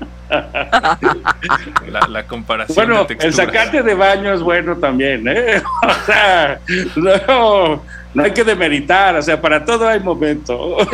La, 2.09 2.27
comparación 2.27 2.75
bueno, 2.75 3.07
el 3.09 3.35
sacate 3.35 3.83
de 3.83 3.95
baño 3.95 4.33
es 4.33 4.41
bueno 4.41 4.77
también, 4.77 5.27
¿eh? 5.27 5.63
O 5.83 5.95
sea, 6.07 6.61
no, 6.97 7.83
no 8.15 8.23
hay 8.23 8.33
que 8.33 8.45
demeritar, 8.45 9.17
o 9.17 9.23
sea, 9.23 9.41
para 9.41 9.65
todo 9.65 9.89
hay 9.89 10.01
momento. 10.01 10.79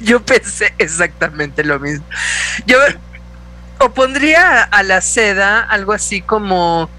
Yo 0.00 0.20
pensé 0.20 0.74
exactamente 0.78 1.62
lo 1.64 1.78
mismo. 1.78 2.04
Yo 2.66 2.78
o 3.80 3.90
pondría 3.90 4.62
a 4.62 4.82
la 4.82 5.00
seda 5.00 5.60
algo 5.60 5.92
así 5.92 6.20
como 6.20 6.90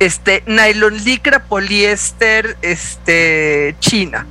este 0.00 0.42
nylon 0.46 1.04
licra 1.04 1.44
poliéster 1.44 2.56
este 2.62 3.76
china 3.78 4.26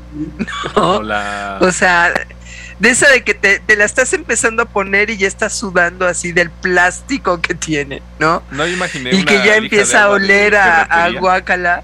o 0.76 1.72
sea 1.72 2.12
de 2.80 2.90
esa 2.90 3.08
de 3.10 3.24
que 3.24 3.34
te, 3.34 3.62
la 3.76 3.86
estás 3.86 4.12
empezando 4.14 4.64
a 4.64 4.66
poner 4.66 5.10
y 5.10 5.18
ya 5.18 5.28
estás 5.28 5.54
sudando 5.54 6.06
así 6.06 6.32
del 6.32 6.50
plástico 6.50 7.40
que 7.42 7.54
tiene 7.54 8.02
no 8.20 8.44
no 8.52 8.68
imaginé 8.68 9.12
y 9.12 9.24
que 9.24 9.36
ya 9.46 9.56
empieza 9.56 10.04
a 10.04 10.10
oler 10.10 10.56
a, 10.56 10.82
a 10.82 11.10
guacala 11.12 11.84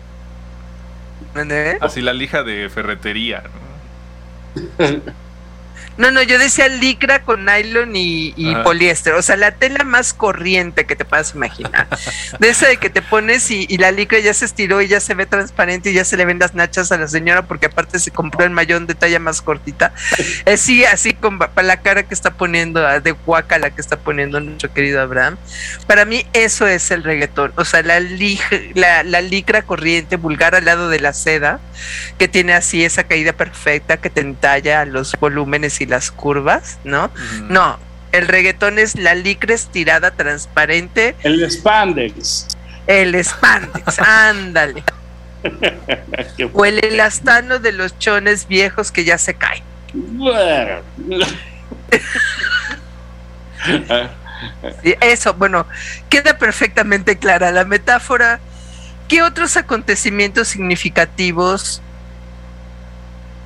así 1.82 2.02
la 2.02 2.14
lija 2.14 2.44
de 2.44 2.70
ferretería 2.70 3.44
¿no? 3.44 5.02
No, 6.00 6.12
no, 6.12 6.24
yo 6.24 6.40
decía 6.40 6.70
licra 6.70 7.24
con 7.24 7.44
nylon 7.44 7.92
y, 7.94 8.56
poliéster. 8.64 9.16
O 9.16 9.22
sea, 9.22 9.36
la 9.36 9.52
tela 9.52 9.84
más 9.84 10.14
corriente 10.14 10.86
que 10.86 10.96
te 10.96 11.04
puedas 11.04 11.36
imaginar. 11.36 11.90
De 12.40 12.48
esa 12.48 12.70
de 12.70 12.78
que 12.78 12.90
te 12.90 13.02
pones 13.02 13.52
y, 13.52 13.78
la 13.78 13.92
licra 13.92 14.18
ya 14.20 14.34
se 14.34 14.46
estiró 14.46 14.82
y 14.82 14.88
ya 14.88 15.02
se 15.02 15.14
ve 15.14 15.26
transparente 15.26 15.92
y 15.92 15.94
ya 15.94 16.06
se 16.06 16.16
le 16.16 16.24
ven 16.24 16.40
las 16.40 16.56
nachas 16.56 16.94
a 16.94 16.98
la 16.98 17.10
señora 17.10 17.42
porque 17.48 17.66
aparte 17.66 18.00
se 18.00 18.12
compró 18.12 18.46
el 18.46 18.52
mayón 18.52 18.88
de 18.88 18.96
talla 18.96 19.20
más 19.20 19.42
cortita. 19.42 19.94
Sí, 20.56 20.86
así 20.86 21.14
con 21.14 21.38
la 21.38 21.82
cara 21.82 22.04
que 22.04 22.14
está 22.14 22.32
poniendo, 22.32 22.88
ah, 22.88 23.02
de 23.02 23.12
guaca 23.12 23.60
la 23.60 23.72
que 23.72 23.82
está 23.82 23.98
poniendo 23.98 24.40
nuestro 24.40 24.74
querido 24.74 25.02
Abraham. 25.02 25.36
Para 25.86 26.06
mí 26.06 26.26
eso 26.32 26.66
es 26.66 26.92
el 26.92 27.04
reggaetón. 27.04 27.52
O 27.58 27.66
sea, 27.66 27.84
la, 27.84 28.00
la, 28.74 29.04
la 29.04 29.20
licra 29.20 29.64
corriente, 29.64 30.16
vulgar 30.16 30.56
al 30.56 30.64
lado 30.64 30.88
de 30.88 31.02
la 31.02 31.12
seda, 31.12 31.60
que 32.18 32.30
tiene 32.30 32.54
así 32.54 32.86
esa 32.86 33.04
caída 33.04 33.34
perfecta 33.34 33.98
que 33.98 34.10
te 34.10 34.22
entalla 34.22 34.86
los 34.86 35.20
volúmenes 35.20 35.82
y 35.82 35.89
las 35.90 36.12
curvas, 36.12 36.80
¿no? 36.84 37.12
No, 37.50 37.78
el 38.12 38.28
reggaetón 38.28 38.80
es 38.80 38.96
la 38.96 39.14
licra 39.16 39.54
estirada 39.54 40.12
transparente. 40.12 41.16
El 41.24 41.50
spandex. 41.50 42.48
El 42.88 43.16
spandex, 43.24 44.00
ándale. 44.06 44.84
o 46.54 46.66
el 46.66 46.84
elastano 46.84 47.60
de 47.60 47.72
los 47.72 47.98
chones 48.00 48.48
viejos 48.48 48.92
que 48.92 49.04
ya 49.04 49.18
se 49.18 49.36
caen. 49.36 49.64
eso, 55.02 55.34
bueno, 55.36 55.68
queda 56.10 56.38
perfectamente 56.38 57.18
clara 57.18 57.52
la 57.52 57.66
metáfora. 57.66 58.40
¿Qué 59.08 59.22
otros 59.24 59.58
acontecimientos 59.58 60.48
significativos 60.48 61.82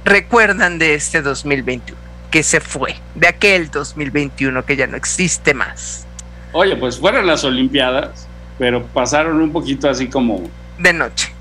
recuerdan 0.04 0.80
de 0.80 0.96
este 0.96 1.22
2021 1.22 2.03
que 2.34 2.42
se 2.42 2.60
fue, 2.60 2.96
de 3.14 3.28
aquel 3.28 3.70
2021 3.70 4.66
que 4.66 4.76
ya 4.76 4.88
no 4.88 4.98
existe 4.98 5.54
más? 5.54 6.08
Oye, 6.52 6.76
pues 6.76 6.98
fueron 6.98 7.28
las 7.28 7.44
Olimpiadas, 7.44 8.28
pero 8.58 8.82
pasaron 8.88 9.40
un 9.40 9.52
poquito 9.52 9.88
así 9.88 10.08
como... 10.08 10.42
De 10.80 10.94
noche. 10.94 11.32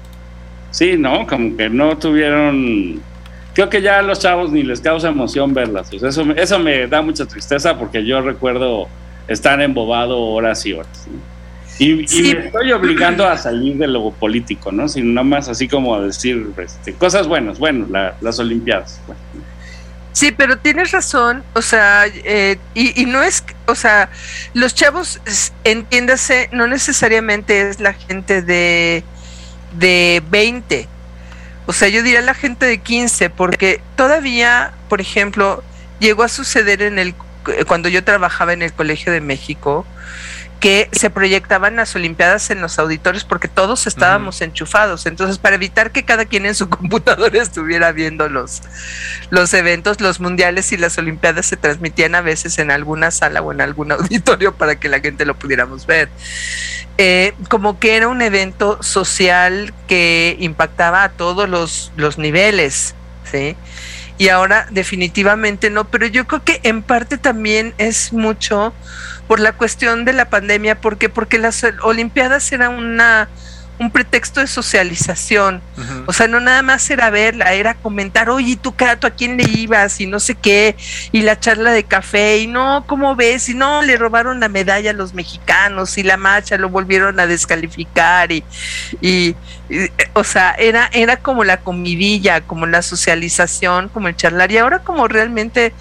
Sí, 0.71 0.99
¿no? 0.99 1.27
Como 1.27 1.57
que 1.57 1.71
no 1.71 1.97
tuvieron... 1.97 3.01
Creo 3.55 3.71
que 3.71 3.81
ya 3.81 4.01
a 4.01 4.03
los 4.03 4.19
chavos 4.19 4.53
ni 4.53 4.65
les 4.65 4.83
causa 4.83 5.09
emoción 5.09 5.55
verlas. 5.55 5.91
eso, 5.95 6.31
eso 6.37 6.59
me 6.59 6.87
da 6.87 7.01
mucha 7.01 7.25
tristeza 7.25 7.79
porque 7.79 8.05
yo 8.05 8.21
recuerdo 8.21 8.87
estar 9.29 9.63
embobado 9.63 10.21
horas 10.21 10.67
y 10.67 10.75
horas. 10.75 11.09
Y, 11.79 11.95
me 11.95 12.47
estoy 12.47 12.71
obligando 12.73 13.27
a 13.27 13.39
salir 13.39 13.77
de 13.79 13.87
lo 13.87 14.11
político, 14.11 14.71
¿no? 14.71 14.89
Sino 14.89 15.25
más 15.25 15.49
así 15.49 15.69
como 15.69 15.95
a 15.95 16.03
decir 16.03 16.49
este, 16.59 16.93
cosas 16.93 17.27
buenas, 17.27 17.59
bueno, 17.59 17.87
las 18.21 18.39
Olimpiadas. 18.39 19.01
Sí, 20.13 20.31
pero 20.31 20.59
tienes 20.59 20.91
razón, 20.91 21.43
o 21.55 21.63
sea, 21.63 22.05
eh, 22.07 22.59
y, 22.75 23.07
no 23.07 23.23
es, 23.23 23.45
o 23.67 23.75
sea, 23.75 24.11
los 24.53 24.75
chavos, 24.75 25.21
entiéndase, 25.65 26.51
no 26.53 26.67
necesariamente 26.67 27.71
es 27.71 27.81
la 27.81 27.95
gente 27.95 28.43
de, 28.43 29.05
de 29.79 30.23
20, 30.31 30.87
o 31.67 31.73
sea, 31.73 31.89
yo 31.89 32.03
diría 32.03 32.21
la 32.21 32.35
gente 32.35 32.67
de 32.67 32.79
15, 32.79 33.31
porque 33.31 33.81
todavía, 33.97 34.75
por 34.91 35.01
ejemplo, 35.01 35.65
llegó 36.01 36.25
a 36.25 36.29
suceder 36.29 36.83
en 36.83 36.99
el, 36.99 37.15
cuando 37.67 37.89
yo 37.89 38.05
trabajaba 38.05 38.53
en 38.53 38.61
el 38.61 38.73
Colegio 38.73 39.13
de 39.13 39.21
México, 39.23 39.87
que 40.63 40.89
se 40.93 41.11
proyectaban 41.11 41.75
las 41.75 41.97
Olimpiadas 41.97 42.49
en 42.51 42.61
los 42.61 42.79
auditorios 42.79 43.25
porque 43.25 43.49
todos 43.49 43.89
estábamos 43.89 44.41
enchufados. 44.43 45.07
Entonces, 45.07 45.39
para 45.39 45.57
evitar 45.57 45.91
que 45.91 46.05
cada 46.05 46.25
quien 46.25 46.47
en 46.47 46.55
su 46.55 46.69
computadora 46.71 47.43
estuviera 47.43 47.91
viendo 47.91 48.29
los, 48.29 48.63
los 49.31 49.53
eventos, 49.55 50.01
los 50.01 50.21
mundiales 50.21 50.71
y 50.71 50.77
las 50.77 50.97
Olimpiadas 50.99 51.47
se 51.47 51.57
transmitían 51.57 52.15
a 52.15 52.21
veces 52.21 52.61
en 52.61 52.71
alguna 52.71 53.11
sala 53.11 53.43
o 53.43 53.51
en 53.51 53.61
algún 53.61 53.91
auditorio 53.93 54.55
para 54.55 54.79
que 54.79 54.89
la 54.89 55.01
gente 55.01 55.25
lo 55.25 55.35
pudiéramos 55.37 55.85
ver. 55.85 56.09
Eh, 56.97 57.35
como 57.49 57.81
que 57.81 57.97
era 57.97 58.07
un 58.07 58.23
evento 58.23 58.81
social 58.85 59.75
que 59.89 60.37
impactaba 60.39 61.03
a 61.03 61.09
todos 61.09 61.49
los, 61.49 61.91
los 61.97 62.19
niveles, 62.19 62.95
¿sí? 63.29 63.57
Y 64.17 64.29
ahora 64.29 64.69
definitivamente 64.71 65.71
no, 65.71 65.91
pero 65.91 66.07
yo 66.07 66.29
creo 66.29 66.45
que 66.45 66.61
en 66.63 66.85
parte 66.85 67.19
también 67.19 67.75
es 67.79 68.13
mucho 68.13 68.73
por 69.33 69.41
la 69.41 69.53
cuestión 69.53 70.05
de 70.05 70.13
la 70.13 70.29
pandemia, 70.29 70.79
porque 70.83 71.09
porque 71.09 71.39
las 71.39 71.65
Olimpiadas 71.81 72.53
eran 72.53 72.75
una 72.75 73.31
un 73.79 73.91
pretexto 73.91 74.41
de 74.41 74.47
socialización. 74.47 75.63
O 76.05 76.13
sea, 76.13 76.29
no 76.29 76.39
nada 76.39 76.61
más 76.61 76.91
era 76.91 77.09
verla, 77.09 77.55
era 77.55 77.73
comentar, 77.73 78.29
oye, 78.29 78.59
¿tú, 78.61 78.73
¿tú 78.73 79.07
a 79.07 79.11
quién 79.11 79.39
le 79.39 79.45
ibas? 79.45 79.99
Y 80.03 80.07
no 80.07 80.21
sé 80.21 80.35
qué, 80.35 80.77
y 81.13 81.23
la 81.23 81.41
charla 81.41 81.73
de 81.73 81.85
café, 81.85 82.41
y 82.41 82.47
no, 82.47 82.85
¿cómo 82.87 83.17
ves? 83.17 83.49
Y 83.49 83.55
no, 83.55 83.81
le 83.81 83.97
robaron 83.97 84.39
la 84.39 84.51
medalla 84.51 84.91
a 84.91 84.93
los 84.93 85.15
mexicanos, 85.15 85.97
y 85.97 86.03
la 86.03 86.19
marcha 86.19 86.59
lo 86.59 86.69
volvieron 86.69 87.19
a 87.19 87.27
descalificar, 87.27 88.31
y, 88.33 88.45
y, 89.01 89.35
o 90.13 90.25
sea, 90.25 90.51
era, 90.59 90.91
era 90.93 91.17
como 91.17 91.43
la 91.43 91.61
comidilla, 91.61 92.43
como 92.43 92.67
la 92.67 92.83
socialización, 92.83 93.89
como 93.89 94.09
el 94.09 94.15
charlar, 94.15 94.53
y 94.53 94.59
ahora 94.59 94.81
como 94.81 95.09
realmente 95.09 95.73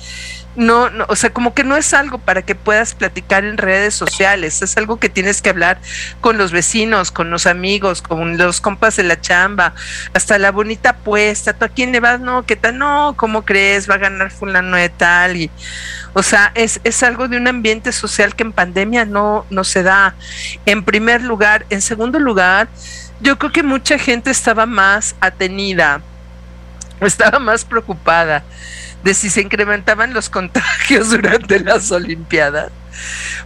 no, 0.56 0.90
no, 0.90 1.06
o 1.08 1.16
sea, 1.16 1.32
como 1.32 1.54
que 1.54 1.64
no 1.64 1.78
es 1.78 1.94
algo 1.94 2.18
para 2.18 2.42
que 2.42 2.56
puedas 2.56 2.94
platicar 2.94 3.46
en 3.46 3.58
redes 3.58 3.94
sociales, 3.94 4.62
es 4.62 4.76
algo 4.78 5.00
que 5.00 5.08
tienes 5.08 5.42
que 5.42 5.50
hablar 5.50 5.80
con 6.20 6.38
los 6.38 6.52
vecinos, 6.52 7.12
con 7.12 7.30
los 7.30 7.48
amigos, 7.48 8.02
con 8.02 8.38
los 8.38 8.60
compas 8.60 8.98
de 8.98 9.04
la 9.04 9.20
chamba, 9.22 9.74
hasta 10.14 10.38
la 10.38 10.52
bonita 10.52 10.90
apuesta, 10.90 11.54
¿tú 11.54 11.66
a 11.66 11.70
quién 11.70 11.92
le 11.92 12.02
vas? 12.02 12.20
No, 12.20 12.46
¿qué 12.46 12.58
tal? 12.58 12.78
No, 12.78 13.14
¿cómo 13.16 13.44
crees? 13.44 13.90
Va 13.90 13.96
a 13.96 14.00
ganar 14.00 14.32
fulano 14.32 14.76
de 14.76 14.90
tal 14.90 15.38
y 15.38 15.50
o 16.14 16.24
sea, 16.24 16.52
es, 16.56 16.82
es 16.84 17.04
algo 17.04 17.30
de 17.30 17.38
un 17.38 17.48
ambiente 17.48 17.94
social 17.94 18.36
que 18.36 18.44
en 18.44 18.52
pandemia 18.52 19.06
no, 19.06 19.46
no 19.50 19.64
se 19.64 19.82
da. 19.82 20.16
En 20.66 20.84
primer 20.84 21.22
lugar, 21.22 21.66
en 21.70 21.82
segundo 21.82 22.20
lugar, 22.20 22.68
yo 23.22 23.40
creo 23.40 23.54
que 23.54 23.64
mucha 23.64 23.98
gente 23.98 24.30
estaba 24.30 24.66
más 24.66 25.16
atenida, 25.22 26.02
estaba 27.00 27.40
más 27.40 27.64
preocupada 27.64 28.44
de 29.04 29.14
si 29.14 29.30
se 29.30 29.42
incrementaban 29.42 30.14
los 30.14 30.30
contagios 30.30 31.10
durante 31.12 31.60
las 31.60 31.92
Olimpiadas 31.92 32.72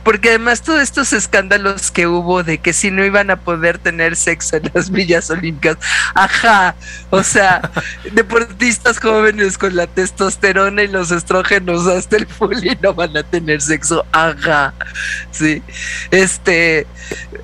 porque 0.04 0.30
además 0.30 0.62
todos 0.62 0.82
estos 0.82 1.14
escándalos 1.14 1.92
que 1.92 2.08
hubo 2.08 2.44
de 2.44 2.58
que 2.58 2.74
si 2.74 2.92
no 2.92 3.04
iban 3.04 3.32
a 3.32 3.38
poder 3.38 3.78
tener 3.78 4.16
sexo 4.16 4.58
en 4.58 4.72
las 4.74 4.90
villas 4.90 5.30
olímpicas, 5.30 5.78
ajá, 6.14 6.76
o 7.10 7.24
sea, 7.24 7.72
deportistas 8.12 9.00
jóvenes 9.00 9.58
con 9.58 9.76
la 9.76 9.88
testosterona 9.88 10.84
y 10.84 10.88
los 10.88 11.12
estrógenos 11.12 11.88
hasta 11.88 12.18
el 12.18 12.28
y 12.64 12.78
no 12.82 12.94
van 12.94 13.16
a 13.18 13.24
tener 13.24 13.62
sexo, 13.62 14.06
ajá, 14.12 14.74
sí, 15.32 15.62
este, 16.12 16.88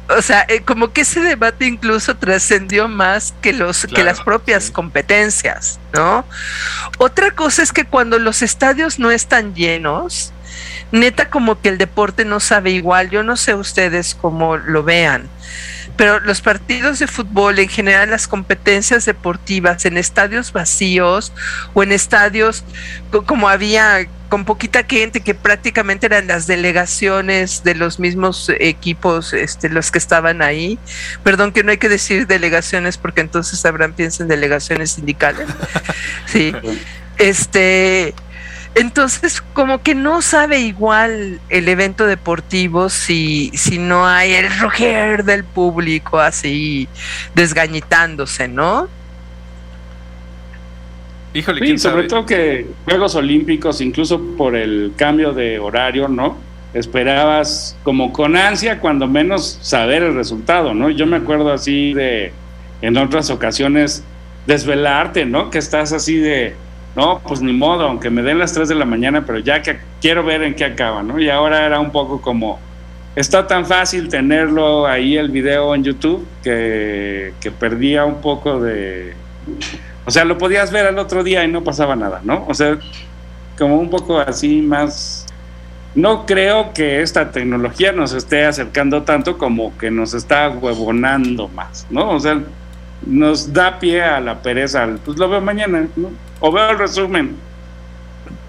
o 0.10 0.22
sea, 0.22 0.46
eh, 0.48 0.62
como 0.62 0.92
que 0.92 1.02
ese 1.02 1.22
debate 1.22 1.66
incluso 1.66 2.16
trascendió 2.18 2.88
más 2.88 3.34
que 3.42 3.54
los 3.54 3.86
que 3.86 4.04
las 4.04 4.22
propias 4.22 4.72
competencias, 4.72 5.80
¿no? 5.94 6.26
Otra 6.98 7.32
cosa 7.32 7.64
es 7.64 7.72
que 7.72 7.86
cuando 7.86 8.20
los 8.20 8.42
estadios 8.42 9.00
no 9.00 9.12
están 9.12 9.54
llenos, 9.56 10.34
neta 10.92 11.30
como 11.30 11.62
que 11.62 11.70
el 11.70 11.78
deporte 11.78 12.26
no 12.26 12.40
sabe 12.40 12.72
igual. 12.72 13.10
Yo 13.10 13.24
no 13.24 13.38
sé 13.38 13.54
ustedes 13.56 14.16
cómo 14.16 14.58
lo 14.58 14.84
vean, 14.84 15.30
pero 15.98 16.20
los 16.20 16.42
partidos 16.42 17.00
de 17.00 17.08
fútbol, 17.08 17.60
en 17.60 17.70
general 17.70 18.10
las 18.10 18.28
competencias 18.28 19.06
deportivas 19.06 19.86
en 19.86 19.98
estadios 19.98 20.52
vacíos 20.54 21.32
o 21.74 21.84
en 21.84 21.92
estadios 21.92 22.64
como 23.26 23.50
había 23.50 24.08
con 24.32 24.46
poquita 24.46 24.86
gente 24.86 25.20
que 25.20 25.36
prácticamente 25.36 26.06
eran 26.06 26.26
las 26.26 26.48
delegaciones 26.48 27.66
de 27.66 27.76
los 27.76 28.00
mismos 28.00 28.50
equipos, 28.60 29.34
este, 29.34 29.68
los 29.68 29.92
que 29.92 29.98
estaban 29.98 30.42
ahí. 30.42 30.80
Perdón 31.22 31.52
que 31.52 31.66
no 31.66 31.72
hay 31.72 31.78
que 31.78 31.90
decir 31.90 32.28
delegaciones 32.28 32.98
porque 32.98 33.20
entonces 33.20 33.66
habrán 33.66 33.92
pienso 33.92 34.24
en 34.24 34.30
delegaciones 34.30 34.92
sindicales. 34.92 35.48
Sí. 36.26 36.54
Este, 37.18 38.16
entonces, 38.76 39.42
como 39.54 39.82
que 39.82 39.96
no 39.96 40.22
sabe 40.22 40.60
igual 40.60 41.40
el 41.50 41.68
evento 41.68 42.06
deportivo 42.06 42.90
si, 42.90 43.52
si 43.54 43.78
no 43.78 44.08
hay 44.08 44.32
el 44.32 44.60
roger 44.60 45.26
del 45.26 45.44
público 45.44 46.20
así 46.20 46.88
desgañitándose, 47.36 48.48
¿no? 48.48 48.88
Híjole, 51.34 51.66
sí, 51.66 51.78
sobre 51.78 52.08
todo 52.08 52.26
que 52.26 52.68
Juegos 52.86 53.16
Olímpicos, 53.16 53.82
incluso 53.82 54.22
por 54.38 54.56
el 54.56 54.94
cambio 54.96 55.34
de 55.34 55.60
horario, 55.60 56.08
¿no? 56.08 56.38
Esperabas 56.74 57.78
como 57.84 58.14
con 58.14 58.38
ansia, 58.38 58.80
cuando 58.80 59.08
menos, 59.08 59.60
saber 59.62 60.04
el 60.04 60.16
resultado, 60.16 60.74
¿no? 60.74 60.90
Yo 60.90 61.06
me 61.06 61.18
acuerdo 61.18 61.52
así 61.52 61.94
de, 61.94 62.32
en 62.82 62.98
otras 62.98 63.30
ocasiones, 63.30 64.04
desvelarte, 64.46 65.26
¿no? 65.26 65.50
Que 65.50 65.58
estás 65.58 65.94
así 65.94 66.18
de, 66.18 66.56
no, 66.96 67.20
pues 67.20 67.42
ni 67.42 67.54
modo, 67.54 67.86
aunque 67.88 68.10
me 68.10 68.22
den 68.22 68.40
las 68.40 68.54
3 68.54 68.68
de 68.68 68.76
la 68.76 68.86
mañana, 68.86 69.26
pero 69.26 69.40
ya 69.40 69.62
que 69.62 69.80
quiero 70.02 70.24
ver 70.24 70.44
en 70.44 70.56
qué 70.56 70.66
acaba, 70.66 71.04
¿no? 71.04 71.20
Y 71.20 71.30
ahora 71.30 71.66
era 71.66 71.80
un 71.80 71.92
poco 71.92 72.22
como, 72.22 72.60
está 73.16 73.48
tan 73.48 73.66
fácil 73.66 74.10
tenerlo 74.10 74.86
ahí 74.86 75.16
el 75.18 75.30
video 75.30 75.74
en 75.74 75.84
YouTube 75.84 76.28
que, 76.44 77.34
que 77.40 77.52
perdía 77.52 78.06
un 78.06 78.22
poco 78.22 78.60
de... 78.60 79.14
O 80.06 80.12
sea, 80.12 80.26
lo 80.26 80.38
podías 80.38 80.72
ver 80.72 80.88
al 80.88 80.98
otro 80.98 81.24
día 81.24 81.44
y 81.46 81.48
no 81.48 81.64
pasaba 81.64 81.96
nada, 81.96 82.22
¿no? 82.24 82.46
O 82.48 82.54
sea, 82.54 82.78
como 83.58 83.78
un 83.78 83.90
poco 83.90 84.20
así 84.20 84.62
más... 84.62 85.28
No 85.94 86.26
creo 86.26 86.74
que 86.74 87.02
esta 87.02 87.32
tecnología 87.32 87.92
nos 87.92 88.14
esté 88.14 88.46
acercando 88.46 89.04
tanto 89.04 89.38
como 89.38 89.78
que 89.78 89.92
nos 89.92 90.14
está 90.14 90.50
huevonando 90.50 91.50
más, 91.50 91.86
¿no? 91.90 92.12
O 92.12 92.20
sea, 92.20 92.42
nos 93.06 93.52
da 93.52 93.80
pie 93.80 94.04
a 94.04 94.20
la 94.20 94.42
pereza, 94.42 94.88
pues 95.04 95.18
lo 95.18 95.30
veo 95.30 95.42
mañana, 95.42 95.88
¿no? 95.96 96.12
O 96.40 96.52
veo 96.52 96.70
el 96.70 96.78
resumen. 96.78 97.36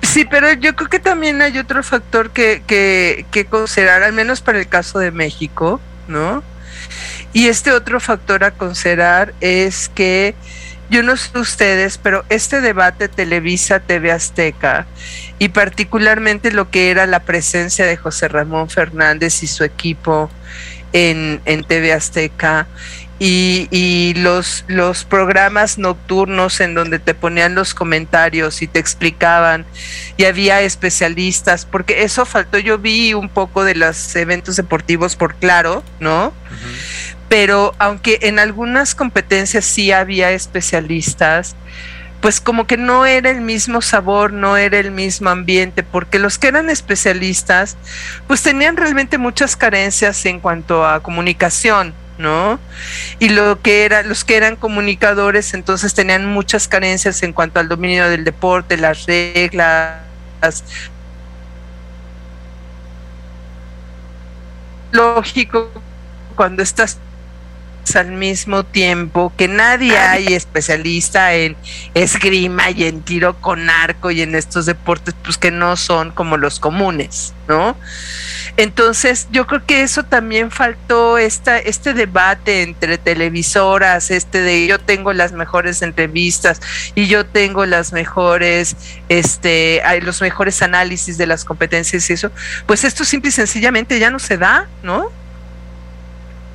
Sí, 0.03 0.25
pero 0.25 0.53
yo 0.53 0.77
creo 0.77 0.91
que 0.91 0.99
también 0.99 1.41
hay 1.41 1.59
otro 1.59 1.83
factor 1.83 2.31
que, 2.31 2.63
que, 2.67 3.25
que 3.31 3.47
considerar, 3.47 4.03
al 4.03 4.13
menos 4.13 4.41
para 4.43 4.59
el 4.59 4.69
caso 4.69 4.99
de 4.99 5.11
México, 5.11 5.81
¿no? 6.09 6.43
Y 7.33 7.49
este 7.49 7.73
otro 7.73 7.99
factor 7.99 8.45
a 8.45 8.51
considerar 8.51 9.33
es 9.41 9.89
que 9.89 10.35
yo 10.91 11.03
no 11.03 11.17
sé 11.17 11.39
ustedes, 11.39 11.97
pero 11.97 12.23
este 12.29 12.61
debate 12.61 13.09
Televisa 13.09 13.81
TV 13.81 14.13
Azteca 14.13 14.87
y 15.39 15.49
particularmente 15.49 16.53
lo 16.53 16.71
que 16.71 16.91
era 16.91 17.07
la 17.07 17.21
presencia 17.21 17.87
de 17.87 17.97
José 17.97 18.29
Ramón 18.29 18.69
Fernández 18.69 19.43
y 19.43 19.47
su 19.47 19.65
equipo 19.65 20.31
en, 20.93 21.41
en 21.45 21.65
TV 21.65 21.93
Azteca 21.93 22.67
y, 23.25 24.15
los, 24.17 24.65
los 24.67 25.05
programas 25.05 25.79
nocturnos 25.79 26.61
en 26.61 26.75
donde 26.75 26.99
te 26.99 27.15
ponían 27.15 27.55
los 27.55 27.73
comentarios 27.73 28.63
y 28.63 28.67
te 28.67 28.81
explicaban 28.81 29.65
y 30.17 30.25
había 30.25 30.61
especialistas, 30.63 31.65
porque 31.65 32.03
eso 32.03 32.25
faltó, 32.25 32.59
yo 32.59 32.79
vi 32.79 33.15
un 33.15 33.29
poco 33.29 33.65
de 33.65 33.77
los 33.77 34.17
eventos 34.17 34.57
deportivos 34.57 35.15
por 35.15 35.37
claro, 35.37 35.85
¿no? 36.01 36.33
Pero 37.29 37.75
aunque 37.79 38.19
en 38.23 38.41
algunas 38.41 38.95
competencias 38.95 39.65
sí 39.65 39.93
había 39.93 40.33
especialistas, 40.33 41.55
pues 42.23 42.41
como 42.41 42.69
que 42.69 42.77
no 42.77 43.05
era 43.05 43.31
el 43.31 43.41
mismo 43.41 43.83
sabor, 43.83 44.33
no 44.33 44.57
era 44.57 44.79
el 44.79 44.93
mismo 44.93 45.29
ambiente, 45.29 45.83
porque 45.83 46.21
los 46.21 46.39
que 46.39 46.47
eran 46.47 46.71
especialistas, 46.71 47.77
pues 48.29 48.43
tenían 48.43 48.77
realmente 48.77 49.19
muchas 49.19 49.57
carencias 49.57 50.25
en 50.25 50.39
cuanto 50.39 50.87
a 50.87 51.03
comunicación, 51.03 51.93
¿no? 52.19 52.61
Y 53.19 53.31
lo 53.31 53.61
que 53.61 53.85
era, 53.85 54.05
los 54.05 54.25
que 54.25 54.37
eran 54.37 54.55
comunicadores, 54.55 55.53
entonces 55.53 55.95
tenían 55.95 56.25
muchas 56.27 56.69
carencias 56.69 57.25
en 57.25 57.33
cuanto 57.33 57.59
al 57.59 57.69
dominio 57.69 58.09
del 58.09 58.23
deporte, 58.23 58.77
las 58.77 59.05
reglas. 59.07 59.99
Lógico, 64.93 65.73
cuando 66.37 66.63
estás 66.63 66.99
al 67.97 68.13
mismo 68.13 68.65
tiempo 68.65 69.33
que 69.37 69.49
nadie 69.49 69.99
hay 69.99 70.35
especialista 70.35 71.35
en 71.35 71.57
esgrima 71.95 72.71
y 72.71 72.85
en 72.85 73.03
tiro 73.03 73.41
con 73.41 73.69
arco 73.69 74.11
y 74.11 74.23
en 74.23 74.35
estos 74.35 74.67
deportes 74.67 75.15
pues 75.23 75.37
que 75.37 75.51
no 75.51 75.77
son 75.77 76.13
como 76.13 76.37
los 76.37 76.61
comunes, 76.61 77.35
¿no? 77.49 77.77
Entonces 78.57 79.29
yo 79.31 79.47
creo 79.47 79.65
que 79.65 79.83
eso 79.83 80.05
también 80.05 80.51
faltó 80.51 81.17
esta, 81.17 81.59
este 81.59 81.95
debate 81.95 82.63
entre 82.63 82.99
televisoras, 82.99 84.11
este 84.11 84.43
de 84.43 84.67
yo 84.67 84.79
tengo 84.79 85.13
las 85.13 85.33
mejores 85.33 85.81
entrevistas 85.83 86.61
y 86.95 87.07
yo 87.07 87.25
tengo 87.25 87.65
las 87.65 87.93
mejores, 87.93 88.77
este, 89.09 89.83
los 90.03 90.21
mejores 90.21 90.61
análisis 90.63 91.17
de 91.17 91.27
las 91.27 91.45
competencias 91.45 92.09
y 92.11 92.13
eso, 92.13 92.31
pues 92.67 92.85
esto 92.85 93.05
simple 93.05 93.31
y 93.31 93.33
sencillamente 93.33 93.99
ya 93.99 94.11
no 94.11 94.19
se 94.19 94.37
da, 94.37 94.69
¿no? 94.83 95.11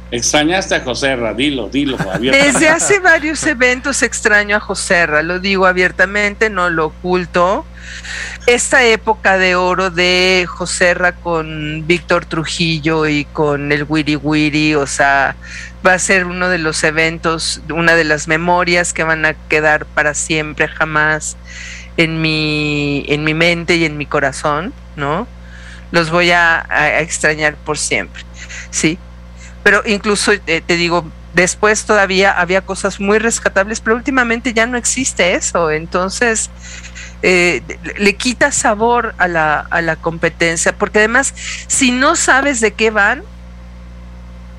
Extrañaste 0.10 0.76
a 0.76 0.82
Joserra, 0.82 1.34
dilo, 1.34 1.68
dilo. 1.68 1.98
Desde 2.20 2.70
hace 2.70 3.00
varios 3.00 3.46
eventos 3.46 4.04
extraño 4.04 4.58
a 4.58 4.60
Joserra, 4.60 5.22
lo 5.22 5.40
digo 5.40 5.66
abiertamente, 5.66 6.50
no 6.50 6.70
lo 6.70 6.88
oculto. 6.88 7.66
Esta 8.46 8.86
época 8.86 9.38
de 9.38 9.56
oro 9.56 9.90
de 9.90 10.46
Joserra 10.48 11.14
con 11.14 11.86
Víctor 11.88 12.26
Trujillo 12.26 13.08
y 13.08 13.26
con 13.26 13.72
el 13.72 13.86
Wiri 13.88 14.16
Wiri, 14.16 14.76
o 14.76 14.88
sea, 14.88 15.36
va 15.86 15.94
a 15.94 16.00
ser 16.00 16.26
uno 16.26 16.48
de 16.50 16.58
los 16.58 16.84
eventos, 16.84 17.62
una 17.70 17.96
de 17.96 18.04
las 18.04 18.28
memorias 18.28 18.94
que 18.94 19.04
van 19.04 19.26
a 19.26 19.34
quedar 19.34 19.86
para 19.86 20.14
siempre, 20.14 20.68
jamás 20.68 21.38
en 21.98 22.22
mi, 22.22 23.06
en 23.08 23.24
mi 23.24 23.34
mente 23.34 23.76
y 23.76 23.86
en 23.86 23.98
mi 23.98 24.06
corazón, 24.06 24.74
¿no? 24.96 25.28
Los 25.92 26.10
voy 26.10 26.32
a, 26.32 26.66
a 26.70 27.00
extrañar 27.00 27.56
por 27.56 27.78
siempre, 27.78 28.24
¿sí? 28.70 28.98
Pero 29.68 29.84
incluso 29.86 30.32
eh, 30.32 30.62
te 30.66 30.78
digo, 30.78 31.04
después 31.34 31.84
todavía 31.84 32.32
había 32.32 32.62
cosas 32.62 33.02
muy 33.02 33.20
rescatables, 33.20 33.82
pero 33.82 33.98
últimamente 33.98 34.54
ya 34.54 34.66
no 34.66 34.78
existe 34.78 35.34
eso, 35.34 35.72
entonces 35.72 36.50
eh, 37.22 37.62
le 37.98 38.16
quita 38.16 38.54
sabor 38.54 39.14
a 39.18 39.28
la, 39.28 39.60
a 39.60 39.82
la 39.82 39.98
competencia, 39.98 40.74
porque 40.74 41.00
además, 41.00 41.34
si 41.68 41.92
no 41.92 42.16
sabes 42.16 42.62
de 42.62 42.72
qué 42.72 42.92
van, 42.92 43.24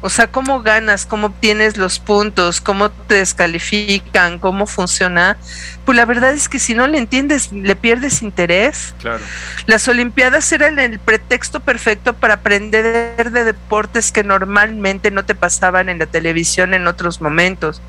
o 0.00 0.08
sea, 0.08 0.28
¿cómo 0.28 0.62
ganas? 0.62 1.06
¿Cómo 1.06 1.28
obtienes 1.28 1.76
los 1.76 1.98
puntos? 1.98 2.60
¿Cómo 2.60 2.90
te 2.90 3.16
descalifican? 3.16 4.38
¿Cómo 4.38 4.66
funciona? 4.66 5.36
Pues 5.84 5.96
la 5.96 6.04
verdad 6.04 6.32
es 6.32 6.48
que 6.48 6.60
si 6.60 6.74
no 6.74 6.86
le 6.86 6.98
entiendes, 6.98 7.50
le 7.50 7.74
pierdes 7.74 8.22
interés. 8.22 8.94
Claro. 9.00 9.24
Las 9.66 9.88
Olimpiadas 9.88 10.52
eran 10.52 10.78
el 10.78 11.00
pretexto 11.00 11.60
perfecto 11.60 12.12
para 12.12 12.34
aprender 12.34 13.32
de 13.32 13.44
deportes 13.44 14.12
que 14.12 14.22
normalmente 14.22 15.10
no 15.10 15.24
te 15.24 15.34
pasaban 15.34 15.88
en 15.88 15.98
la 15.98 16.06
televisión 16.06 16.74
en 16.74 16.86
otros 16.86 17.20
momentos. 17.20 17.82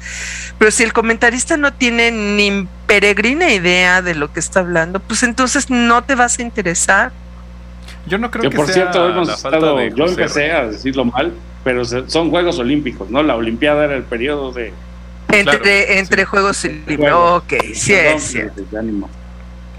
Pero 0.58 0.72
si 0.72 0.84
el 0.84 0.94
comentarista 0.94 1.58
no 1.58 1.74
tiene 1.74 2.12
ni 2.12 2.68
peregrina 2.88 3.52
idea 3.52 4.02
de 4.02 4.16
lo 4.16 4.34
que 4.34 4.40
está 4.40 4.62
hablando, 4.62 5.00
pues 5.00 5.22
entonces 5.22 5.70
no 5.70 6.04
te 6.04 6.16
vas 6.16 6.40
a 6.40 6.42
interesar. 6.42 7.12
Yo 8.08 8.18
no 8.18 8.32
creo 8.32 8.50
que, 8.50 8.56
por 8.56 8.68
cierto 8.68 9.08
hemos 9.08 9.30
estado, 9.30 9.80
yo 9.80 10.06
empecé 10.06 10.52
a 10.52 10.66
decirlo 10.66 11.06
mal, 11.06 11.34
pero 11.64 11.84
son 11.86 12.30
Juegos 12.30 12.60
Olímpicos, 12.60 13.10
¿no? 13.10 13.24
La 13.24 13.36
Olimpiada 13.36 13.86
era 13.86 13.96
el 13.96 14.04
periodo 14.04 14.52
de... 14.52 14.74
Entre, 15.32 16.00
entre 16.00 16.26
Juegos 16.26 16.64
Olímpicos, 16.66 17.12
ok, 17.12 17.54
sí 17.74 17.94
es. 17.94 18.38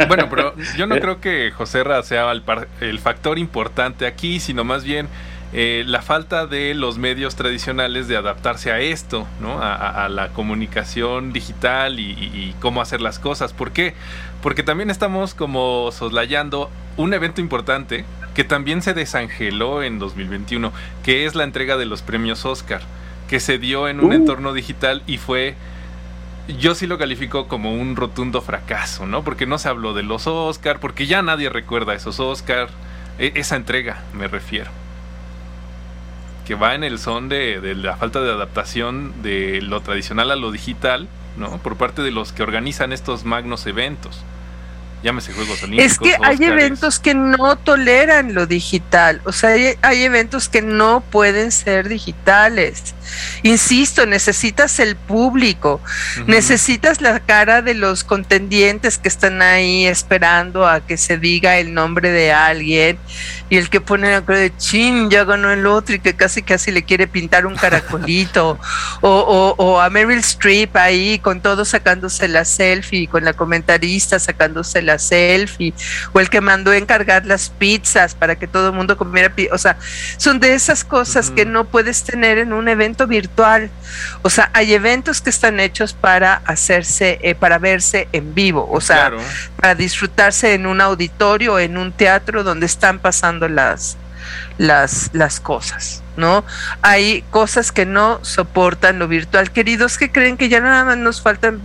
Bueno, 0.09 0.29
pero 0.31 0.55
yo 0.77 0.87
no 0.87 0.99
creo 0.99 1.21
que 1.21 1.51
José 1.51 1.85
Ra 1.85 2.03
sea 2.03 2.33
el, 2.33 2.99
factor 2.99 3.39
importante 3.39 4.07
aquí, 4.07 4.41
sino 4.41 4.65
más 4.65 4.85
bien 4.85 5.09
eh, 5.53 5.83
la 5.87 6.01
falta 6.01 6.47
de 6.47 6.75
los 6.75 6.99
medios 6.99 7.35
tradicionales 7.35 8.07
de 8.07 8.17
adaptarse 8.17 8.71
a 8.71 8.79
esto, 8.81 9.27
¿no? 9.41 9.59
A, 9.61 10.09
la 10.09 10.29
comunicación 10.29 11.33
digital 11.33 11.99
y, 11.99 12.13
y, 12.13 12.55
cómo 12.61 12.81
hacer 12.81 13.01
las 13.01 13.19
cosas. 13.19 13.53
¿Por 13.53 13.73
qué? 13.73 13.95
Porque 14.43 14.63
también 14.63 14.91
estamos 14.91 15.35
como 15.35 15.91
soslayando 15.93 16.71
un 16.97 17.15
evento 17.15 17.41
importante 17.41 18.05
que 18.35 18.45
también 18.45 18.81
se 18.83 18.95
desangeló 18.95 19.83
en 19.83 19.99
2021, 19.99 20.73
que 21.03 21.27
es 21.27 21.35
la 21.35 21.45
entrega 21.45 21.77
de 21.77 21.87
los 21.87 22.03
premios 22.03 22.45
Oscar, 22.45 22.81
que 23.29 23.41
se 23.41 23.59
dio 23.59 23.89
en 23.89 24.01
un 24.01 24.11
uh. 24.11 24.15
entorno 24.15 24.53
digital 24.53 25.03
y 25.07 25.19
fue 25.19 25.57
yo 26.59 26.75
sí 26.75 26.87
lo 26.87 26.99
califico 26.99 27.49
como 27.49 27.75
un 27.75 27.97
rotundo 27.97 28.41
fracaso, 28.41 29.07
¿no? 29.07 29.23
Porque 29.23 29.47
no 29.47 29.59
se 29.59 29.69
habló 29.69 29.95
de 29.95 30.03
los 30.03 30.27
Oscar, 30.27 30.81
porque 30.81 31.07
ya 31.07 31.23
nadie 31.23 31.49
recuerda 31.49 31.95
esos 31.95 32.19
Oscar, 32.21 32.69
e, 33.19 33.33
esa 33.35 33.57
entrega 33.57 34.03
me 34.13 34.29
refiero. 34.29 34.71
Que 36.51 36.57
va 36.57 36.75
en 36.75 36.83
el 36.83 36.99
son 36.99 37.29
de, 37.29 37.61
de, 37.61 37.77
la 37.77 37.97
falta 37.97 38.21
de 38.21 38.33
adaptación 38.33 39.23
de 39.23 39.63
lo 39.63 39.83
tradicional 39.83 40.33
a 40.33 40.35
lo 40.35 40.51
digital, 40.51 41.07
¿no? 41.37 41.59
Por 41.59 41.77
parte 41.77 42.03
de 42.03 42.11
los 42.11 42.33
que 42.33 42.43
organizan 42.43 42.93
estos 42.93 43.25
magnos 43.25 43.67
eventos 43.67 44.25
llámese 45.03 45.33
Juegos 45.33 45.63
Olímpicos. 45.63 45.93
Es 45.93 45.99
que 45.99 46.17
hay 46.23 46.39
eventos 46.41 46.99
que 46.99 47.15
no 47.15 47.57
toleran 47.57 48.35
lo 48.35 48.47
digital, 48.47 49.21
o 49.25 49.33
sea, 49.33 49.51
hay, 49.83 50.03
eventos 50.03 50.49
que 50.49 50.63
no 50.63 51.01
pueden 51.01 51.53
ser 51.53 51.89
digitales. 51.89 52.95
Insisto, 53.43 54.07
necesitas 54.07 54.79
el 54.79 54.97
público, 54.97 55.81
necesitas 56.27 57.01
la 57.01 57.21
cara 57.21 57.63
de 57.63 57.75
los 57.75 58.05
contendientes 58.05 58.99
que 58.99 59.09
están 59.09 59.43
ahí 59.43 59.87
esperando 59.87 60.67
a 60.67 60.81
que 60.81 60.97
se 60.97 61.19
diga 61.19 61.57
el 61.57 61.75
nombre 61.75 62.11
de 62.11 62.33
alguien 62.33 62.99
y 63.51 63.57
el 63.57 63.69
que 63.69 63.81
pone 63.81 64.11
la 64.11 64.25
cara 64.25 64.39
de 64.39 64.57
chin, 64.57 65.11
ya 65.11 65.25
ganó 65.25 65.51
el 65.51 65.67
otro 65.67 65.97
y 65.97 65.99
que 65.99 66.15
casi 66.15 66.41
casi 66.43 66.71
le 66.71 66.85
quiere 66.85 67.09
pintar 67.09 67.47
un 67.47 67.57
caracolito, 67.57 68.59
o, 69.01 69.55
o, 69.59 69.81
a 69.81 69.91
Meryl 69.91 70.21
Streep 70.21 70.77
ahí 70.77 71.19
con 71.19 71.41
todo 71.41 71.65
sacándose 71.65 72.29
la 72.29 72.45
selfie, 72.45 73.09
con 73.09 73.25
la 73.25 73.33
comentarista 73.33 74.21
sacándose 74.21 74.83
la 74.83 75.01
selfie, 75.01 75.75
o 76.13 76.21
el 76.21 76.31
que 76.31 76.41
mandó 76.41 76.73
encargar 76.73 77.27
las 77.27 77.51
pizzas 77.51 78.15
para 78.15 78.37
que 78.37 78.47
todo 78.47 78.69
el 78.69 78.75
mundo 78.75 78.97
comiera, 78.97 79.35
o 79.51 79.59
sea, 79.59 79.77
son 80.17 80.39
de 80.39 80.55
esas 80.55 80.85
cosas 80.85 81.33
que 81.33 81.45
no 81.45 81.65
puedes 81.65 82.05
tener 82.05 82.39
en 82.39 82.53
un 82.53 82.69
evento 82.69 83.09
virtual, 83.09 83.69
o 84.23 84.31
sea, 84.31 84.51
hay 84.53 84.75
eventos 84.75 85.21
que 85.21 85.31
están 85.31 85.59
hechos 85.59 85.93
para 85.93 86.35
hacerse, 86.45 87.19
eh, 87.23 87.35
para 87.35 87.59
verse 87.59 88.07
en 88.13 88.33
vivo, 88.33 88.69
o 88.71 88.81
sea, 88.81 89.11
para 89.57 89.75
disfrutarse 89.75 90.55
en 90.55 90.67
un 90.67 90.81
auditorio, 90.81 91.59
en 91.59 91.77
un 91.77 91.91
teatro 91.91 92.45
donde 92.45 92.67
están 92.67 93.01
pasando 93.01 93.40
las, 93.49 93.97
las, 94.59 95.11
las 95.13 95.41
cosas, 95.41 96.03
¿no? 96.17 96.45
Hay 96.83 97.23
cosas 97.31 97.73
que 97.73 97.87
no 97.87 98.19
soportan 98.23 98.99
lo 98.99 99.09
virtual. 99.09 99.51
Queridos, 99.51 99.99
que 99.99 100.11
creen 100.11 100.37
que 100.37 100.49
ya 100.49 100.61
nada 100.61 100.85
más 100.85 100.99
nos 100.99 101.23
faltan 101.23 101.61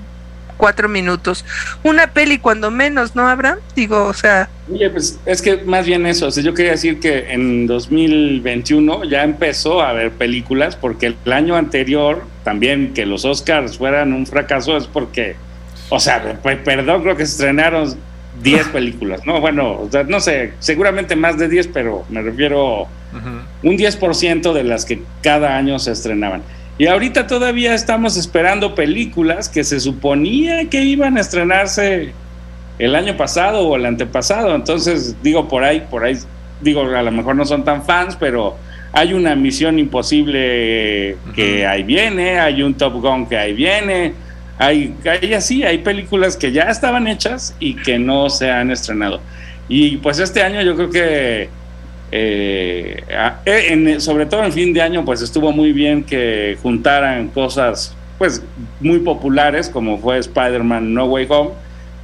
cuatro 0.58 0.90
minutos. 0.90 1.46
Una 1.84 2.08
peli 2.08 2.40
cuando 2.40 2.72
menos, 2.72 3.16
¿no 3.16 3.28
habrá? 3.28 3.60
Digo, 3.76 4.06
o 4.06 4.14
sea... 4.14 4.50
Oye, 4.72 4.90
pues 4.90 5.20
es 5.26 5.42
que 5.42 5.58
más 5.58 5.86
bien 5.86 6.06
eso, 6.06 6.28
o 6.28 6.32
sea, 6.32 6.44
yo 6.44 6.54
quería 6.54 6.72
decir 6.72 7.00
que 7.00 7.32
en 7.32 7.68
2021 7.68 9.04
ya 9.06 9.24
empezó 9.24 9.82
a 9.82 9.90
haber 9.90 10.12
películas 10.12 10.76
porque 10.76 11.16
el 11.24 11.34
año 11.34 11.56
anterior 11.56 12.24
también 12.44 12.94
que 12.94 13.06
los 13.06 13.26
Oscars 13.26 13.78
fueran 13.78 14.14
un 14.14 14.26
fracaso 14.26 14.78
es 14.78 14.88
porque, 14.88 15.36
o 15.90 16.00
sea, 16.00 16.40
perdón, 16.42 17.04
creo 17.04 17.16
que 17.18 17.26
se 17.26 17.34
estrenaron 17.34 17.96
10 18.42 18.68
películas, 18.70 19.26
¿no? 19.26 19.40
Bueno, 19.42 19.90
no 20.08 20.20
sé, 20.20 20.54
seguramente 20.60 21.16
más 21.16 21.38
de 21.38 21.48
10, 21.48 21.68
pero 21.68 22.06
me 22.10 22.22
refiero 22.22 22.88
un 23.64 23.78
10% 23.78 24.54
de 24.54 24.64
las 24.64 24.86
que 24.86 25.02
cada 25.22 25.58
año 25.58 25.80
se 25.80 25.92
estrenaban. 25.92 26.44
Y 26.78 26.88
ahorita 26.88 27.28
todavía 27.28 27.74
estamos 27.74 28.18
esperando 28.18 28.76
películas 28.76 29.48
que 29.48 29.64
se 29.64 29.80
suponía 29.80 30.70
que 30.70 30.84
iban 30.84 31.18
a 31.18 31.22
estrenarse 31.22 32.12
el 32.78 32.96
año 32.96 33.16
pasado 33.16 33.66
o 33.66 33.78
el 33.78 33.86
antepasado. 33.86 34.54
Entonces, 34.54 35.16
digo, 35.24 35.48
por 35.48 35.64
ahí, 35.64 35.88
por 35.90 36.04
ahí, 36.04 36.18
digo, 36.60 36.82
a 36.82 37.02
lo 37.02 37.12
mejor 37.12 37.38
no 37.38 37.46
son 37.46 37.64
tan 37.64 37.86
fans, 37.86 38.18
pero 38.20 38.58
hay 38.92 39.14
una 39.14 39.36
misión 39.36 39.80
imposible 39.80 41.18
que 41.34 41.66
ahí 41.66 41.84
viene, 41.84 42.40
hay 42.40 42.62
un 42.62 42.74
Top 42.74 43.02
Gun 43.02 43.28
que 43.28 43.38
ahí 43.38 43.54
viene, 43.54 44.14
hay, 44.58 44.95
hay 45.06 45.34
así, 45.34 45.64
hay 45.64 45.80
películas 45.80 46.38
que 46.38 46.51
ya 46.51 46.64
estaban 46.64 47.08
hechas 47.08 47.56
y 47.60 47.76
que 47.76 47.99
no 47.99 48.30
se 48.30 48.49
han 48.49 48.72
estrenado. 48.72 49.20
Y 49.68 49.97
pues 49.97 50.20
este 50.20 50.43
año 50.43 50.62
yo 50.62 50.76
creo 50.76 50.89
que, 50.89 51.49
eh, 52.12 53.03
eh, 53.45 53.95
sobre 53.99 54.26
todo 54.26 54.43
en 54.43 54.53
fin 54.53 54.74
de 54.74 54.82
año, 54.82 55.03
pues 55.03 55.22
estuvo 55.22 55.51
muy 55.51 55.74
bien 55.74 56.03
que 56.03 56.58
juntaran 56.62 57.30
cosas 57.30 57.95
pues 58.18 58.41
muy 58.80 58.99
populares, 58.99 59.68
como 59.68 59.97
fue 59.97 60.20
Spider-Man 60.20 60.93
No 60.93 61.06
Way 61.06 61.28
Home, 61.30 61.49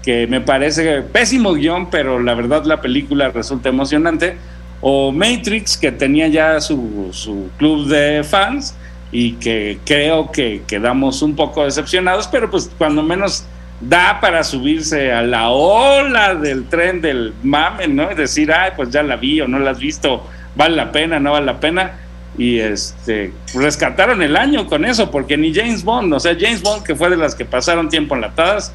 que 0.04 0.28
me 0.28 0.42
parece 0.42 1.02
pésimo 1.04 1.54
guion, 1.54 1.90
pero 1.90 2.20
la 2.22 2.34
verdad 2.34 2.66
la 2.66 2.82
película 2.82 3.30
resulta 3.30 3.70
emocionante, 3.70 4.36
o 4.82 5.12
Matrix, 5.12 5.78
que 5.78 5.92
tenía 5.92 6.28
ya 6.28 6.60
su, 6.60 7.10
su 7.14 7.50
club 7.58 7.88
de 7.88 8.24
fans 8.24 8.76
y 9.12 9.34
que 9.34 9.80
creo 9.86 10.32
que 10.32 10.64
quedamos 10.68 11.22
un 11.22 11.36
poco 11.36 11.66
decepcionados, 11.66 12.28
pero 12.28 12.50
pues 12.50 12.72
cuando 12.78 13.04
menos 13.04 13.46
da 13.82 14.20
para 14.22 14.44
subirse 14.44 15.12
a 15.12 15.22
la 15.24 15.50
ola 15.50 16.36
del 16.36 16.66
tren 16.68 17.02
del 17.02 17.34
mame, 17.44 17.88
¿no? 17.88 18.12
Y 18.12 18.16
decir, 18.16 18.52
ay, 18.52 18.72
pues 18.76 18.90
ya 18.92 19.04
la 19.04 19.18
vi 19.18 19.42
o 19.42 19.48
no 19.48 19.60
la 19.60 19.72
has 19.72 19.80
visto, 19.80 20.26
vale 20.56 20.76
la 20.76 20.92
pena, 20.92 21.20
no 21.20 21.32
vale 21.32 21.46
la 21.46 21.60
pena. 21.60 22.00
Y 22.38 22.60
este, 22.60 23.34
rescataron 23.54 24.22
el 24.22 24.38
año 24.38 24.68
con 24.68 24.86
eso, 24.86 25.12
porque 25.12 25.36
ni 25.36 25.54
James 25.54 25.84
Bond, 25.84 26.14
o 26.14 26.20
sea, 26.20 26.36
James 26.40 26.62
Bond, 26.62 26.84
que 26.84 26.96
fue 26.96 27.10
de 27.10 27.18
las 27.18 27.36
que 27.36 27.44
pasaron 27.44 27.90
tiempo 27.90 28.16
enlatadas, 28.16 28.74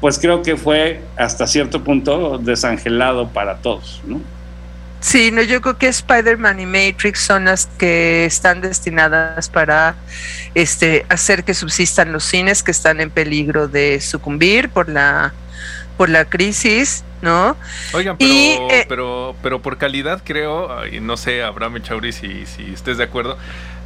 pues 0.00 0.18
creo 0.18 0.42
que 0.42 0.56
fue 0.56 1.00
hasta 1.16 1.46
cierto 1.46 1.84
punto 1.84 2.38
desangelado 2.38 3.28
para 3.28 3.58
todos, 3.58 4.02
¿no? 4.04 4.20
Sí, 5.02 5.32
no, 5.32 5.42
yo 5.42 5.60
creo 5.60 5.76
que 5.76 5.88
Spider-Man 5.88 6.60
y 6.60 6.66
Matrix 6.66 7.18
son 7.18 7.46
las 7.46 7.66
que 7.66 8.24
están 8.24 8.60
destinadas 8.60 9.48
para 9.48 9.96
este, 10.54 11.04
hacer 11.08 11.42
que 11.42 11.54
subsistan 11.54 12.12
los 12.12 12.22
cines 12.22 12.62
que 12.62 12.70
están 12.70 13.00
en 13.00 13.10
peligro 13.10 13.66
de 13.66 14.00
sucumbir 14.00 14.68
por 14.68 14.88
la 14.88 15.34
por 15.96 16.08
la 16.08 16.24
crisis, 16.24 17.04
¿no? 17.20 17.56
Oigan, 17.92 18.16
pero, 18.16 18.70
eh, 18.70 18.86
pero, 18.88 19.36
pero 19.42 19.60
por 19.60 19.76
calidad 19.76 20.22
creo, 20.24 20.86
y 20.86 21.00
no 21.00 21.16
sé, 21.16 21.42
Abraham 21.42 21.82
Chauri, 21.82 22.12
si, 22.12 22.46
si 22.46 22.72
estés 22.72 22.96
de 22.96 23.04
acuerdo, 23.04 23.36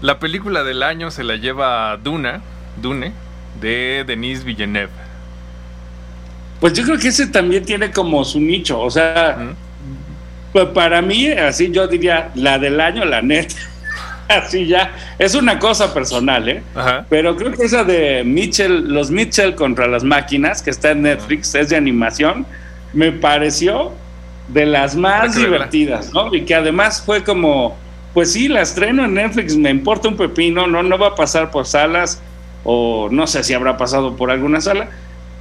la 0.03 0.19
película 0.19 0.65
del 0.65 0.83
año 0.83 1.11
se 1.11 1.25
la 1.25 1.37
lleva 1.37 1.97
Duna, 1.97 2.43
Dune, 2.81 3.13
de 3.61 4.05
Denise 4.07 4.45
Villeneuve. 4.45 4.93
Pues 6.61 6.75
yo 6.75 6.85
creo 6.85 6.99
que 6.99 7.09
ese 7.09 7.27
también 7.27 7.65
tiene 7.65 7.91
como 7.91 8.25
su 8.25 8.39
nicho, 8.41 8.81
o 8.81 8.91
sea, 8.91 9.55
pues 10.57 10.69
para 10.69 11.03
mí, 11.03 11.29
así 11.29 11.71
yo 11.71 11.87
diría, 11.87 12.31
la 12.35 12.59
del 12.59 12.81
año, 12.81 13.05
la 13.05 13.21
neta. 13.21 13.55
Así 14.29 14.67
ya, 14.67 14.91
es 15.19 15.35
una 15.35 15.59
cosa 15.59 15.93
personal, 15.93 16.49
¿eh? 16.49 16.63
Pero 17.11 17.37
creo 17.37 17.53
que 17.53 17.65
esa 17.65 17.85
de 17.85 18.25
Mitchell, 18.25 18.89
los 18.89 19.11
Mitchell 19.11 19.55
contra 19.55 19.87
las 19.87 20.03
máquinas, 20.03 20.63
que 20.63 20.71
está 20.71 20.93
en 20.93 21.03
Netflix, 21.03 21.55
es 21.55 21.69
de 21.69 21.77
animación, 21.77 22.47
me 22.95 23.13
pareció 23.13 23.93
de 24.49 24.65
las 24.65 24.97
más 24.97 25.37
divertidas, 25.37 26.11
¿no? 26.15 26.35
Y 26.35 26.47
que 26.47 26.55
además 26.55 27.03
fue 27.05 27.23
como, 27.23 27.77
pues 28.15 28.33
sí, 28.33 28.49
la 28.49 28.63
estreno 28.63 29.05
en 29.05 29.13
Netflix, 29.13 29.57
me 29.57 29.69
importa 29.69 30.09
un 30.09 30.17
pepino, 30.17 30.67
no, 30.67 30.83
no 30.83 30.97
va 30.97 31.09
a 31.09 31.15
pasar 31.15 31.51
por 31.51 31.67
salas, 31.67 32.23
o 32.65 33.09
no 33.11 33.27
sé 33.27 33.45
si 33.45 33.53
habrá 33.53 33.77
pasado 33.77 34.17
por 34.17 34.31
alguna 34.31 34.63
sala, 34.63 34.89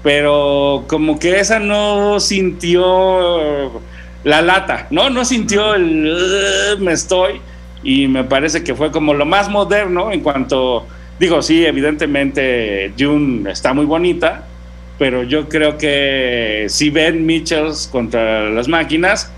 pero 0.03 0.84
como 0.88 1.18
que 1.18 1.39
esa 1.39 1.59
no 1.59 2.20
sintió 2.20 3.82
la 4.26 4.41
lata, 4.41 4.88
¿no? 4.89 5.09
No 5.09 5.23
sintió 5.23 5.76
el 5.76 6.78
me 6.80 6.91
estoy 6.91 7.39
y 7.84 8.07
me 8.07 8.23
parece 8.23 8.63
que 8.63 8.73
fue 8.73 8.91
como 8.91 9.13
lo 9.13 9.26
más 9.26 9.49
moderno 9.49 10.11
en 10.11 10.21
cuanto, 10.21 10.86
digo, 11.19 11.41
sí, 11.43 11.63
evidentemente 11.63 12.91
June 12.97 13.49
está 13.49 13.73
muy 13.73 13.86
bonita, 13.86 14.43
pero 14.97 15.21
yo 15.23 15.47
creo 15.47 15.78
que 15.78 16.65
si 16.69 16.89
ven 16.89 17.26
Mitchells 17.26 17.88
contra 17.91 18.49
las 18.49 18.67
máquinas, 18.67 19.32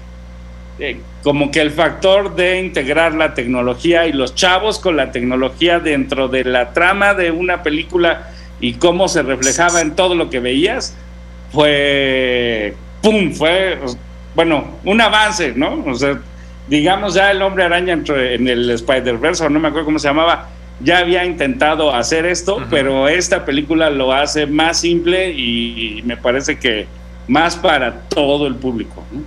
eh, 0.79 1.01
como 1.21 1.51
que 1.51 1.59
el 1.59 1.71
factor 1.71 2.35
de 2.35 2.61
integrar 2.61 3.13
la 3.13 3.33
tecnología 3.33 4.07
y 4.07 4.13
los 4.13 4.35
chavos 4.35 4.79
con 4.79 4.95
la 4.95 5.11
tecnología 5.11 5.79
dentro 5.79 6.29
de 6.29 6.45
la 6.45 6.71
trama 6.71 7.13
de 7.13 7.31
una 7.31 7.61
película 7.61 8.29
y 8.61 8.75
cómo 8.75 9.09
se 9.09 9.21
reflejaba 9.21 9.81
en 9.81 9.95
todo 9.97 10.15
lo 10.15 10.29
que 10.29 10.39
veías, 10.39 10.95
fue, 11.51 12.73
¡pum!, 13.01 13.33
fue 13.33 13.77
bueno, 14.37 14.65
un 14.85 15.01
avance, 15.01 15.53
¿no? 15.55 15.83
O 15.87 15.95
sea, 15.95 16.19
digamos 16.67 17.15
ya 17.15 17.31
el 17.31 17.41
hombre 17.41 17.63
araña 17.63 17.93
en 17.93 18.47
el 18.47 18.69
Spider-Verse, 18.69 19.49
no 19.49 19.59
me 19.59 19.69
acuerdo 19.69 19.85
cómo 19.85 19.97
se 19.97 20.09
llamaba, 20.09 20.49
ya 20.79 20.99
había 20.99 21.25
intentado 21.25 21.91
hacer 21.91 22.27
esto, 22.27 22.63
pero 22.69 23.07
esta 23.07 23.45
película 23.45 23.89
lo 23.89 24.13
hace 24.13 24.45
más 24.45 24.79
simple 24.79 25.31
y 25.31 26.03
me 26.05 26.17
parece 26.17 26.59
que 26.59 26.85
más 27.27 27.55
para 27.55 28.01
todo 28.01 28.45
el 28.45 28.53
público. 28.53 29.03
¿no? 29.11 29.21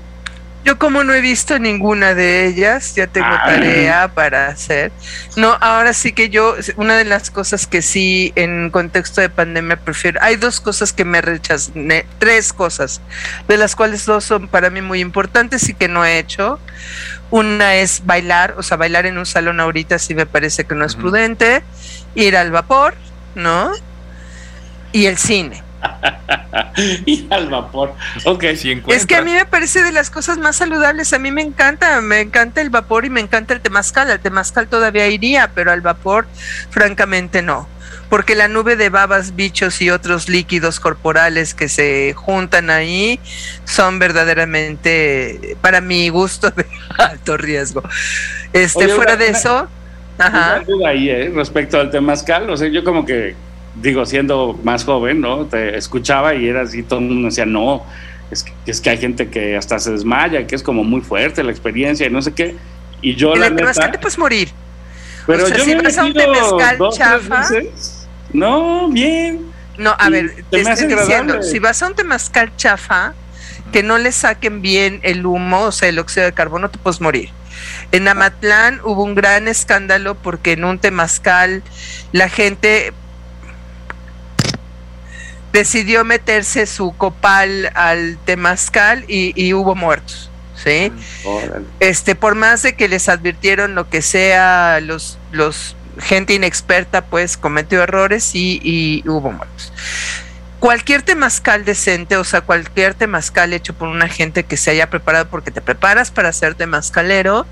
Yo 0.62 0.78
como 0.78 1.04
no 1.04 1.14
he 1.14 1.22
visto 1.22 1.58
ninguna 1.58 2.14
de 2.14 2.46
ellas, 2.46 2.94
ya 2.94 3.06
tengo 3.06 3.28
ah. 3.30 3.44
tarea 3.46 4.08
para 4.08 4.48
hacer. 4.48 4.92
No, 5.36 5.56
ahora 5.60 5.94
sí 5.94 6.12
que 6.12 6.28
yo, 6.28 6.54
una 6.76 6.98
de 6.98 7.04
las 7.04 7.30
cosas 7.30 7.66
que 7.66 7.80
sí 7.80 8.32
en 8.36 8.70
contexto 8.70 9.22
de 9.22 9.30
pandemia 9.30 9.76
prefiero, 9.76 10.20
hay 10.22 10.36
dos 10.36 10.60
cosas 10.60 10.92
que 10.92 11.06
me 11.06 11.22
rechazan, 11.22 11.90
tres 12.18 12.52
cosas, 12.52 13.00
de 13.48 13.56
las 13.56 13.74
cuales 13.74 14.04
dos 14.04 14.24
son 14.24 14.48
para 14.48 14.68
mí 14.68 14.82
muy 14.82 15.00
importantes 15.00 15.66
y 15.70 15.74
que 15.74 15.88
no 15.88 16.04
he 16.04 16.18
hecho. 16.18 16.60
Una 17.30 17.76
es 17.76 18.02
bailar, 18.04 18.54
o 18.58 18.62
sea, 18.62 18.76
bailar 18.76 19.06
en 19.06 19.16
un 19.16 19.26
salón 19.26 19.60
ahorita 19.60 19.98
sí 19.98 20.14
me 20.14 20.26
parece 20.26 20.64
que 20.64 20.74
no 20.74 20.84
es 20.84 20.94
prudente, 20.94 21.62
ir 22.14 22.36
al 22.36 22.50
vapor, 22.50 22.94
¿no? 23.34 23.70
Y 24.92 25.06
el 25.06 25.16
cine 25.16 25.62
y 27.06 27.26
al 27.30 27.48
vapor. 27.48 27.94
Ok. 28.24 28.44
es 28.44 29.06
que 29.06 29.16
a 29.16 29.22
mí 29.22 29.32
me 29.32 29.44
parece 29.44 29.82
de 29.82 29.92
las 29.92 30.10
cosas 30.10 30.38
más 30.38 30.56
saludables. 30.56 31.12
A 31.12 31.18
mí 31.18 31.30
me 31.30 31.42
encanta, 31.42 32.00
me 32.00 32.20
encanta 32.20 32.60
el 32.60 32.70
vapor 32.70 33.04
y 33.04 33.10
me 33.10 33.20
encanta 33.20 33.54
el 33.54 33.60
temazcal. 33.60 34.10
El 34.10 34.20
temazcal 34.20 34.68
todavía 34.68 35.08
iría, 35.08 35.50
pero 35.54 35.72
al 35.72 35.80
vapor, 35.80 36.26
francamente, 36.70 37.42
no. 37.42 37.68
Porque 38.08 38.34
la 38.34 38.48
nube 38.48 38.74
de 38.74 38.88
babas, 38.88 39.36
bichos 39.36 39.80
y 39.82 39.90
otros 39.90 40.28
líquidos 40.28 40.80
corporales 40.80 41.54
que 41.54 41.68
se 41.68 42.12
juntan 42.14 42.68
ahí 42.68 43.20
son 43.64 44.00
verdaderamente, 44.00 45.56
para 45.60 45.80
mi 45.80 46.08
gusto, 46.08 46.50
de 46.56 46.66
alto 46.98 47.36
riesgo. 47.36 47.82
Este, 48.52 48.88
fuera 48.88 49.16
de 49.16 49.28
eso. 49.28 49.68
Ajá. 50.18 50.60
duda 50.66 50.90
ahí, 50.90 51.08
¿eh? 51.08 51.32
respecto 51.34 51.80
al 51.80 51.90
temazcal. 51.90 52.50
O 52.50 52.56
sea, 52.56 52.68
yo 52.68 52.84
como 52.84 53.06
que 53.06 53.34
digo, 53.80 54.06
siendo 54.06 54.58
más 54.62 54.84
joven, 54.84 55.20
¿no? 55.20 55.46
Te 55.46 55.76
escuchaba 55.76 56.34
y 56.34 56.48
era 56.48 56.62
así, 56.62 56.82
todo 56.82 57.00
el 57.00 57.06
mundo 57.06 57.28
decía, 57.28 57.46
no, 57.46 57.84
es 58.30 58.44
que, 58.44 58.52
es 58.66 58.80
que 58.80 58.90
hay 58.90 58.98
gente 58.98 59.28
que 59.28 59.56
hasta 59.56 59.78
se 59.78 59.92
desmaya, 59.92 60.46
que 60.46 60.54
es 60.54 60.62
como 60.62 60.84
muy 60.84 61.00
fuerte 61.00 61.42
la 61.42 61.50
experiencia 61.50 62.06
y 62.06 62.10
no 62.10 62.22
sé 62.22 62.32
qué. 62.32 62.56
Y 63.02 63.14
yo 63.14 63.34
la 63.34 63.50
neta... 63.50 63.90
te 63.90 63.98
puedes 63.98 64.18
morir. 64.18 64.50
Pero 65.26 65.48
yo 65.48 65.64
si 65.64 65.74
me 65.74 65.82
vas 65.82 65.98
a 65.98 66.04
un 66.04 66.14
temazcal 66.14 66.78
chafa... 66.92 67.48
no, 68.32 68.88
bien. 68.88 69.50
No, 69.78 69.94
a 69.98 70.10
ver, 70.10 70.44
te 70.50 70.60
estoy 70.60 70.88
diciendo, 70.88 71.42
si 71.42 71.58
vas 71.58 71.82
a 71.82 71.86
un 71.86 71.94
temazcal 71.94 72.54
chafa, 72.56 73.14
que 73.72 73.82
no 73.82 73.98
le 73.98 74.12
saquen 74.12 74.60
bien 74.60 75.00
el 75.02 75.24
humo, 75.24 75.62
o 75.62 75.72
sea, 75.72 75.88
el 75.88 75.98
óxido 75.98 76.26
de 76.26 76.32
carbono, 76.32 76.70
te 76.70 76.78
puedes 76.78 77.00
morir. 77.00 77.30
En 77.92 78.06
Amatlán 78.08 78.80
hubo 78.84 79.02
un 79.02 79.14
gran 79.14 79.48
escándalo 79.48 80.14
porque 80.14 80.52
en 80.52 80.64
un 80.64 80.78
temazcal 80.78 81.62
la 82.12 82.28
gente 82.28 82.92
decidió 85.52 86.04
meterse 86.04 86.66
su 86.66 86.92
copal 86.96 87.70
al 87.74 88.18
temazcal 88.24 89.04
y, 89.08 89.52
hubo 89.54 89.74
muertos. 89.74 90.30
¿sí? 90.56 90.92
Este, 91.80 92.14
por 92.14 92.34
más 92.34 92.62
de 92.62 92.74
que 92.74 92.88
les 92.88 93.08
advirtieron 93.08 93.74
lo 93.74 93.88
que 93.88 94.02
sea, 94.02 94.80
los, 94.80 95.18
los 95.32 95.76
gente 95.98 96.34
inexperta, 96.34 97.06
pues 97.06 97.36
cometió 97.36 97.82
errores 97.82 98.34
y, 98.34 98.60
y 98.62 99.08
hubo 99.08 99.32
muertos 99.32 99.72
cualquier 100.60 101.00
temazcal 101.02 101.64
decente, 101.64 102.18
o 102.18 102.22
sea, 102.22 102.42
cualquier 102.42 102.94
temazcal 102.94 103.52
hecho 103.54 103.72
por 103.72 103.88
una 103.88 104.08
gente 104.08 104.44
que 104.44 104.58
se 104.58 104.70
haya 104.70 104.90
preparado, 104.90 105.26
porque 105.28 105.50
te 105.50 105.62
preparas 105.62 106.10
para 106.10 106.32
ser 106.32 106.54
temazcalero, 106.54 107.46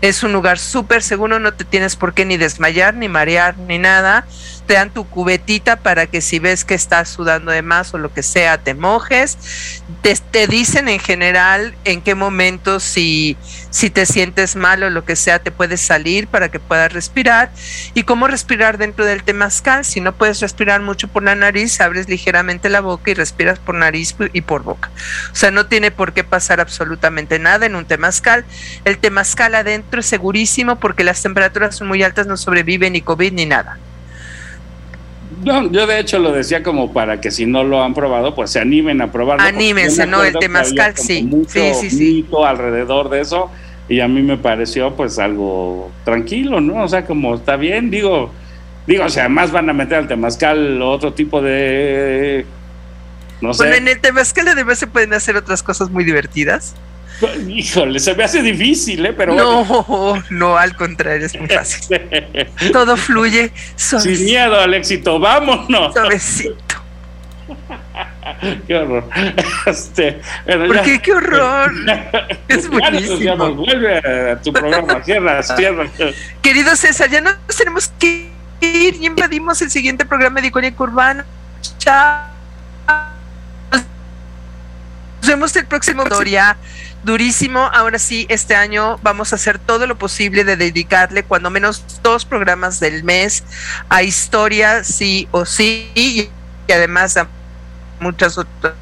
es 0.00 0.22
un 0.22 0.32
lugar 0.32 0.58
súper 0.58 1.02
seguro, 1.02 1.38
no 1.38 1.52
te 1.52 1.64
tienes 1.64 1.94
por 1.94 2.14
qué 2.14 2.24
ni 2.24 2.38
desmayar, 2.38 2.94
ni 2.94 3.08
marear, 3.08 3.56
ni 3.58 3.78
nada. 3.78 4.26
Te 4.66 4.74
dan 4.74 4.92
tu 4.92 5.08
cubetita 5.08 5.76
para 5.76 6.06
que 6.06 6.20
si 6.20 6.38
ves 6.38 6.64
que 6.64 6.74
estás 6.74 7.08
sudando 7.08 7.50
de 7.50 7.62
más 7.62 7.92
o 7.94 7.98
lo 7.98 8.12
que 8.12 8.22
sea, 8.22 8.58
te 8.58 8.74
mojes. 8.74 9.38
Te, 10.02 10.46
dicen 10.46 10.88
en 10.88 10.98
general 10.98 11.74
en 11.84 12.00
qué 12.02 12.14
momento, 12.14 12.80
si, 12.80 13.36
si 13.70 13.90
te 13.90 14.06
sientes 14.06 14.56
mal 14.56 14.82
o 14.82 14.90
lo 14.90 15.04
que 15.04 15.16
sea, 15.16 15.38
te 15.38 15.50
puedes 15.50 15.80
salir 15.80 16.28
para 16.28 16.50
que 16.50 16.60
puedas 16.60 16.92
respirar. 16.92 17.50
Y 17.94 18.04
cómo 18.04 18.26
respirar 18.26 18.78
dentro 18.78 19.04
del 19.04 19.22
temazcal. 19.22 19.84
Si 19.84 20.00
no 20.00 20.14
puedes 20.14 20.40
respirar 20.40 20.80
mucho 20.80 21.08
por 21.08 21.22
la 21.22 21.34
nariz, 21.34 21.80
abres 21.80 22.08
ligeramente 22.08 22.68
la 22.68 22.80
boca 22.80 23.10
y 23.10 23.14
respiras 23.14 23.58
por 23.58 23.74
nariz 23.74 24.14
y 24.32 24.40
por 24.42 24.62
boca. 24.62 24.90
O 25.32 25.36
sea, 25.36 25.50
no 25.50 25.66
tiene 25.66 25.90
por 25.90 26.12
qué 26.12 26.24
pasar 26.24 26.60
absolutamente 26.60 27.38
nada 27.38 27.66
en 27.66 27.76
un 27.76 27.84
temazcal. 27.84 28.44
El 28.84 28.98
temazcal 28.98 29.54
adentro 29.54 30.00
es 30.00 30.06
segurísimo 30.06 30.76
porque 30.76 31.04
las 31.04 31.22
temperaturas 31.22 31.76
son 31.76 31.88
muy 31.88 32.02
altas, 32.02 32.26
no 32.26 32.36
sobrevive 32.36 32.90
ni 32.90 33.00
COVID 33.00 33.32
ni 33.32 33.46
nada. 33.46 33.78
No, 35.44 35.70
yo 35.70 35.86
de 35.86 35.98
hecho 35.98 36.18
lo 36.18 36.32
decía 36.32 36.62
como 36.62 36.92
para 36.92 37.20
que 37.20 37.30
si 37.30 37.46
no 37.46 37.64
lo 37.64 37.82
han 37.82 37.94
probado, 37.94 38.34
pues 38.34 38.50
se 38.50 38.60
animen 38.60 39.02
a 39.02 39.12
probarlo. 39.12 39.44
Anímense, 39.44 40.06
¿no? 40.06 40.24
El 40.24 40.34
temazcal 40.34 40.96
sí. 40.96 41.28
Sí, 41.48 41.72
sí, 41.74 41.90
sí. 41.90 42.26
alrededor 42.46 43.10
de 43.10 43.20
eso 43.20 43.50
y 43.88 44.00
a 44.00 44.08
mí 44.08 44.22
me 44.22 44.38
pareció 44.38 44.94
pues 44.94 45.18
algo 45.18 45.90
tranquilo, 46.04 46.60
¿no? 46.60 46.82
O 46.82 46.88
sea, 46.88 47.04
como 47.04 47.34
está 47.34 47.56
bien, 47.56 47.90
digo, 47.90 48.32
Digo, 48.86 49.04
o 49.04 49.08
sea, 49.08 49.24
además 49.24 49.50
van 49.50 49.70
a 49.70 49.72
meter 49.72 49.98
al 49.98 50.08
temazcal 50.08 50.80
otro 50.82 51.14
tipo 51.14 51.40
de. 51.40 52.44
No 53.40 53.54
sé. 53.54 53.64
Bueno, 53.64 53.76
en 53.76 53.88
el 53.88 54.00
temazcal 54.00 54.46
además 54.48 54.78
se 54.78 54.86
pueden 54.86 55.14
hacer 55.14 55.36
otras 55.36 55.62
cosas 55.62 55.90
muy 55.90 56.04
divertidas. 56.04 56.74
Híjole, 57.48 57.98
se 57.98 58.14
me 58.14 58.24
hace 58.24 58.42
difícil, 58.42 59.04
¿eh? 59.06 59.12
Pero 59.12 59.34
no, 59.34 60.22
no, 60.30 60.56
al 60.56 60.76
contrario, 60.76 61.26
es 61.26 61.38
muy 61.38 61.48
fácil. 61.48 62.00
Todo 62.72 62.96
fluye 62.96 63.52
Sin 63.76 64.24
miedo 64.24 64.60
al 64.60 64.74
éxito, 64.74 65.18
vámonos. 65.18 65.92
Suavecito. 65.92 66.74
qué 68.66 68.76
horror. 68.76 69.08
Este, 69.66 70.20
¿Por 70.46 70.82
qué? 70.82 71.00
¡Qué 71.00 71.12
horror! 71.12 71.72
es 72.48 72.68
buenísimo. 72.68 73.54
vuelve 73.54 73.98
a 73.98 74.40
tu 74.40 74.52
programa, 74.52 75.02
cierra, 75.02 75.42
cierra. 75.42 75.86
Querido 76.42 76.74
César, 76.76 77.10
ya 77.10 77.20
nos 77.20 77.36
tenemos 77.56 77.92
que 77.98 78.30
ir 78.60 78.96
y 79.00 79.06
invadimos 79.06 79.60
el 79.62 79.70
siguiente 79.70 80.04
programa 80.04 80.40
de 80.40 80.48
Iconia 80.48 80.74
Urbana. 80.76 81.24
Chao. 81.78 82.34
Nos 85.20 85.30
vemos 85.30 85.56
el 85.56 85.66
próximo 85.66 86.02
historia. 86.02 86.56
Durísimo. 87.04 87.60
Ahora 87.60 87.98
sí, 87.98 88.26
este 88.30 88.56
año 88.56 88.98
vamos 89.02 89.32
a 89.32 89.36
hacer 89.36 89.58
todo 89.58 89.86
lo 89.86 89.98
posible 89.98 90.42
de 90.42 90.56
dedicarle 90.56 91.22
cuando 91.22 91.50
menos 91.50 91.84
dos 92.02 92.24
programas 92.24 92.80
del 92.80 93.04
mes 93.04 93.44
a 93.90 94.02
historia, 94.02 94.84
sí 94.84 95.28
o 95.30 95.44
sí, 95.44 95.90
y 95.94 96.30
además 96.72 97.18
a 97.18 97.28
muchas 98.00 98.38
otras 98.38 98.72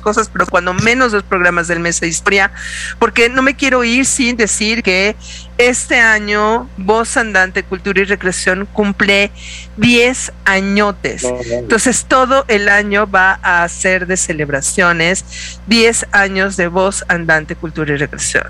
cosas, 0.00 0.30
pero 0.32 0.46
cuando 0.46 0.74
menos 0.74 1.12
dos 1.12 1.22
programas 1.22 1.68
del 1.68 1.80
mes 1.80 2.00
de 2.00 2.08
historia, 2.08 2.52
porque 2.98 3.28
no 3.28 3.42
me 3.42 3.56
quiero 3.56 3.84
ir 3.84 4.06
sin 4.06 4.36
decir 4.36 4.82
que 4.82 5.16
este 5.58 6.00
año 6.00 6.68
Voz 6.76 7.16
Andante 7.16 7.62
Cultura 7.62 8.00
y 8.00 8.04
Recreación 8.04 8.66
cumple 8.66 9.30
10 9.76 10.32
añotes. 10.44 11.24
Entonces 11.50 12.06
todo 12.06 12.44
el 12.48 12.68
año 12.68 13.08
va 13.08 13.38
a 13.42 13.68
ser 13.68 14.06
de 14.06 14.16
celebraciones, 14.16 15.60
10 15.66 16.06
años 16.12 16.56
de 16.56 16.68
Voz 16.68 17.04
Andante 17.08 17.54
Cultura 17.54 17.94
y 17.94 17.96
Recreación. 17.96 18.46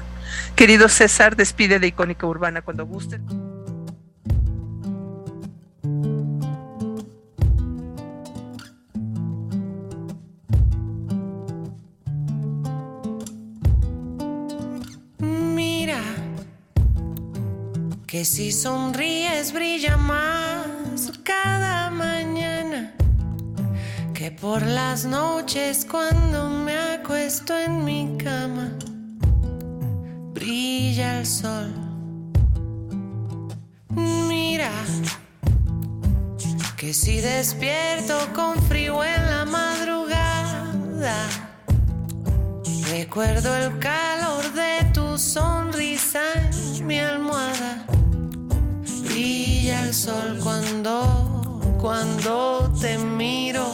Querido 0.54 0.88
César, 0.88 1.36
despide 1.36 1.78
de 1.78 1.88
Icónica 1.88 2.26
Urbana 2.26 2.62
cuando 2.62 2.86
guste. 2.86 3.20
Que 18.12 18.26
si 18.26 18.52
sonríes 18.52 19.54
brilla 19.54 19.96
más 19.96 21.10
cada 21.24 21.88
mañana 21.88 22.92
que 24.12 24.30
por 24.30 24.60
las 24.60 25.06
noches 25.06 25.86
cuando 25.90 26.50
me 26.50 26.76
acuesto 26.76 27.58
en 27.58 27.86
mi 27.86 28.18
cama 28.22 28.68
brilla 30.34 31.20
el 31.20 31.26
sol. 31.26 31.72
Mira 34.28 34.70
que 36.76 36.92
si 36.92 37.22
despierto 37.22 38.18
con 38.34 38.60
frío 38.64 39.02
en 39.02 39.22
la 39.30 39.46
madrugada 39.46 41.16
recuerdo 42.90 43.56
el 43.56 43.78
calor 43.78 44.52
de 44.52 44.84
tu 44.92 45.16
sonrisa 45.16 46.20
en 46.34 46.86
mi 46.86 46.98
almohada 46.98 47.86
brilla 49.12 49.84
el 49.84 49.94
sol 49.94 50.38
cuando, 50.42 51.60
cuando 51.80 52.72
te 52.80 52.96
miro. 52.98 53.72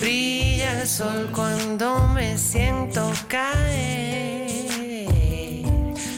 Brilla 0.00 0.80
el 0.80 0.88
sol 0.88 1.30
cuando 1.34 2.08
me 2.08 2.38
siento 2.38 3.12
caer. 3.28 4.50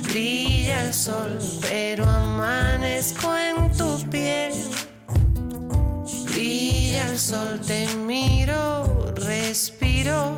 Brilla 0.02 0.84
el 0.84 0.94
sol, 0.94 1.38
pero 1.62 2.04
amanezco 2.04 3.34
en 3.36 3.72
tu 3.76 4.10
piel. 4.10 4.52
Brilla 6.32 7.10
el 7.10 7.18
sol, 7.18 7.60
te 7.66 7.86
miro, 7.96 9.12
respiro 9.16 10.36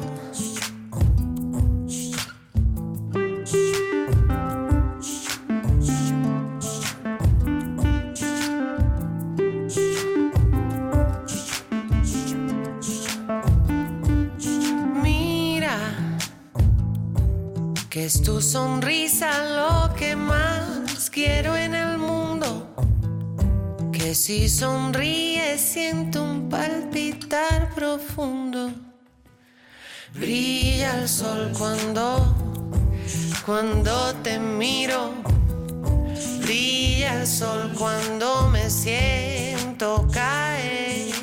que 17.96 18.04
es 18.04 18.20
tu 18.20 18.42
sonrisa 18.42 19.30
lo 19.56 19.94
que 19.94 20.14
más 20.14 21.08
quiero 21.08 21.56
en 21.56 21.74
el 21.74 21.96
mundo. 21.96 22.46
Que 23.90 24.14
si 24.14 24.50
sonríes 24.50 25.62
siento 25.62 26.22
un 26.22 26.50
palpitar 26.50 27.70
profundo. 27.74 28.70
Brilla 30.12 31.00
el 31.00 31.08
sol 31.08 31.50
cuando, 31.56 32.36
cuando 33.46 34.14
te 34.16 34.38
miro. 34.38 35.14
Brilla 36.42 37.22
el 37.22 37.26
sol 37.26 37.72
cuando 37.78 38.50
me 38.50 38.68
siento 38.68 40.06
caer. 40.12 41.14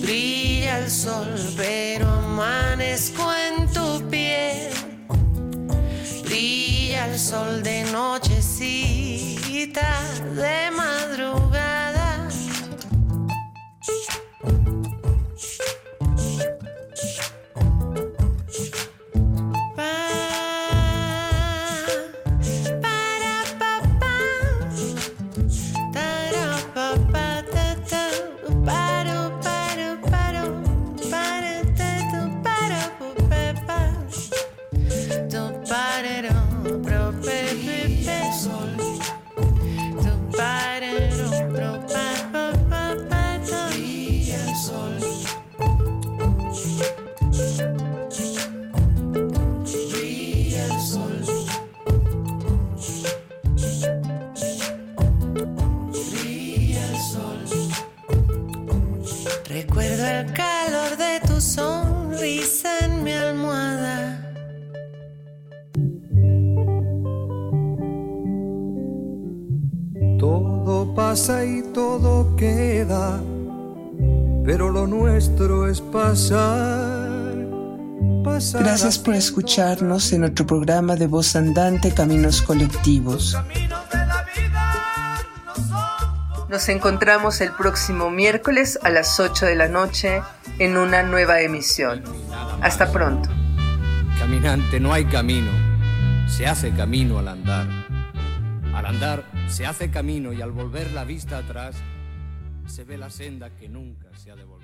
Brilla 0.00 0.78
el 0.78 0.88
sol, 0.88 1.34
pero 1.56 2.08
amanezco 2.08 3.33
sol 7.24 7.62
de 7.62 7.84
nochecita, 7.84 8.20
de 10.36 10.73
por 79.04 79.14
escucharnos 79.14 80.12
en 80.14 80.20
nuestro 80.22 80.46
programa 80.46 80.96
de 80.96 81.06
voz 81.06 81.36
andante 81.36 81.92
Caminos 81.92 82.40
Colectivos. 82.40 83.36
Nos 86.48 86.68
encontramos 86.70 87.40
el 87.42 87.52
próximo 87.52 88.10
miércoles 88.10 88.78
a 88.82 88.88
las 88.88 89.20
8 89.20 89.44
de 89.44 89.56
la 89.56 89.68
noche 89.68 90.22
en 90.58 90.78
una 90.78 91.02
nueva 91.02 91.42
emisión. 91.42 92.02
Hasta 92.62 92.90
pronto. 92.90 93.28
Caminante, 94.18 94.80
no 94.80 94.94
hay 94.94 95.04
camino, 95.04 95.50
se 96.26 96.46
hace 96.46 96.72
camino 96.72 97.18
al 97.18 97.28
andar. 97.28 97.66
Al 98.74 98.86
andar 98.86 99.24
se 99.48 99.66
hace 99.66 99.90
camino 99.90 100.32
y 100.32 100.40
al 100.40 100.50
volver 100.50 100.90
la 100.92 101.04
vista 101.04 101.38
atrás 101.38 101.76
se 102.66 102.84
ve 102.84 102.96
la 102.96 103.10
senda 103.10 103.50
que 103.50 103.68
nunca 103.68 104.08
se 104.16 104.30
ha 104.30 104.36
de 104.36 104.44
volver 104.44 104.63